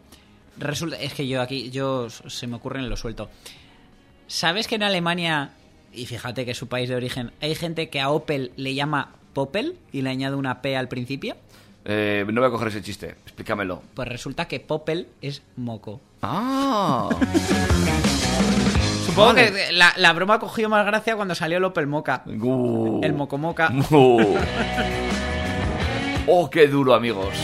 resulta, 0.58 0.98
es 0.98 1.14
que 1.14 1.28
yo 1.28 1.42
aquí, 1.42 1.70
yo 1.72 2.10
se 2.10 2.48
me 2.48 2.56
ocurre 2.56 2.80
en 2.80 2.90
lo 2.90 2.98
suelto. 2.98 3.30
¿Sabes 4.28 4.68
que 4.68 4.76
en 4.76 4.84
Alemania, 4.84 5.52
y 5.94 6.06
fíjate 6.06 6.46
que 6.46 6.52
es 6.52 6.58
su 6.58 6.68
país 6.68 6.90
de 6.90 6.96
origen, 6.96 7.32
hay 7.42 7.56
gente 7.56 7.90
que 7.90 8.00
a 8.02 8.10
Opel 8.10 8.52
le 8.56 8.74
llama 8.74 9.14
Popel 9.34 9.78
y 9.92 10.02
le 10.02 10.10
añade 10.10 10.36
una 10.36 10.62
P 10.62 10.76
al 10.78 10.88
principio? 10.88 11.36
Eh, 11.86 12.26
no 12.32 12.40
voy 12.40 12.48
a 12.48 12.52
coger 12.52 12.70
ese 12.70 12.82
chiste, 12.82 13.10
explícamelo. 13.26 13.84
Pues 13.94 14.08
resulta 14.08 14.48
que 14.48 14.60
Popel 14.60 15.08
es 15.22 15.42
moco. 15.58 16.00
Ah. 16.22 17.10
Supongo 19.06 19.34
Vale. 19.34 19.52
que 19.52 19.72
la, 19.74 19.94
la 19.98 20.14
broma 20.14 20.40
cogió 20.40 20.70
más 20.70 20.86
gracia 20.86 21.16
cuando 21.16 21.36
salió 21.36 21.58
el 21.58 21.64
Opel 21.66 21.88
Moca. 21.88 22.24
Uh. 22.26 23.02
El 23.04 23.14
Moco 23.14 23.38
Moca. 23.38 23.70
Uh. 23.92 24.38
Oh, 26.26 26.50
qué 26.50 26.68
duro, 26.68 26.94
amigos. 26.96 27.36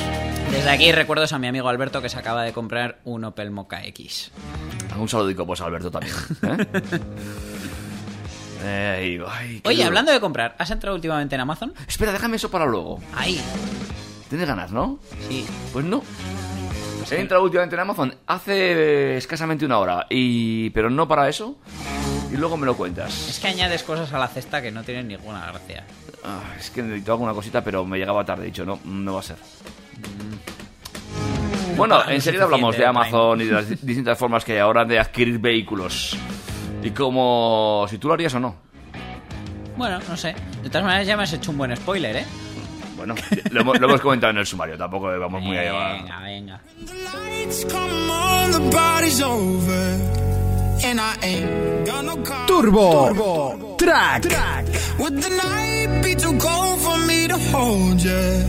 Desde 0.51 0.69
aquí 0.69 0.91
recuerdos 0.91 1.31
a 1.33 1.39
mi 1.39 1.47
amigo 1.47 1.69
Alberto 1.69 2.01
que 2.01 2.09
se 2.09 2.17
acaba 2.17 2.43
de 2.43 2.53
comprar 2.53 2.99
un 3.03 3.23
Opel 3.23 3.51
Moca 3.51 3.83
X. 3.85 4.31
Un 4.97 5.07
saludico, 5.07 5.45
pues, 5.45 5.61
a 5.61 5.65
Alberto 5.65 5.91
también. 5.91 6.13
¿eh? 6.43 6.99
Ey, 8.99 9.21
ay, 9.25 9.61
qué 9.61 9.69
Oye, 9.69 9.77
duro. 9.77 9.87
hablando 9.87 10.11
de 10.11 10.19
comprar, 10.19 10.55
¿has 10.57 10.69
entrado 10.69 10.93
últimamente 10.95 11.33
en 11.35 11.41
Amazon? 11.41 11.73
Espera, 11.87 12.11
déjame 12.11 12.35
eso 12.35 12.51
para 12.51 12.65
luego. 12.65 12.99
Ahí. 13.15 13.39
¿Tienes 14.27 14.47
ganas, 14.47 14.71
no? 14.71 14.99
Sí. 15.29 15.45
Pues 15.71 15.85
no. 15.85 16.03
He 17.09 17.21
entrado 17.21 17.43
últimamente 17.43 17.75
en 17.75 17.79
Amazon 17.79 18.15
hace 18.27 19.15
escasamente 19.17 19.65
una 19.65 19.79
hora, 19.79 20.05
y 20.09 20.69
pero 20.71 20.89
no 20.89 21.07
para 21.07 21.29
eso. 21.29 21.55
Y 22.31 22.37
luego 22.37 22.57
me 22.57 22.65
lo 22.65 22.75
cuentas. 22.75 23.29
Es 23.29 23.39
que 23.39 23.47
añades 23.47 23.81
cosas 23.81 24.11
a 24.13 24.19
la 24.19 24.27
cesta 24.27 24.61
que 24.61 24.71
no 24.71 24.83
tienen 24.83 25.07
ninguna 25.07 25.47
gracia. 25.47 25.85
Ah, 26.23 26.41
es 26.59 26.69
que 26.69 26.81
necesito 26.83 27.13
alguna 27.13 27.33
cosita, 27.33 27.63
pero 27.63 27.85
me 27.85 27.97
llegaba 27.97 28.23
tarde. 28.25 28.45
Dicho, 28.45 28.65
no, 28.65 28.79
no 28.85 29.13
va 29.13 29.19
a 29.19 29.23
ser. 29.23 29.37
Bueno, 31.77 31.95
Pagan 31.95 32.09
lo 32.09 32.15
enseguida 32.15 32.43
hablamos 32.43 32.75
de 32.75 32.81
de 32.81 32.85
Amazon 32.87 33.41
y 33.41 33.45
de 33.45 33.51
las 33.53 33.69
di- 33.69 33.75
distintas 33.81 34.17
formas 34.17 34.43
que 34.43 34.53
hay 34.53 34.59
ahora 34.59 34.83
de 34.85 34.99
adquirir 34.99 35.39
vehículos. 35.39 36.17
Y 36.83 36.91
como 36.91 37.85
si 37.89 37.97
tú 37.97 38.07
lo 38.09 38.13
harías 38.15 38.33
o 38.33 38.39
no. 38.39 38.55
Bueno, 39.77 39.99
no 40.09 40.17
sé. 40.17 40.35
De 40.61 40.69
todas 40.69 40.83
maneras 40.83 41.07
ya 41.07 41.15
me 41.15 41.23
has 41.23 41.31
hecho 41.33 41.51
un 41.51 41.57
buen 41.57 41.75
spoiler, 41.75 42.17
¿eh? 42.17 42.25
Bueno, 42.97 43.15
lo, 43.51 43.61
hemos- 43.61 43.79
lo 43.79 43.87
hemos 43.87 44.01
comentado 44.01 44.31
en 44.31 44.37
el 44.39 44.45
sumario, 44.45 44.77
tampoco 44.77 45.07
vamos 45.17 45.41
muy 45.41 45.57
allá. 45.57 45.93
Venga, 45.93 46.19
venga. 46.21 46.61
Car. 52.23 52.45
Turbo, 52.45 53.75
Track. 53.77 54.25
Would 54.99 55.21
the 55.21 55.29
night 55.29 56.01
be 56.03 56.13
too 56.13 56.37
cold 56.37 56.81
for 56.81 56.97
me 57.07 57.27
to 57.29 57.37
hold 57.51 58.03
you? 58.03 58.43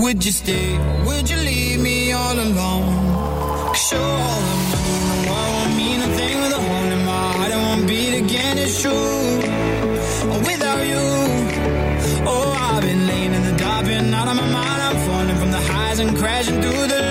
Would 0.00 0.24
you 0.24 0.32
stay? 0.32 0.78
Would 1.04 1.28
you 1.28 1.36
leave 1.36 1.80
me 1.80 2.10
all 2.12 2.38
alone? 2.38 3.74
Sure, 3.74 4.00
world 5.28 5.52
won't 5.56 5.76
mean 5.76 6.00
a 6.00 6.08
thing 6.18 6.36
with 6.40 6.52
a 6.52 6.62
hole 6.68 6.90
in 6.96 7.04
my 7.04 7.32
heart. 7.36 7.50
It 7.52 7.60
won't 7.66 7.86
beat 7.86 8.14
again, 8.24 8.56
it's 8.56 8.80
true. 8.80 8.92
Oh, 10.32 10.38
without 10.48 10.82
you, 10.92 11.04
oh, 12.32 12.56
I've 12.70 12.82
been 12.82 13.06
laying 13.06 13.34
in 13.34 13.42
the 13.44 13.56
dark, 13.58 13.84
been 13.84 14.14
out 14.14 14.28
of 14.28 14.36
my 14.36 14.48
mind. 14.58 14.80
I'm 14.88 14.96
falling 15.06 15.36
from 15.36 15.50
the 15.50 15.60
highs 15.70 15.98
and 15.98 16.16
crashing 16.16 16.62
through 16.62 16.86
the 16.94 17.03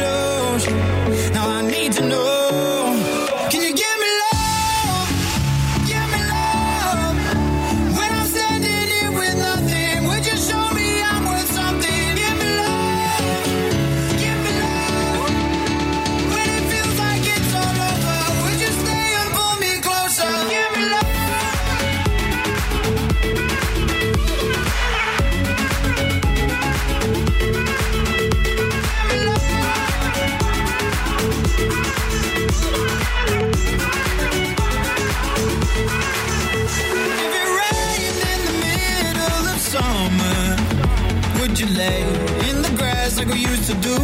lay 41.73 42.01
in 42.49 42.61
the 42.61 42.73
grass 42.77 43.17
like 43.17 43.27
we 43.27 43.39
used 43.39 43.65
to 43.71 43.75
do? 43.89 43.97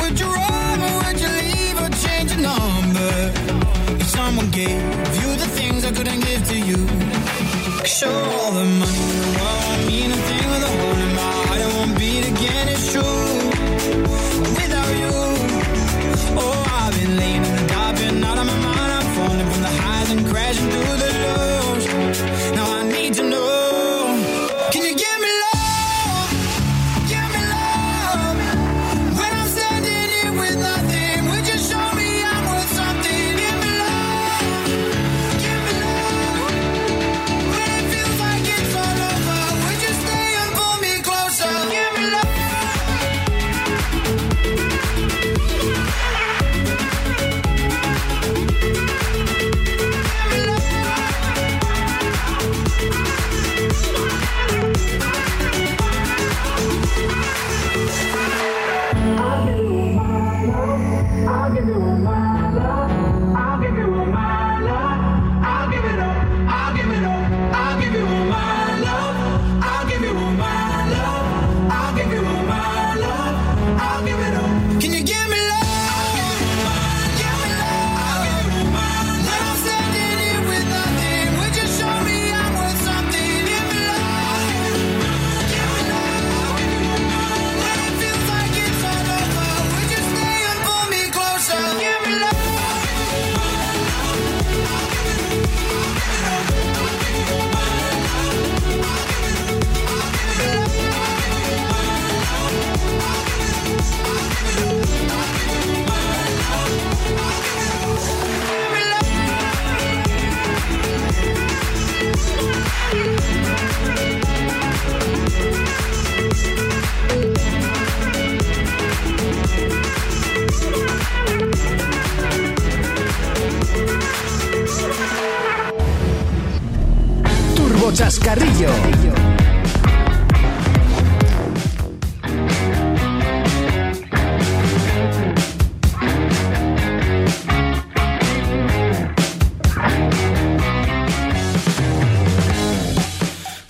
Would 0.00 0.18
you 0.18 0.26
run 0.26 0.78
or 0.86 0.92
would 1.04 1.18
you 1.20 1.28
leave 1.28 1.76
or 1.84 1.90
change 2.04 2.32
your 2.32 2.42
number? 2.42 3.12
If 4.00 4.08
someone 4.08 4.50
gave 4.50 4.80
you 5.20 5.30
the 5.42 5.48
things 5.58 5.84
I 5.84 5.92
couldn't 5.92 6.20
give 6.20 6.42
to 6.52 6.58
you, 6.58 6.80
sure 7.84 8.24
all 8.38 8.52
the 8.52 8.64
money 8.64 8.95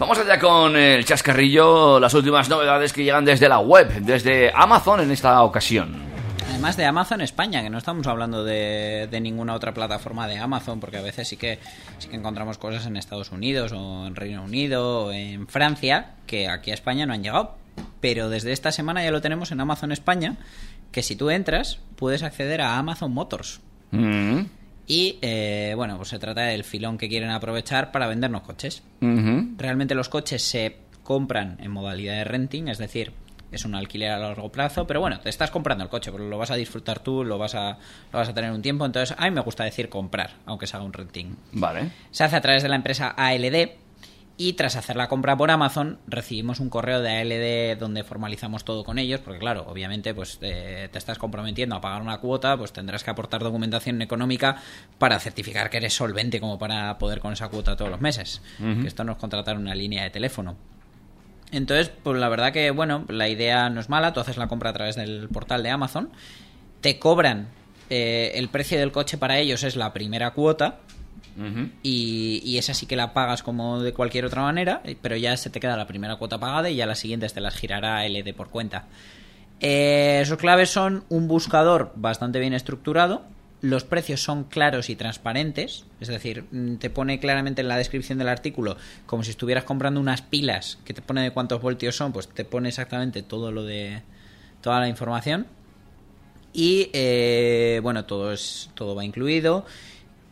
Vamos 0.06 0.20
allá 0.20 0.38
con 0.38 0.76
el 0.76 1.04
chascarrillo, 1.04 1.98
las 1.98 2.14
últimas 2.14 2.48
novedades 2.48 2.92
que 2.92 3.02
llegan 3.02 3.24
desde 3.24 3.48
la 3.48 3.58
web, 3.58 3.92
desde 4.02 4.52
Amazon 4.54 5.00
en 5.00 5.10
esta 5.10 5.42
ocasión. 5.42 5.96
Además 6.48 6.76
de 6.76 6.84
Amazon 6.84 7.22
España, 7.22 7.60
que 7.60 7.70
no 7.70 7.78
estamos 7.78 8.06
hablando 8.06 8.44
de, 8.44 9.08
de 9.10 9.20
ninguna 9.20 9.54
otra 9.54 9.74
plataforma 9.74 10.28
de 10.28 10.38
Amazon, 10.38 10.78
porque 10.78 10.98
a 10.98 11.02
veces 11.02 11.26
sí 11.26 11.36
que, 11.36 11.58
sí 11.98 12.06
que 12.06 12.14
encontramos 12.14 12.56
cosas 12.56 12.86
en 12.86 12.96
Estados 12.96 13.32
Unidos 13.32 13.72
o 13.72 14.06
en 14.06 14.14
Reino 14.14 14.44
Unido 14.44 15.06
o 15.06 15.10
en 15.12 15.48
Francia 15.48 16.12
que 16.28 16.46
aquí 16.48 16.70
a 16.70 16.74
España 16.74 17.04
no 17.04 17.12
han 17.12 17.24
llegado. 17.24 17.56
Pero 18.00 18.28
desde 18.28 18.52
esta 18.52 18.70
semana 18.70 19.02
ya 19.02 19.10
lo 19.10 19.20
tenemos 19.20 19.50
en 19.50 19.58
Amazon 19.60 19.90
España, 19.90 20.36
que 20.92 21.02
si 21.02 21.16
tú 21.16 21.30
entras 21.30 21.80
puedes 21.96 22.22
acceder 22.22 22.60
a 22.62 22.78
Amazon 22.78 23.12
Motors. 23.12 23.60
Mm, 23.90 24.42
Y 24.86 25.18
eh, 25.20 25.72
bueno, 25.74 25.96
pues 25.96 26.10
se 26.10 26.20
trata 26.20 26.42
del 26.42 26.62
filón 26.62 26.96
que 26.96 27.08
quieren 27.08 27.30
aprovechar 27.30 27.90
para 27.90 28.06
vendernos 28.06 28.42
coches. 28.42 28.84
ujú. 29.02 29.45
Realmente 29.56 29.94
los 29.94 30.08
coches 30.08 30.42
se 30.42 30.78
compran 31.02 31.56
en 31.60 31.70
modalidad 31.70 32.14
de 32.14 32.24
renting, 32.24 32.68
es 32.68 32.78
decir, 32.78 33.12
es 33.52 33.64
un 33.64 33.74
alquiler 33.74 34.10
a 34.10 34.18
largo 34.18 34.50
plazo, 34.50 34.86
pero 34.86 35.00
bueno, 35.00 35.20
te 35.20 35.28
estás 35.28 35.50
comprando 35.50 35.84
el 35.84 35.90
coche, 35.90 36.10
porque 36.10 36.26
lo 36.26 36.36
vas 36.36 36.50
a 36.50 36.56
disfrutar 36.56 36.98
tú, 36.98 37.24
lo 37.24 37.38
vas 37.38 37.54
a, 37.54 37.78
lo 38.12 38.18
vas 38.18 38.28
a 38.28 38.34
tener 38.34 38.50
un 38.50 38.62
tiempo, 38.62 38.84
entonces 38.84 39.16
a 39.16 39.24
mí 39.24 39.30
me 39.30 39.40
gusta 39.40 39.64
decir 39.64 39.88
comprar, 39.88 40.34
aunque 40.46 40.66
se 40.66 40.76
haga 40.76 40.84
un 40.84 40.92
renting. 40.92 41.36
Vale. 41.52 41.90
Se 42.10 42.24
hace 42.24 42.36
a 42.36 42.40
través 42.40 42.62
de 42.62 42.68
la 42.68 42.76
empresa 42.76 43.08
ALD 43.10 43.85
y 44.38 44.52
tras 44.52 44.76
hacer 44.76 44.96
la 44.96 45.08
compra 45.08 45.36
por 45.36 45.50
Amazon 45.50 45.98
recibimos 46.06 46.60
un 46.60 46.68
correo 46.68 47.00
de 47.00 47.10
ALD 47.10 47.78
donde 47.78 48.04
formalizamos 48.04 48.64
todo 48.64 48.84
con 48.84 48.98
ellos, 48.98 49.20
porque 49.20 49.38
claro, 49.38 49.64
obviamente 49.68 50.14
pues 50.14 50.38
eh, 50.42 50.88
te 50.92 50.98
estás 50.98 51.18
comprometiendo 51.18 51.74
a 51.74 51.80
pagar 51.80 52.02
una 52.02 52.18
cuota, 52.18 52.56
pues 52.56 52.72
tendrás 52.72 53.02
que 53.02 53.10
aportar 53.10 53.42
documentación 53.42 54.02
económica 54.02 54.56
para 54.98 55.18
certificar 55.18 55.70
que 55.70 55.78
eres 55.78 55.94
solvente 55.94 56.38
como 56.40 56.58
para 56.58 56.98
poder 56.98 57.20
con 57.20 57.32
esa 57.32 57.48
cuota 57.48 57.76
todos 57.76 57.90
los 57.90 58.00
meses. 58.00 58.42
Que 58.58 58.86
esto 58.86 59.04
no 59.04 59.12
es 59.12 59.18
contratar 59.18 59.56
una 59.56 59.74
línea 59.74 60.02
de 60.02 60.10
teléfono. 60.10 60.56
Entonces, 61.52 61.90
pues 62.02 62.18
la 62.18 62.28
verdad 62.28 62.52
que, 62.52 62.70
bueno, 62.70 63.04
la 63.08 63.28
idea 63.28 63.70
no 63.70 63.80
es 63.80 63.88
mala, 63.88 64.12
tú 64.12 64.20
haces 64.20 64.36
la 64.36 64.48
compra 64.48 64.70
a 64.70 64.72
través 64.72 64.96
del 64.96 65.28
portal 65.28 65.62
de 65.62 65.70
Amazon, 65.70 66.10
te 66.80 66.98
cobran 66.98 67.48
eh, 67.88 68.32
el 68.34 68.48
precio 68.48 68.78
del 68.78 68.92
coche 68.92 69.16
para 69.16 69.38
ellos 69.38 69.62
es 69.62 69.76
la 69.76 69.92
primera 69.92 70.32
cuota, 70.32 70.80
Y, 71.82 72.40
y 72.44 72.58
esa 72.58 72.72
sí 72.72 72.86
que 72.86 72.96
la 72.96 73.12
pagas 73.12 73.42
como 73.42 73.80
de 73.82 73.92
cualquier 73.92 74.24
otra 74.24 74.42
manera, 74.42 74.82
pero 75.02 75.16
ya 75.16 75.36
se 75.36 75.50
te 75.50 75.60
queda 75.60 75.76
la 75.76 75.86
primera 75.86 76.16
cuota 76.16 76.38
pagada 76.38 76.70
y 76.70 76.76
ya 76.76 76.86
las 76.86 76.98
siguientes 76.98 77.34
te 77.34 77.40
las 77.40 77.54
girará 77.54 78.06
LD 78.06 78.34
por 78.34 78.48
cuenta. 78.48 78.86
Eh, 79.60 80.22
sus 80.26 80.36
claves 80.36 80.70
son 80.70 81.04
un 81.08 81.28
buscador 81.28 81.92
bastante 81.96 82.38
bien 82.38 82.52
estructurado, 82.52 83.22
los 83.62 83.84
precios 83.84 84.22
son 84.22 84.44
claros 84.44 84.90
y 84.90 84.96
transparentes, 84.96 85.86
es 86.00 86.08
decir, 86.08 86.44
mm, 86.50 86.76
te 86.76 86.90
pone 86.90 87.18
claramente 87.18 87.62
en 87.62 87.68
la 87.68 87.78
descripción 87.78 88.18
del 88.18 88.28
artículo 88.28 88.76
como 89.06 89.22
si 89.22 89.30
estuvieras 89.30 89.64
comprando 89.64 89.98
unas 89.98 90.20
pilas 90.20 90.78
que 90.84 90.92
te 90.92 91.00
pone 91.00 91.22
de 91.22 91.30
cuántos 91.30 91.62
voltios 91.62 91.96
son, 91.96 92.12
pues 92.12 92.28
te 92.28 92.44
pone 92.44 92.68
exactamente 92.68 93.22
todo 93.22 93.50
lo 93.50 93.64
de 93.64 94.02
toda 94.60 94.80
la 94.80 94.88
información. 94.88 95.46
Y 96.52 96.90
eh, 96.92 97.80
bueno, 97.82 98.04
todo 98.04 98.32
es 98.32 98.70
todo 98.74 98.94
va 98.94 99.04
incluido. 99.04 99.64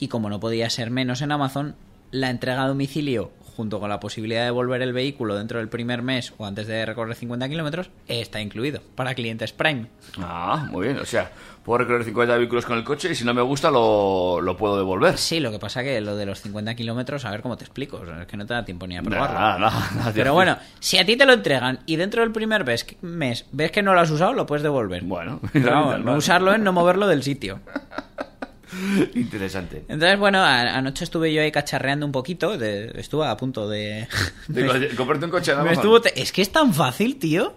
Y 0.05 0.09
como 0.09 0.29
no 0.29 0.39
podía 0.39 0.69
ser 0.69 0.91
menos 0.91 1.23
en 1.23 1.33
Amazon, 1.33 1.77
la 2.11 2.29
entrega 2.29 2.65
a 2.65 2.69
domicilio 2.69 3.31
junto 3.57 3.81
con 3.81 3.89
la 3.89 4.01
posibilidad 4.01 4.41
de 4.41 4.47
devolver 4.47 4.83
el 4.83 4.93
vehículo 4.93 5.35
dentro 5.35 5.61
del 5.61 5.71
primer 5.71 6.03
mes 6.03 6.35
o 6.37 6.45
antes 6.45 6.67
de 6.67 6.85
recorrer 6.85 7.15
50 7.15 7.49
kilómetros 7.49 7.89
está 8.07 8.43
incluido 8.43 8.83
para 8.97 9.15
clientes 9.15 9.53
Prime. 9.53 9.87
Ah, 10.19 10.69
muy 10.71 10.89
bien. 10.89 10.99
O 10.99 11.07
sea, 11.07 11.33
puedo 11.65 11.79
recorrer 11.79 12.05
50 12.05 12.37
vehículos 12.37 12.67
con 12.67 12.77
el 12.77 12.85
coche 12.85 13.13
y 13.13 13.15
si 13.15 13.25
no 13.25 13.33
me 13.33 13.41
gusta 13.41 13.71
lo, 13.71 14.43
lo 14.43 14.59
puedo 14.59 14.77
devolver. 14.77 15.17
Sí, 15.17 15.41
lo 15.41 15.51
que 15.51 15.59
pasa 15.59 15.83
que 15.83 15.99
lo 16.03 16.17
de 16.17 16.27
los 16.27 16.43
50 16.43 16.75
kilómetros, 16.75 17.25
a 17.25 17.31
ver 17.31 17.41
cómo 17.41 17.57
te 17.57 17.65
explico, 17.65 17.97
o 17.97 18.05
sea, 18.05 18.21
es 18.21 18.27
que 18.27 18.37
no 18.37 18.45
te 18.45 18.53
da 18.53 18.63
tiempo 18.63 18.87
ni 18.87 18.99
a 18.99 19.03
probarlo. 19.03 19.39
Nah, 19.39 19.59
nah, 19.59 19.91
nah, 20.05 20.13
Pero 20.13 20.35
bueno, 20.35 20.59
si 20.81 20.99
a 20.99 21.07
ti 21.07 21.17
te 21.17 21.25
lo 21.25 21.33
entregan 21.33 21.79
y 21.87 21.97
dentro 21.97 22.21
del 22.21 22.31
primer 22.31 22.67
mes, 22.67 22.85
mes 23.01 23.47
ves 23.53 23.71
que 23.71 23.83
no 23.83 23.95
lo 23.95 24.01
has 24.01 24.11
usado, 24.11 24.35
lo 24.35 24.45
puedes 24.45 24.63
devolver. 24.63 25.03
Bueno, 25.05 25.41
Pero 25.55 25.71
vamos, 25.71 26.01
no 26.01 26.15
usarlo 26.17 26.53
es 26.53 26.61
no 26.61 26.75
moverlo 26.75 27.07
del 27.07 27.23
sitio. 27.23 27.61
Interesante. 29.15 29.85
Entonces, 29.89 30.19
bueno, 30.19 30.43
anoche 30.43 31.05
estuve 31.05 31.33
yo 31.33 31.43
ahí 31.43 31.53
cacharreando 31.53 32.07
un 32.07 32.13
poquito. 32.13 32.57
de- 32.59 32.93
estuve 32.97 33.27
a 33.27 33.37
punto 33.37 33.69
de. 33.69 34.07
De 34.49 34.67
co- 34.67 34.97
comprarte 34.97 35.25
un 35.27 35.31
coche 35.31 35.53
estuvo 35.73 36.01
te- 36.01 36.21
Es 36.21 36.33
que 36.33 36.43
es 36.43 36.51
tan 36.51 36.73
fácil, 36.75 37.17
tío. 37.19 37.55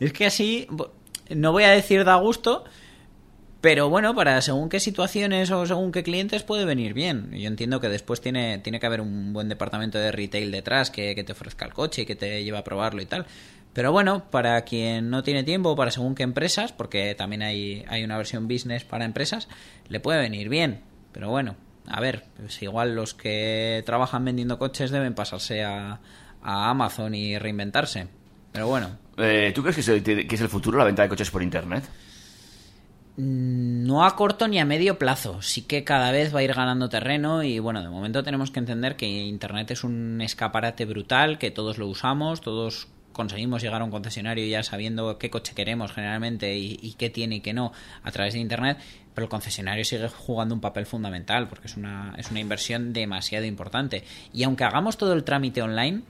Es 0.00 0.12
que 0.12 0.26
así. 0.26 0.66
No 1.30 1.52
voy 1.52 1.64
a 1.64 1.70
decir 1.70 2.04
da 2.04 2.16
gusto. 2.16 2.64
Pero 3.60 3.88
bueno, 3.88 4.12
para 4.16 4.40
según 4.40 4.68
qué 4.68 4.80
situaciones 4.80 5.48
o 5.52 5.64
según 5.66 5.92
qué 5.92 6.02
clientes 6.02 6.42
puede 6.42 6.64
venir 6.64 6.94
bien. 6.94 7.30
Yo 7.30 7.46
entiendo 7.46 7.80
que 7.80 7.88
después 7.88 8.20
tiene, 8.20 8.58
tiene 8.58 8.80
que 8.80 8.86
haber 8.86 9.00
un 9.00 9.32
buen 9.32 9.48
departamento 9.48 9.98
de 9.98 10.10
retail 10.10 10.50
detrás 10.50 10.90
que, 10.90 11.14
que 11.14 11.22
te 11.22 11.30
ofrezca 11.30 11.64
el 11.64 11.72
coche 11.72 12.02
y 12.02 12.06
que 12.06 12.16
te 12.16 12.42
lleve 12.42 12.58
a 12.58 12.64
probarlo 12.64 13.00
y 13.00 13.06
tal. 13.06 13.24
Pero 13.72 13.90
bueno, 13.92 14.24
para 14.30 14.60
quien 14.62 15.08
no 15.08 15.22
tiene 15.22 15.44
tiempo, 15.44 15.74
para 15.76 15.90
según 15.90 16.14
qué 16.14 16.22
empresas, 16.24 16.72
porque 16.72 17.14
también 17.14 17.42
hay, 17.42 17.84
hay 17.88 18.04
una 18.04 18.16
versión 18.18 18.46
business 18.48 18.84
para 18.84 19.04
empresas, 19.04 19.48
le 19.88 19.98
puede 20.00 20.20
venir 20.20 20.48
bien. 20.48 20.80
Pero 21.12 21.30
bueno, 21.30 21.56
a 21.86 22.00
ver, 22.00 22.24
pues 22.36 22.60
igual 22.62 22.94
los 22.94 23.14
que 23.14 23.82
trabajan 23.86 24.24
vendiendo 24.24 24.58
coches 24.58 24.90
deben 24.90 25.14
pasarse 25.14 25.64
a, 25.64 26.00
a 26.42 26.70
Amazon 26.70 27.14
y 27.14 27.38
reinventarse. 27.38 28.08
Pero 28.52 28.66
bueno, 28.66 28.98
Eh, 29.16 29.52
¿Tú 29.54 29.62
crees 29.62 29.76
que 29.76 29.80
es, 29.80 29.88
el, 29.88 30.02
que 30.02 30.34
es 30.34 30.40
el 30.40 30.48
futuro 30.48 30.78
la 30.78 30.84
venta 30.84 31.02
de 31.02 31.08
coches 31.08 31.30
por 31.30 31.42
internet? 31.42 31.84
No 33.16 34.04
a 34.04 34.16
corto 34.16 34.48
ni 34.48 34.58
a 34.58 34.64
medio 34.64 34.98
plazo. 34.98 35.42
Sí 35.42 35.62
que 35.62 35.84
cada 35.84 36.10
vez 36.12 36.34
va 36.34 36.38
a 36.40 36.42
ir 36.42 36.54
ganando 36.54 36.88
terreno 36.88 37.42
y 37.42 37.58
bueno, 37.58 37.82
de 37.82 37.90
momento 37.90 38.22
tenemos 38.22 38.50
que 38.50 38.58
entender 38.58 38.96
que 38.96 39.06
Internet 39.06 39.70
es 39.70 39.84
un 39.84 40.20
escaparate 40.22 40.86
brutal, 40.86 41.38
que 41.38 41.50
todos 41.50 41.76
lo 41.76 41.88
usamos, 41.88 42.40
todos 42.40 42.88
conseguimos 43.12 43.62
llegar 43.62 43.80
a 43.80 43.84
un 43.84 43.90
concesionario 43.90 44.46
ya 44.46 44.62
sabiendo 44.62 45.18
qué 45.18 45.30
coche 45.30 45.54
queremos 45.54 45.92
generalmente 45.92 46.56
y, 46.56 46.94
qué 46.98 47.10
tiene 47.10 47.36
y 47.36 47.40
qué 47.40 47.52
no 47.52 47.72
a 48.02 48.10
través 48.10 48.34
de 48.34 48.40
Internet, 48.40 48.78
pero 49.14 49.24
el 49.26 49.30
concesionario 49.30 49.84
sigue 49.84 50.08
jugando 50.08 50.54
un 50.54 50.60
papel 50.60 50.86
fundamental 50.86 51.48
porque 51.48 51.68
es 51.68 51.76
una, 51.76 52.14
es 52.18 52.30
una 52.30 52.40
inversión 52.40 52.92
demasiado 52.92 53.44
importante. 53.44 54.04
Y 54.32 54.42
aunque 54.44 54.64
hagamos 54.64 54.96
todo 54.96 55.12
el 55.12 55.24
trámite 55.24 55.62
online, 55.62 56.02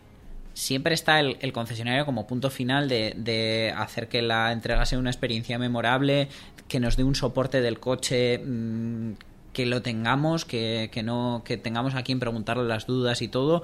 siempre 0.55 0.95
está 0.95 1.21
el, 1.21 1.37
el 1.41 1.53
concesionario 1.53 2.05
como 2.05 2.27
punto 2.27 2.51
final 2.51 2.89
de, 2.89 3.75
hacer 3.77 4.09
que 4.09 4.23
la 4.23 4.53
entrega 4.53 4.85
sea 4.87 4.99
una 4.99 5.11
experiencia 5.11 5.59
memorable, 5.59 6.29
que 6.69 6.81
nos 6.81 6.97
dé 6.97 7.05
un 7.05 7.15
soporte 7.15 7.61
del 7.61 7.81
coche, 7.81 8.39
mm, 8.39 9.13
que 9.53 9.67
lo 9.67 9.83
tengamos, 9.83 10.45
que, 10.45 10.91
que 10.93 11.03
no, 11.03 11.43
que 11.45 11.57
tengamos 11.57 11.95
a 11.95 12.03
quien 12.03 12.21
preguntarle 12.21 12.65
las 12.65 12.87
dudas 12.87 13.23
y 13.23 13.29
todo. 13.29 13.63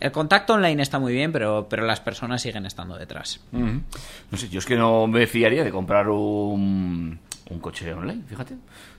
El 0.00 0.12
contacto 0.12 0.54
online 0.54 0.82
está 0.82 0.98
muy 0.98 1.12
bien, 1.12 1.30
pero, 1.30 1.66
pero 1.68 1.84
las 1.84 2.00
personas 2.00 2.40
siguen 2.42 2.64
estando 2.66 2.96
detrás. 2.96 3.40
Ujú. 3.52 3.82
No 4.30 4.38
sé, 4.38 4.48
yo 4.48 4.58
es 4.58 4.66
que 4.66 4.76
no 4.76 5.06
me 5.06 5.26
fiaría 5.26 5.62
de 5.62 5.70
comprar 5.70 6.08
un, 6.08 7.18
un 7.50 7.58
coche 7.60 7.92
online, 7.92 8.22
fíjate. 8.26 8.54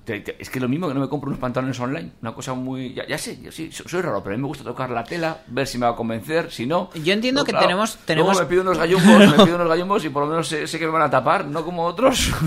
Te- 0.05 0.19
te- 0.21 0.35
es 0.39 0.49
que 0.49 0.59
lo 0.59 0.67
mismo 0.67 0.87
que 0.87 0.93
no 0.95 0.99
me 0.99 1.07
compro 1.09 1.29
unos 1.29 1.39
pantalones 1.39 1.79
online. 1.79 2.11
Una 2.21 2.33
cosa 2.33 2.53
muy... 2.53 2.93
Ya, 2.93 3.05
ya 3.07 3.17
sé, 3.17 3.39
yo 3.41 3.51
sí, 3.51 3.71
so- 3.71 3.87
soy 3.87 4.01
raro, 4.01 4.21
pero 4.23 4.33
a 4.33 4.37
mí 4.37 4.41
me 4.41 4.47
gusta 4.47 4.63
tocar 4.63 4.89
la 4.89 5.03
tela, 5.03 5.41
ver 5.47 5.67
si 5.67 5.77
me 5.77 5.85
va 5.85 5.91
a 5.93 5.95
convencer, 5.95 6.51
si 6.51 6.65
no... 6.65 6.89
Yo 7.03 7.13
entiendo 7.13 7.41
No, 7.41 7.45
que 7.45 7.51
claro, 7.51 7.65
tenemos- 7.67 7.95
luego 7.95 8.05
tenemos- 8.05 8.39
me 8.39 8.45
pido 8.45 8.61
unos 8.63 8.77
gallumbos, 8.77 9.37
me 9.37 9.43
pido 9.45 9.55
unos 9.55 9.67
gallumbos 9.69 10.05
y 10.05 10.09
por 10.09 10.23
lo 10.23 10.29
menos 10.29 10.47
sé, 10.47 10.65
sé 10.67 10.79
que 10.79 10.85
me 10.85 10.91
van 10.91 11.03
a 11.03 11.09
tapar, 11.09 11.45
no 11.45 11.63
como 11.65 11.83
otros. 11.85 12.31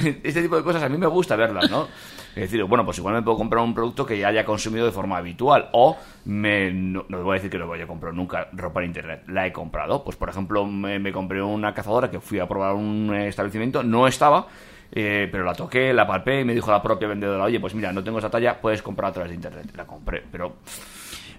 este 0.22 0.42
tipo 0.42 0.56
de 0.56 0.62
cosas 0.62 0.82
a 0.82 0.88
mí 0.88 0.96
me 0.98 1.06
gusta 1.06 1.36
verlas, 1.36 1.70
¿no? 1.70 1.88
Es 2.30 2.42
decir, 2.42 2.62
bueno, 2.64 2.84
pues 2.84 2.96
igual 2.98 3.14
me 3.14 3.22
puedo 3.22 3.36
comprar 3.36 3.62
un 3.64 3.74
producto 3.74 4.06
que 4.06 4.16
ya 4.18 4.28
haya 4.28 4.44
consumido 4.44 4.86
de 4.86 4.92
forma 4.92 5.16
habitual 5.16 5.68
o 5.72 5.96
me, 6.26 6.70
no, 6.72 7.04
no 7.08 7.22
voy 7.24 7.32
a 7.32 7.34
decir 7.34 7.50
que 7.50 7.58
no 7.58 7.66
voy 7.66 7.80
a 7.80 7.86
comprar 7.86 8.14
nunca 8.14 8.48
ropa 8.52 8.80
en 8.80 8.86
internet, 8.86 9.22
la 9.28 9.46
he 9.46 9.52
comprado. 9.52 10.04
Pues 10.04 10.16
por 10.16 10.28
ejemplo, 10.28 10.64
me, 10.64 11.12
compré 11.12 11.42
una 11.42 11.74
cazadora 11.74 12.10
que 12.10 12.20
fui 12.20 12.38
a 12.38 12.46
probar 12.46 12.74
un 12.74 13.12
eh, 13.14 13.28
establecimiento, 13.28 13.82
no 13.82 14.06
estaba, 14.06 14.46
eh, 14.92 15.28
pero 15.30 15.44
la 15.44 15.54
toqué, 15.54 15.92
la 15.92 16.06
palpé 16.06 16.40
y 16.40 16.44
me 16.44 16.54
dijo 16.54 16.70
la 16.70 16.82
propia 16.82 17.08
vendedora, 17.08 17.44
oye, 17.44 17.58
pues 17.58 17.74
mira, 17.74 17.92
no 17.92 18.02
tengo 18.04 18.18
esa 18.18 18.30
talla, 18.30 18.60
puedes 18.60 18.80
comprar 18.82 19.10
a 19.10 19.12
través 19.14 19.30
de 19.30 19.34
internet. 19.36 19.66
La 19.76 19.84
compré, 19.84 20.22
pero 20.30 20.56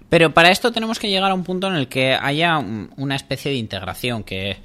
Pero 0.08 0.30
para 0.34 0.50
esto 0.50 0.72
tenemos 0.72 0.98
que 0.98 1.08
llegar 1.08 1.30
a 1.30 1.34
un 1.34 1.42
punto 1.42 1.68
en 1.68 1.74
el 1.74 1.88
que 1.88 2.14
haya 2.14 2.58
un- 2.58 2.90
una 2.98 3.16
especie 3.16 3.50
de 3.50 3.56
integración, 3.56 4.24
que, 4.24 4.58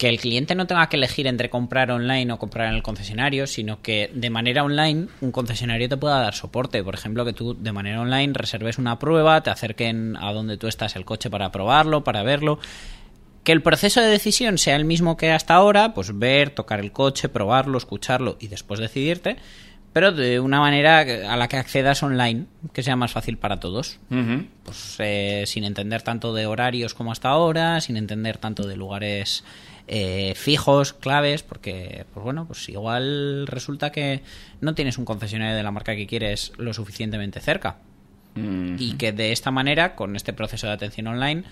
que 0.00 0.08
el 0.08 0.18
cliente 0.18 0.54
no 0.54 0.66
tenga 0.66 0.88
que 0.88 0.96
elegir 0.96 1.26
entre 1.26 1.50
comprar 1.50 1.90
online 1.90 2.32
o 2.32 2.38
comprar 2.38 2.68
en 2.68 2.74
el 2.74 2.82
concesionario, 2.82 3.46
sino 3.46 3.82
que 3.82 4.10
de 4.14 4.30
manera 4.30 4.64
online 4.64 5.08
un 5.20 5.30
concesionario 5.30 5.90
te 5.90 5.98
pueda 5.98 6.18
dar 6.20 6.32
soporte. 6.32 6.82
Por 6.82 6.94
ejemplo, 6.94 7.26
que 7.26 7.34
tú 7.34 7.54
de 7.54 7.70
manera 7.70 8.00
online 8.00 8.32
reserves 8.32 8.78
una 8.78 8.98
prueba, 8.98 9.42
te 9.42 9.50
acerquen 9.50 10.16
a 10.16 10.32
donde 10.32 10.56
tú 10.56 10.68
estás 10.68 10.96
el 10.96 11.04
coche 11.04 11.28
para 11.28 11.52
probarlo, 11.52 12.02
para 12.02 12.22
verlo. 12.22 12.58
Que 13.44 13.52
el 13.52 13.60
proceso 13.60 14.00
de 14.00 14.06
decisión 14.06 14.56
sea 14.56 14.76
el 14.76 14.86
mismo 14.86 15.18
que 15.18 15.32
hasta 15.32 15.52
ahora, 15.52 15.92
pues 15.92 16.18
ver, 16.18 16.48
tocar 16.48 16.80
el 16.80 16.92
coche, 16.92 17.28
probarlo, 17.28 17.76
escucharlo 17.76 18.38
y 18.40 18.48
después 18.48 18.80
decidirte. 18.80 19.36
pero 19.92 20.12
de 20.12 20.40
una 20.40 20.60
manera 20.60 21.00
a 21.00 21.36
la 21.36 21.48
que 21.48 21.58
accedas 21.58 22.02
online, 22.02 22.46
que 22.72 22.82
sea 22.82 22.96
más 22.96 23.12
fácil 23.12 23.36
para 23.36 23.60
todos. 23.60 23.98
Pues 24.64 24.96
eh, 24.98 25.42
sin 25.46 25.64
entender 25.64 26.00
tanto 26.00 26.32
de 26.32 26.46
horarios 26.46 26.94
como 26.94 27.12
hasta 27.12 27.28
ahora, 27.28 27.82
sin 27.82 27.98
entender 27.98 28.38
tanto 28.38 28.66
de 28.66 28.76
lugares 28.76 29.44
eh, 29.92 30.34
fijos, 30.36 30.92
claves, 30.92 31.42
porque, 31.42 32.06
pues 32.14 32.22
bueno, 32.22 32.46
pues 32.46 32.68
igual 32.68 33.48
resulta 33.48 33.90
que 33.90 34.22
no 34.60 34.76
tienes 34.76 34.98
un 34.98 35.04
concesionario 35.04 35.56
de 35.56 35.64
la 35.64 35.72
marca 35.72 35.96
que 35.96 36.06
quieres 36.06 36.52
lo 36.58 36.72
suficientemente 36.72 37.40
cerca. 37.40 37.78
Y 38.36 38.92
que 38.92 39.10
de 39.10 39.32
esta 39.32 39.50
manera, 39.50 39.96
con 39.96 40.14
este 40.14 40.32
proceso 40.32 40.68
de 40.68 40.74
atención 40.74 41.08
online, 41.08 41.42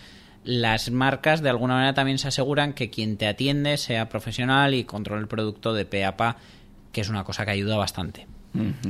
las 0.45 0.93
marcas 0.93 1.43
de 1.43 1.51
alguna 1.51 1.75
manera 1.75 1.95
también 1.95 2.19
se 2.19 2.29
aseguran 2.29 2.75
que 2.75 2.91
quien 2.91 3.17
te 3.17 3.27
atiende 3.27 3.77
sea 3.77 4.09
profesional 4.09 4.73
y 4.73 4.85
controle 4.85 5.23
el 5.23 5.29
producto 5.29 5.75
de 5.75 5.85
pe 5.85 6.05
a 6.05 6.17
pa, 6.17 6.37
que 6.93 7.01
es 7.01 7.09
una 7.09 7.25
cosa 7.25 7.45
que 7.45 7.51
ayuda 7.51 7.77
bastante. 7.77 8.29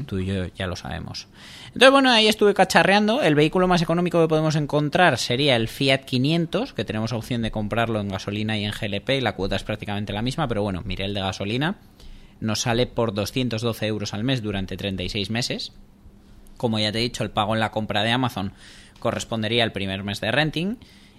Tú 0.06 0.18
y 0.18 0.26
yo 0.26 0.46
ya 0.46 0.66
lo 0.66 0.76
sabemos. 0.76 1.26
Entonces, 1.66 1.90
bueno, 1.90 2.10
ahí 2.10 2.28
estuve 2.28 2.54
cacharreando. 2.54 3.22
El 3.22 3.34
vehículo 3.34 3.68
más 3.68 3.82
económico 3.82 4.20
que 4.20 4.28
podemos 4.28 4.56
encontrar 4.56 5.18
sería 5.18 5.56
el 5.56 5.68
Fiat 5.68 6.04
500, 6.04 6.72
que 6.72 6.84
tenemos 6.84 7.12
opción 7.12 7.42
de 7.42 7.50
comprarlo 7.50 8.00
en 8.00 8.08
gasolina 8.08 8.56
y 8.56 8.64
en 8.64 8.72
GLP, 8.72 9.10
y 9.10 9.20
la 9.20 9.34
cuota 9.34 9.56
es 9.56 9.64
prácticamente 9.64 10.12
la 10.12 10.22
misma, 10.22 10.48
pero 10.48 10.62
bueno, 10.62 10.82
miré 10.84 11.04
el 11.04 11.14
de 11.14 11.20
gasolina. 11.20 11.76
Nos 12.40 12.60
sale 12.62 12.86
por 12.86 13.12
212 13.12 13.86
euros 13.86 14.14
al 14.14 14.24
mes 14.24 14.42
durante 14.42 14.76
36 14.76 15.30
meses. 15.30 15.72
Como 16.56 16.78
ya 16.78 16.92
te 16.92 16.98
he 16.98 17.02
dicho, 17.02 17.24
el 17.24 17.30
pago 17.30 17.54
en 17.54 17.60
la 17.60 17.70
compra 17.70 18.02
de 18.02 18.12
Amazon 18.12 18.52
correspondería 19.00 19.64
al 19.64 19.72
primer 19.72 20.04
mes 20.04 20.20
de 20.20 20.30
renting. 20.30 20.76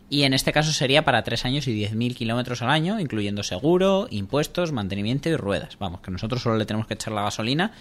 Y 0.10 0.24
en 0.24 0.34
este 0.34 0.52
caso 0.52 0.72
sería 0.72 1.06
para 1.06 1.24
3 1.24 1.46
años 1.46 1.68
y 1.68 1.80
10.000 1.80 2.16
kilómetros 2.16 2.64
al 2.64 2.72
año, 2.72 3.00
incluyendo 3.00 3.44
seguro, 3.44 4.08
impuestos, 4.10 4.72
mantenimiento 4.72 5.30
y 5.30 5.36
ruedas. 5.36 5.78
Vamos, 5.78 6.02
que 6.02 6.10
nosotros 6.10 6.42
solo 6.42 6.58
le 6.58 6.66
tenemos 6.66 6.88
que 6.88 6.96
echar 6.96 7.14
la 7.14 7.22
gasolina 7.22 7.74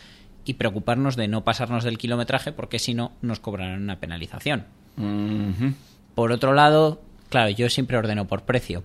y 0.49 0.55
preocuparnos 0.55 1.15
de 1.17 1.29
no 1.29 1.45
pasarnos 1.45 1.85
del 1.85 1.99
kilometraje 1.99 2.53
porque 2.53 2.79
si 2.79 2.95
no 2.95 3.13
nos 3.21 3.39
cobrarán 3.39 3.83
una 3.83 3.97
penalización. 3.97 4.65
Por 6.15 6.33
otro 6.33 6.55
lado, 6.55 7.01
claro, 7.29 7.51
yo 7.51 7.69
siempre 7.69 7.99
ordeno 7.99 8.27
por 8.27 8.43
precio. 8.43 8.83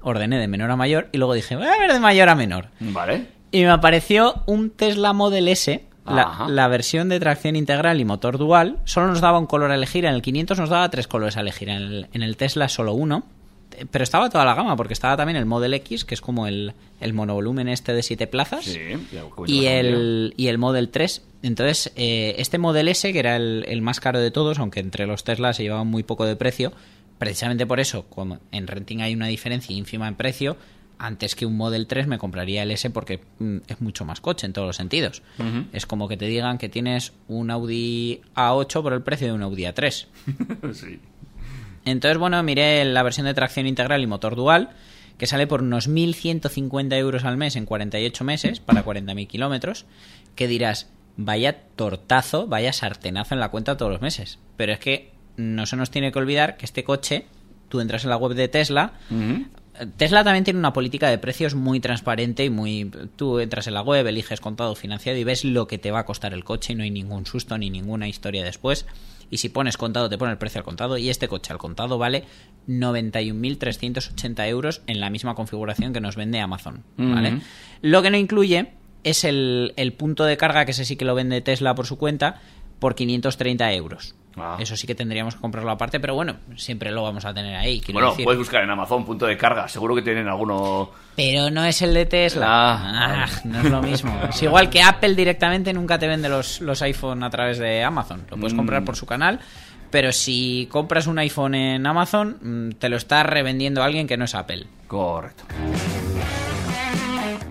Ordené 0.00 0.38
de 0.38 0.48
menor 0.48 0.70
a 0.70 0.76
mayor 0.76 1.08
y 1.12 1.18
luego 1.18 1.34
dije, 1.34 1.56
voy 1.56 1.66
a 1.66 1.78
ver 1.78 1.92
de 1.92 2.00
mayor 2.00 2.28
a 2.28 2.34
menor. 2.34 2.68
Vale. 2.80 3.28
Y 3.50 3.62
me 3.62 3.70
apareció 3.70 4.42
un 4.46 4.70
Tesla 4.70 5.12
Model 5.12 5.46
S, 5.48 5.84
la, 6.06 6.46
la 6.48 6.68
versión 6.68 7.08
de 7.08 7.20
tracción 7.20 7.54
integral 7.54 8.00
y 8.00 8.04
motor 8.04 8.38
dual. 8.38 8.78
Solo 8.84 9.06
nos 9.08 9.20
daba 9.20 9.38
un 9.38 9.46
color 9.46 9.70
a 9.70 9.74
elegir. 9.74 10.06
En 10.06 10.14
el 10.14 10.22
500 10.22 10.58
nos 10.58 10.70
daba 10.70 10.88
tres 10.88 11.06
colores 11.06 11.36
a 11.36 11.40
elegir. 11.40 11.68
En 11.68 11.76
el, 11.76 12.06
en 12.12 12.22
el 12.22 12.36
Tesla 12.36 12.68
solo 12.68 12.94
uno. 12.94 13.24
Pero 13.90 14.04
estaba 14.04 14.30
toda 14.30 14.44
la 14.44 14.54
gama, 14.54 14.76
porque 14.76 14.92
estaba 14.92 15.16
también 15.16 15.36
el 15.36 15.46
Model 15.46 15.74
X, 15.74 16.04
que 16.04 16.14
es 16.14 16.20
como 16.20 16.46
el, 16.46 16.74
el 17.00 17.12
monovolumen 17.12 17.68
este 17.68 17.92
de 17.92 18.02
siete 18.02 18.26
plazas. 18.26 18.64
Sí, 18.64 18.78
y, 19.46 19.66
el, 19.66 20.32
y 20.36 20.46
el 20.46 20.58
Model 20.58 20.90
3. 20.90 21.22
Entonces, 21.42 21.92
eh, 21.96 22.36
este 22.38 22.58
Model 22.58 22.88
S, 22.88 23.12
que 23.12 23.18
era 23.18 23.36
el, 23.36 23.64
el 23.68 23.82
más 23.82 23.98
caro 24.00 24.20
de 24.20 24.30
todos, 24.30 24.58
aunque 24.58 24.80
entre 24.80 25.06
los 25.06 25.24
Tesla 25.24 25.52
se 25.52 25.64
llevaba 25.64 25.84
muy 25.84 26.04
poco 26.04 26.24
de 26.24 26.36
precio, 26.36 26.72
precisamente 27.18 27.66
por 27.66 27.80
eso, 27.80 28.04
como 28.08 28.38
en 28.52 28.66
renting 28.66 29.00
hay 29.00 29.14
una 29.14 29.26
diferencia 29.26 29.74
ínfima 29.74 30.06
en 30.06 30.14
precio, 30.14 30.56
antes 30.98 31.34
que 31.34 31.46
un 31.46 31.56
Model 31.56 31.86
3 31.86 32.06
me 32.06 32.18
compraría 32.18 32.62
el 32.62 32.70
S 32.70 32.88
porque 32.90 33.20
mm, 33.38 33.58
es 33.66 33.80
mucho 33.80 34.04
más 34.04 34.20
coche 34.20 34.46
en 34.46 34.52
todos 34.52 34.66
los 34.66 34.76
sentidos. 34.76 35.22
Es 35.72 35.86
como 35.86 36.08
que 36.08 36.16
te 36.16 36.26
digan 36.26 36.58
que 36.58 36.68
tienes 36.68 37.12
un 37.28 37.50
Audi 37.50 38.20
A8 38.34 38.82
por 38.82 38.92
el 38.92 39.02
precio 39.02 39.26
de 39.28 39.32
un 39.32 39.42
Audi 39.42 39.64
A3. 39.64 40.06
sí. 40.72 41.00
Entonces, 41.84 42.18
bueno, 42.18 42.42
miré 42.42 42.84
la 42.84 43.02
versión 43.02 43.26
de 43.26 43.34
tracción 43.34 43.66
integral 43.66 44.02
y 44.02 44.06
motor 44.06 44.36
dual, 44.36 44.70
que 45.18 45.26
sale 45.26 45.46
por 45.46 45.62
unos 45.62 45.88
1.150 45.88 46.96
euros 46.96 47.24
al 47.24 47.36
mes 47.36 47.56
en 47.56 47.66
48 47.66 48.24
meses 48.24 48.60
para 48.60 48.84
40.000 48.84 49.26
kilómetros, 49.26 49.86
que 50.34 50.48
dirás, 50.48 50.90
vaya 51.16 51.60
tortazo, 51.76 52.46
vaya 52.46 52.72
sartenazo 52.72 53.34
en 53.34 53.40
la 53.40 53.50
cuenta 53.50 53.76
todos 53.76 53.92
los 53.92 54.00
meses. 54.00 54.38
Pero 54.56 54.72
es 54.72 54.78
que 54.78 55.12
no 55.36 55.66
se 55.66 55.76
nos 55.76 55.90
tiene 55.90 56.12
que 56.12 56.18
olvidar 56.18 56.56
que 56.56 56.64
este 56.64 56.84
coche, 56.84 57.26
tú 57.68 57.80
entras 57.80 58.04
en 58.04 58.10
la 58.10 58.16
web 58.16 58.34
de 58.34 58.48
Tesla. 58.48 58.94
Tesla 59.96 60.22
también 60.22 60.44
tiene 60.44 60.60
una 60.60 60.72
política 60.72 61.08
de 61.08 61.18
precios 61.18 61.54
muy 61.54 61.80
transparente 61.80 62.44
y 62.44 62.50
muy... 62.50 62.90
Tú 63.16 63.40
entras 63.40 63.66
en 63.66 63.74
la 63.74 63.82
web, 63.82 64.06
eliges 64.06 64.40
contado 64.40 64.74
financiado 64.74 65.18
y 65.18 65.24
ves 65.24 65.44
lo 65.44 65.66
que 65.66 65.78
te 65.78 65.90
va 65.90 66.00
a 66.00 66.06
costar 66.06 66.32
el 66.32 66.44
coche 66.44 66.72
y 66.72 66.76
no 66.76 66.84
hay 66.84 66.90
ningún 66.90 67.26
susto 67.26 67.58
ni 67.58 67.70
ninguna 67.70 68.08
historia 68.08 68.44
después. 68.44 68.86
Y 69.34 69.38
si 69.38 69.48
pones 69.48 69.76
contado, 69.76 70.08
te 70.08 70.16
pone 70.16 70.30
el 70.30 70.38
precio 70.38 70.60
al 70.60 70.64
contado 70.64 70.96
y 70.96 71.10
este 71.10 71.26
coche 71.26 71.52
al 71.52 71.58
contado 71.58 71.98
vale 71.98 72.22
91.380 72.68 74.46
euros 74.46 74.82
en 74.86 75.00
la 75.00 75.10
misma 75.10 75.34
configuración 75.34 75.92
que 75.92 76.00
nos 76.00 76.14
vende 76.14 76.38
Amazon. 76.38 76.84
¿vale? 76.96 77.40
Lo 77.82 78.00
que 78.00 78.10
no 78.10 78.16
incluye 78.16 78.74
es 79.02 79.24
el, 79.24 79.72
el 79.74 79.92
punto 79.92 80.24
de 80.24 80.36
carga, 80.36 80.64
que 80.64 80.70
ese 80.70 80.84
sí 80.84 80.94
que 80.94 81.04
lo 81.04 81.16
vende 81.16 81.40
Tesla 81.40 81.74
por 81.74 81.84
su 81.84 81.98
cuenta, 81.98 82.42
por 82.78 82.94
530 82.94 83.72
euros. 83.72 84.14
Ah. 84.36 84.56
Eso 84.58 84.76
sí 84.76 84.86
que 84.86 84.94
tendríamos 84.94 85.34
que 85.36 85.40
comprarlo 85.40 85.70
aparte, 85.70 86.00
pero 86.00 86.14
bueno, 86.14 86.36
siempre 86.56 86.90
lo 86.90 87.02
vamos 87.02 87.24
a 87.24 87.32
tener 87.32 87.54
ahí. 87.56 87.80
Bueno, 87.92 88.10
decir. 88.10 88.24
puedes 88.24 88.38
buscar 88.38 88.62
en 88.64 88.70
Amazon 88.70 89.04
punto 89.04 89.26
de 89.26 89.36
carga. 89.36 89.68
Seguro 89.68 89.94
que 89.94 90.02
tienen 90.02 90.26
alguno. 90.28 90.90
Pero 91.14 91.50
no 91.50 91.64
es 91.64 91.80
el 91.82 91.94
de 91.94 92.06
Tesla. 92.06 92.46
Ah, 92.48 93.24
Ah, 93.26 93.28
no 93.44 93.58
es 93.60 93.70
lo 93.70 93.80
mismo. 93.82 94.12
Es 94.30 94.42
igual 94.42 94.70
que 94.70 94.82
Apple 94.82 95.14
directamente 95.14 95.72
nunca 95.72 95.98
te 95.98 96.08
vende 96.08 96.28
los, 96.28 96.60
los 96.60 96.82
iPhone 96.82 97.22
a 97.22 97.30
través 97.30 97.58
de 97.58 97.84
Amazon. 97.84 98.24
Lo 98.30 98.36
puedes 98.36 98.54
Mm. 98.54 98.56
comprar 98.56 98.84
por 98.84 98.96
su 98.96 99.06
canal, 99.06 99.38
pero 99.90 100.10
si 100.12 100.68
compras 100.70 101.06
un 101.06 101.18
iPhone 101.20 101.54
en 101.54 101.86
Amazon, 101.86 102.36
mm, 102.42 102.70
te 102.78 102.88
lo 102.88 102.96
está 102.96 103.22
revendiendo 103.22 103.82
alguien 103.84 104.06
que 104.08 104.16
no 104.16 104.24
es 104.24 104.34
Apple. 104.34 104.66
Correcto. 104.88 105.44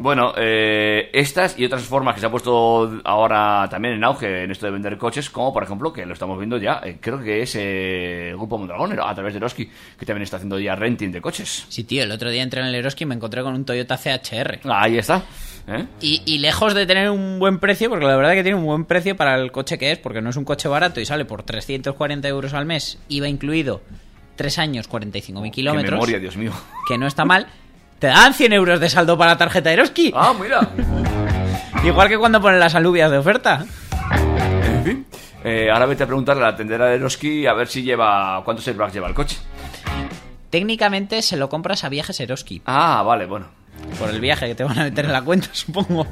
Bueno, 0.04 0.34
eh, 0.36 1.10
estas 1.14 1.58
y 1.58 1.64
otras 1.64 1.82
formas 1.84 2.14
que 2.14 2.20
se 2.20 2.26
ha 2.26 2.30
puesto 2.30 3.00
ahora 3.06 3.70
también 3.70 3.94
en 3.94 4.04
auge 4.04 4.44
en 4.44 4.52
esto 4.52 4.66
de 4.66 4.74
vender 4.74 4.98
coches, 4.98 5.30
como 5.30 5.54
por 5.54 5.64
ejemplo, 5.64 5.94
que 5.94 6.06
lo 6.06 6.12
estamos 6.12 6.38
viendo 6.38 6.58
ya, 6.58 6.82
eh, 6.84 6.98
creo 7.00 7.22
que 7.24 7.42
es 7.42 7.56
eh, 7.56 8.32
el 8.32 8.36
Grupo 8.36 8.58
Mondragón 8.58 9.00
a 9.00 9.16
través 9.16 9.32
de 9.34 9.38
Eroski, 9.38 9.70
que 9.98 10.06
también 10.06 10.24
está 10.24 10.36
haciendo 10.36 10.60
ya 10.60 10.76
renting 10.76 11.10
de 11.10 11.22
coches. 11.22 11.68
Sí, 11.70 11.86
tío, 11.86 12.04
el 12.04 12.12
otro 12.12 12.30
día 12.32 12.44
entré 12.44 12.60
en 12.60 12.68
el 12.68 12.76
Eroski 12.76 13.06
y 13.06 13.08
me 13.08 13.16
encontré 13.16 13.44
con 13.44 13.54
un 13.54 13.64
Toyota 13.64 13.96
CHR. 13.98 14.60
Ahí 14.70 14.98
está. 14.98 15.24
¿eh? 15.70 15.86
Y, 16.02 16.22
y 16.26 16.40
lejos 16.40 16.74
de 16.74 16.86
tener 16.86 17.10
un 17.10 17.40
buen 17.40 17.60
precio, 17.60 17.90
porque 17.90 18.06
la 18.06 18.18
verdad 18.18 18.34
que 18.34 18.44
tiene 18.44 18.58
un 18.58 18.66
buen 18.66 18.84
precio 18.84 19.16
para 19.16 19.36
el 19.36 19.54
coche 19.54 19.78
que 19.78 19.94
es, 19.94 20.00
porque 20.00 20.22
no 20.22 20.32
es 20.32 20.36
un 20.36 20.44
coche 20.44 20.68
barato 20.68 21.00
y 21.00 21.06
sale 21.06 21.24
por 21.24 21.44
340 21.44 22.28
euros 22.28 22.54
al 22.54 22.66
mes, 22.66 23.00
iba 23.08 23.30
incluido 23.30 23.82
3 24.36 24.60
años, 24.60 24.90
45.000 24.90 25.44
Qué 25.44 25.52
kilómetros. 25.52 25.92
memoria, 25.94 26.20
Dios 26.20 26.36
mío. 26.36 26.52
que 26.90 26.98
no 26.98 27.08
está 27.08 27.24
mal, 27.24 27.48
te 28.04 28.08
dan 28.08 28.34
100 28.34 28.52
euros 28.52 28.82
de 28.82 28.90
saldo 28.90 29.18
para 29.18 29.32
la 29.32 29.38
tarjeta 29.38 29.72
Eroski. 29.72 30.12
Ah, 30.14 30.34
mira. 30.38 30.60
Igual 31.86 32.10
que 32.10 32.18
cuando 32.18 32.42
ponen 32.42 32.60
las 32.60 32.76
alubias 32.76 33.10
de 33.10 33.18
oferta. 33.18 33.66
En 34.12 34.84
fin. 34.84 35.06
Eh, 35.42 35.72
ahora 35.72 35.86
vete 35.86 36.04
a 36.04 36.06
preguntarle 36.06 36.44
a 36.44 36.48
la 36.48 36.56
tendera 36.58 36.88
de 36.88 36.96
Eroski 36.96 37.48
a 37.48 37.54
ver 37.54 37.70
si 37.70 37.82
lleva. 37.82 38.42
¿Cuántos 38.44 38.68
airbags 38.68 38.94
lleva 38.94 39.08
el 39.08 39.14
coche? 39.14 39.38
Técnicamente 40.50 41.22
se 41.22 41.38
lo 41.38 41.48
compras 41.48 41.86
a 41.86 41.90
viajes 41.90 42.20
Eroski. 42.20 42.62
Ah, 42.66 43.04
vale, 43.06 43.26
bueno. 43.26 43.46
Por 43.98 44.10
el 44.10 44.20
viaje 44.20 44.48
que 44.48 44.56
te 44.56 44.66
van 44.66 44.78
a 44.80 44.84
meter 44.84 45.06
en 45.06 45.14
la 45.14 45.22
cuenta, 45.22 45.48
supongo. 45.54 46.06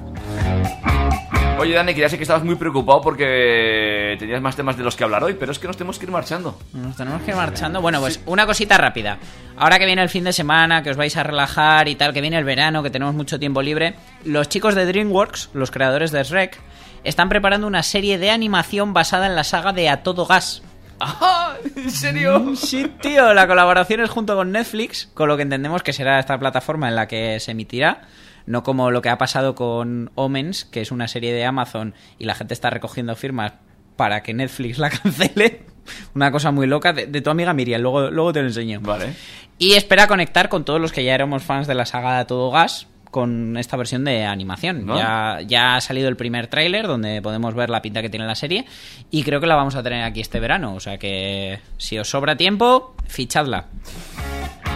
Oye, 1.59 1.75
Dani, 1.75 1.93
que 1.93 2.01
ya 2.01 2.09
sé 2.09 2.17
que 2.17 2.23
estabas 2.23 2.43
muy 2.43 2.55
preocupado 2.55 3.01
porque 3.01 4.15
tenías 4.17 4.41
más 4.41 4.55
temas 4.55 4.77
de 4.77 4.83
los 4.83 4.95
que 4.95 5.03
hablar 5.03 5.23
hoy, 5.23 5.35
pero 5.35 5.51
es 5.51 5.59
que 5.59 5.67
nos 5.67 5.77
tenemos 5.77 5.99
que 5.99 6.05
ir 6.05 6.11
marchando. 6.11 6.57
Nos 6.73 6.95
tenemos 6.95 7.21
que 7.21 7.31
ir 7.31 7.37
marchando. 7.37 7.81
Bueno, 7.81 7.99
pues 7.99 8.19
una 8.25 8.47
cosita 8.47 8.77
rápida. 8.77 9.19
Ahora 9.57 9.77
que 9.77 9.85
viene 9.85 10.01
el 10.01 10.09
fin 10.09 10.23
de 10.23 10.33
semana, 10.33 10.81
que 10.81 10.89
os 10.89 10.97
vais 10.97 11.15
a 11.17 11.23
relajar 11.23 11.87
y 11.87 11.95
tal, 11.95 12.13
que 12.13 12.21
viene 12.21 12.37
el 12.37 12.45
verano, 12.45 12.81
que 12.81 12.89
tenemos 12.89 13.13
mucho 13.13 13.37
tiempo 13.39 13.61
libre, 13.61 13.93
los 14.25 14.49
chicos 14.49 14.73
de 14.73 14.87
DreamWorks, 14.87 15.51
los 15.53 15.69
creadores 15.69 16.11
de 16.11 16.23
Shrek, 16.23 16.59
están 17.03 17.29
preparando 17.29 17.67
una 17.67 17.83
serie 17.83 18.17
de 18.17 18.31
animación 18.31 18.93
basada 18.93 19.27
en 19.27 19.35
la 19.35 19.43
saga 19.43 19.71
de 19.71 19.87
A 19.89 20.01
Todo 20.01 20.25
Gas. 20.25 20.63
¡Ah! 20.99 21.53
¿En 21.75 21.91
serio? 21.91 22.55
Sí, 22.55 22.91
tío, 23.01 23.33
la 23.33 23.47
colaboración 23.47 24.01
es 24.01 24.09
junto 24.09 24.35
con 24.35 24.51
Netflix, 24.51 25.09
con 25.13 25.27
lo 25.27 25.35
que 25.35 25.43
entendemos 25.43 25.83
que 25.83 25.93
será 25.93 26.19
esta 26.19 26.39
plataforma 26.39 26.89
en 26.89 26.95
la 26.95 27.07
que 27.07 27.39
se 27.39 27.51
emitirá. 27.51 28.01
No 28.45 28.63
como 28.63 28.91
lo 28.91 29.01
que 29.01 29.09
ha 29.09 29.17
pasado 29.17 29.55
con 29.55 30.11
Omens, 30.15 30.65
que 30.65 30.81
es 30.81 30.91
una 30.91 31.07
serie 31.07 31.33
de 31.33 31.45
Amazon 31.45 31.93
y 32.19 32.25
la 32.25 32.35
gente 32.35 32.53
está 32.53 32.69
recogiendo 32.69 33.15
firmas 33.15 33.53
para 33.95 34.23
que 34.23 34.33
Netflix 34.33 34.77
la 34.77 34.89
cancele. 35.03 35.65
Una 36.13 36.31
cosa 36.31 36.51
muy 36.51 36.67
loca 36.67 36.93
de, 36.93 37.07
de 37.07 37.21
tu 37.21 37.29
amiga 37.29 37.53
Miriam, 37.53 37.81
luego, 37.81 38.09
luego 38.09 38.33
te 38.33 38.41
lo 38.41 38.47
enseño. 38.47 38.79
Vale. 38.81 39.13
Y 39.57 39.73
espera 39.73 40.07
conectar 40.07 40.49
con 40.49 40.65
todos 40.65 40.81
los 40.81 40.91
que 40.91 41.03
ya 41.03 41.13
éramos 41.13 41.43
fans 41.43 41.67
de 41.67 41.75
la 41.75 41.85
saga 41.85 42.17
de 42.17 42.25
Todo 42.25 42.51
Gas 42.51 42.87
con 43.11 43.57
esta 43.57 43.77
versión 43.77 44.03
de 44.05 44.25
animación. 44.25 44.85
¿No? 44.85 44.97
Ya, 44.97 45.39
ya 45.45 45.75
ha 45.75 45.81
salido 45.81 46.09
el 46.09 46.15
primer 46.15 46.47
tráiler 46.47 46.87
donde 46.87 47.21
podemos 47.21 47.53
ver 47.53 47.69
la 47.69 47.81
pinta 47.81 48.01
que 48.01 48.09
tiene 48.09 48.25
la 48.25 48.35
serie 48.35 48.65
y 49.11 49.23
creo 49.23 49.39
que 49.39 49.47
la 49.47 49.55
vamos 49.55 49.75
a 49.75 49.83
tener 49.83 50.03
aquí 50.03 50.21
este 50.21 50.39
verano. 50.39 50.73
O 50.73 50.79
sea 50.79 50.97
que 50.97 51.59
si 51.77 51.99
os 51.99 52.09
sobra 52.09 52.35
tiempo, 52.35 52.95
fichadla. 53.07 53.65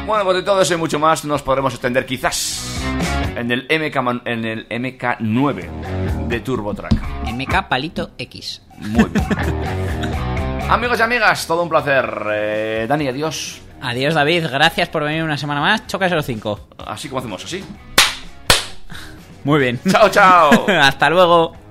Bueno, 0.06 0.24
pues 0.24 0.38
de 0.38 0.44
todo 0.44 0.62
eso 0.62 0.76
y 0.76 0.78
mucho 0.78 1.00
más 1.00 1.26
nos 1.26 1.42
podremos 1.42 1.74
extender 1.74 2.06
quizás 2.06 2.65
en 3.36 3.52
el, 3.52 3.64
MK, 3.64 4.22
en 4.26 4.46
el 4.46 4.70
MK9 4.70 6.28
de 6.28 6.40
TurboTrack. 6.40 6.94
MK 7.32 7.68
Palito 7.68 8.12
X. 8.18 8.62
Muy 8.80 9.06
bien. 9.06 9.26
Amigos 10.70 11.00
y 11.00 11.02
amigas, 11.04 11.46
todo 11.46 11.62
un 11.64 11.70
placer. 11.70 12.26
Eh, 12.32 12.86
Dani, 12.90 13.08
adiós. 13.08 13.62
Adiós 13.82 14.16
David, 14.16 14.48
gracias 14.52 14.90
por 14.90 15.04
venir 15.04 15.24
una 15.24 15.38
semana 15.38 15.62
más. 15.62 15.86
Chocas 15.86 16.12
los 16.12 16.26
5. 16.26 16.70
Así 16.88 17.08
como 17.08 17.20
hacemos, 17.20 17.44
así. 17.44 17.64
Muy 19.44 19.60
bien. 19.60 19.80
Chao, 19.88 20.10
chao. 20.10 20.66
Hasta 20.82 21.10
luego. 21.10 21.65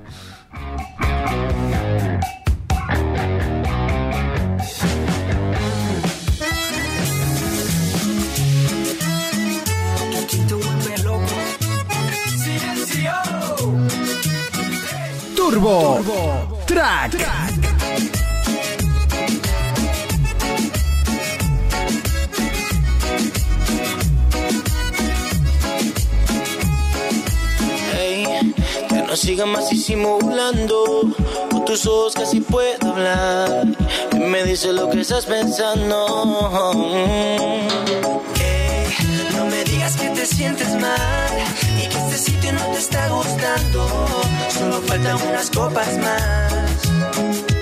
Turbo, 15.54 16.02
Turbo. 16.02 16.64
Track. 16.66 17.10
Track. 17.12 17.74
No 29.06 29.16
sigas 29.16 29.46
más 29.46 29.70
disimulando, 29.70 31.14
con 31.48 31.64
tus 31.64 31.86
ojos 31.86 32.14
casi 32.14 32.40
puedo 32.40 32.90
hablar. 32.90 33.64
Y 34.10 34.16
me 34.16 34.42
dice 34.42 34.72
lo 34.72 34.90
que 34.90 35.02
estás 35.02 35.24
pensando. 35.24 36.72
Mm. 36.74 37.68
Hey, 38.40 38.88
no 39.36 39.44
me 39.44 39.62
digas 39.62 39.94
que 39.96 40.08
te 40.08 40.26
sientes 40.26 40.70
mal 40.80 41.30
y 41.78 41.86
que 41.86 41.96
este 41.96 42.18
sitio 42.18 42.52
no 42.54 42.72
te 42.72 42.78
está 42.78 43.08
gustando 43.08 44.33
faltan 44.94 45.28
unas 45.28 45.50
copas 45.50 45.98
más. 45.98 47.53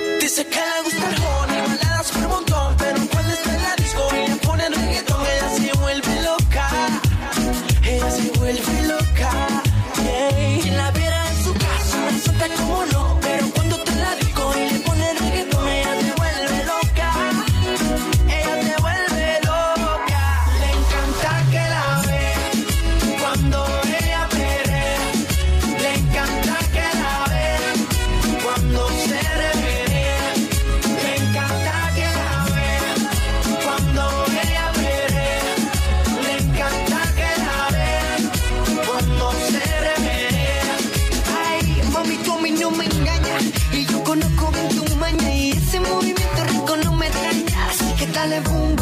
y 43.73 43.87
yo 43.87 44.03
conozco 44.03 44.51
bien 44.51 44.69
tu 44.69 44.97
maña 44.97 45.35
y 45.35 45.53
ese 45.53 45.79
movimiento 45.81 46.45
rico 46.51 46.77
no 46.85 46.93
me 46.97 47.07
extraña. 47.07 47.69
Así 47.69 47.85
que 47.99 48.07
dale 48.09 48.41
boom. 48.41 48.82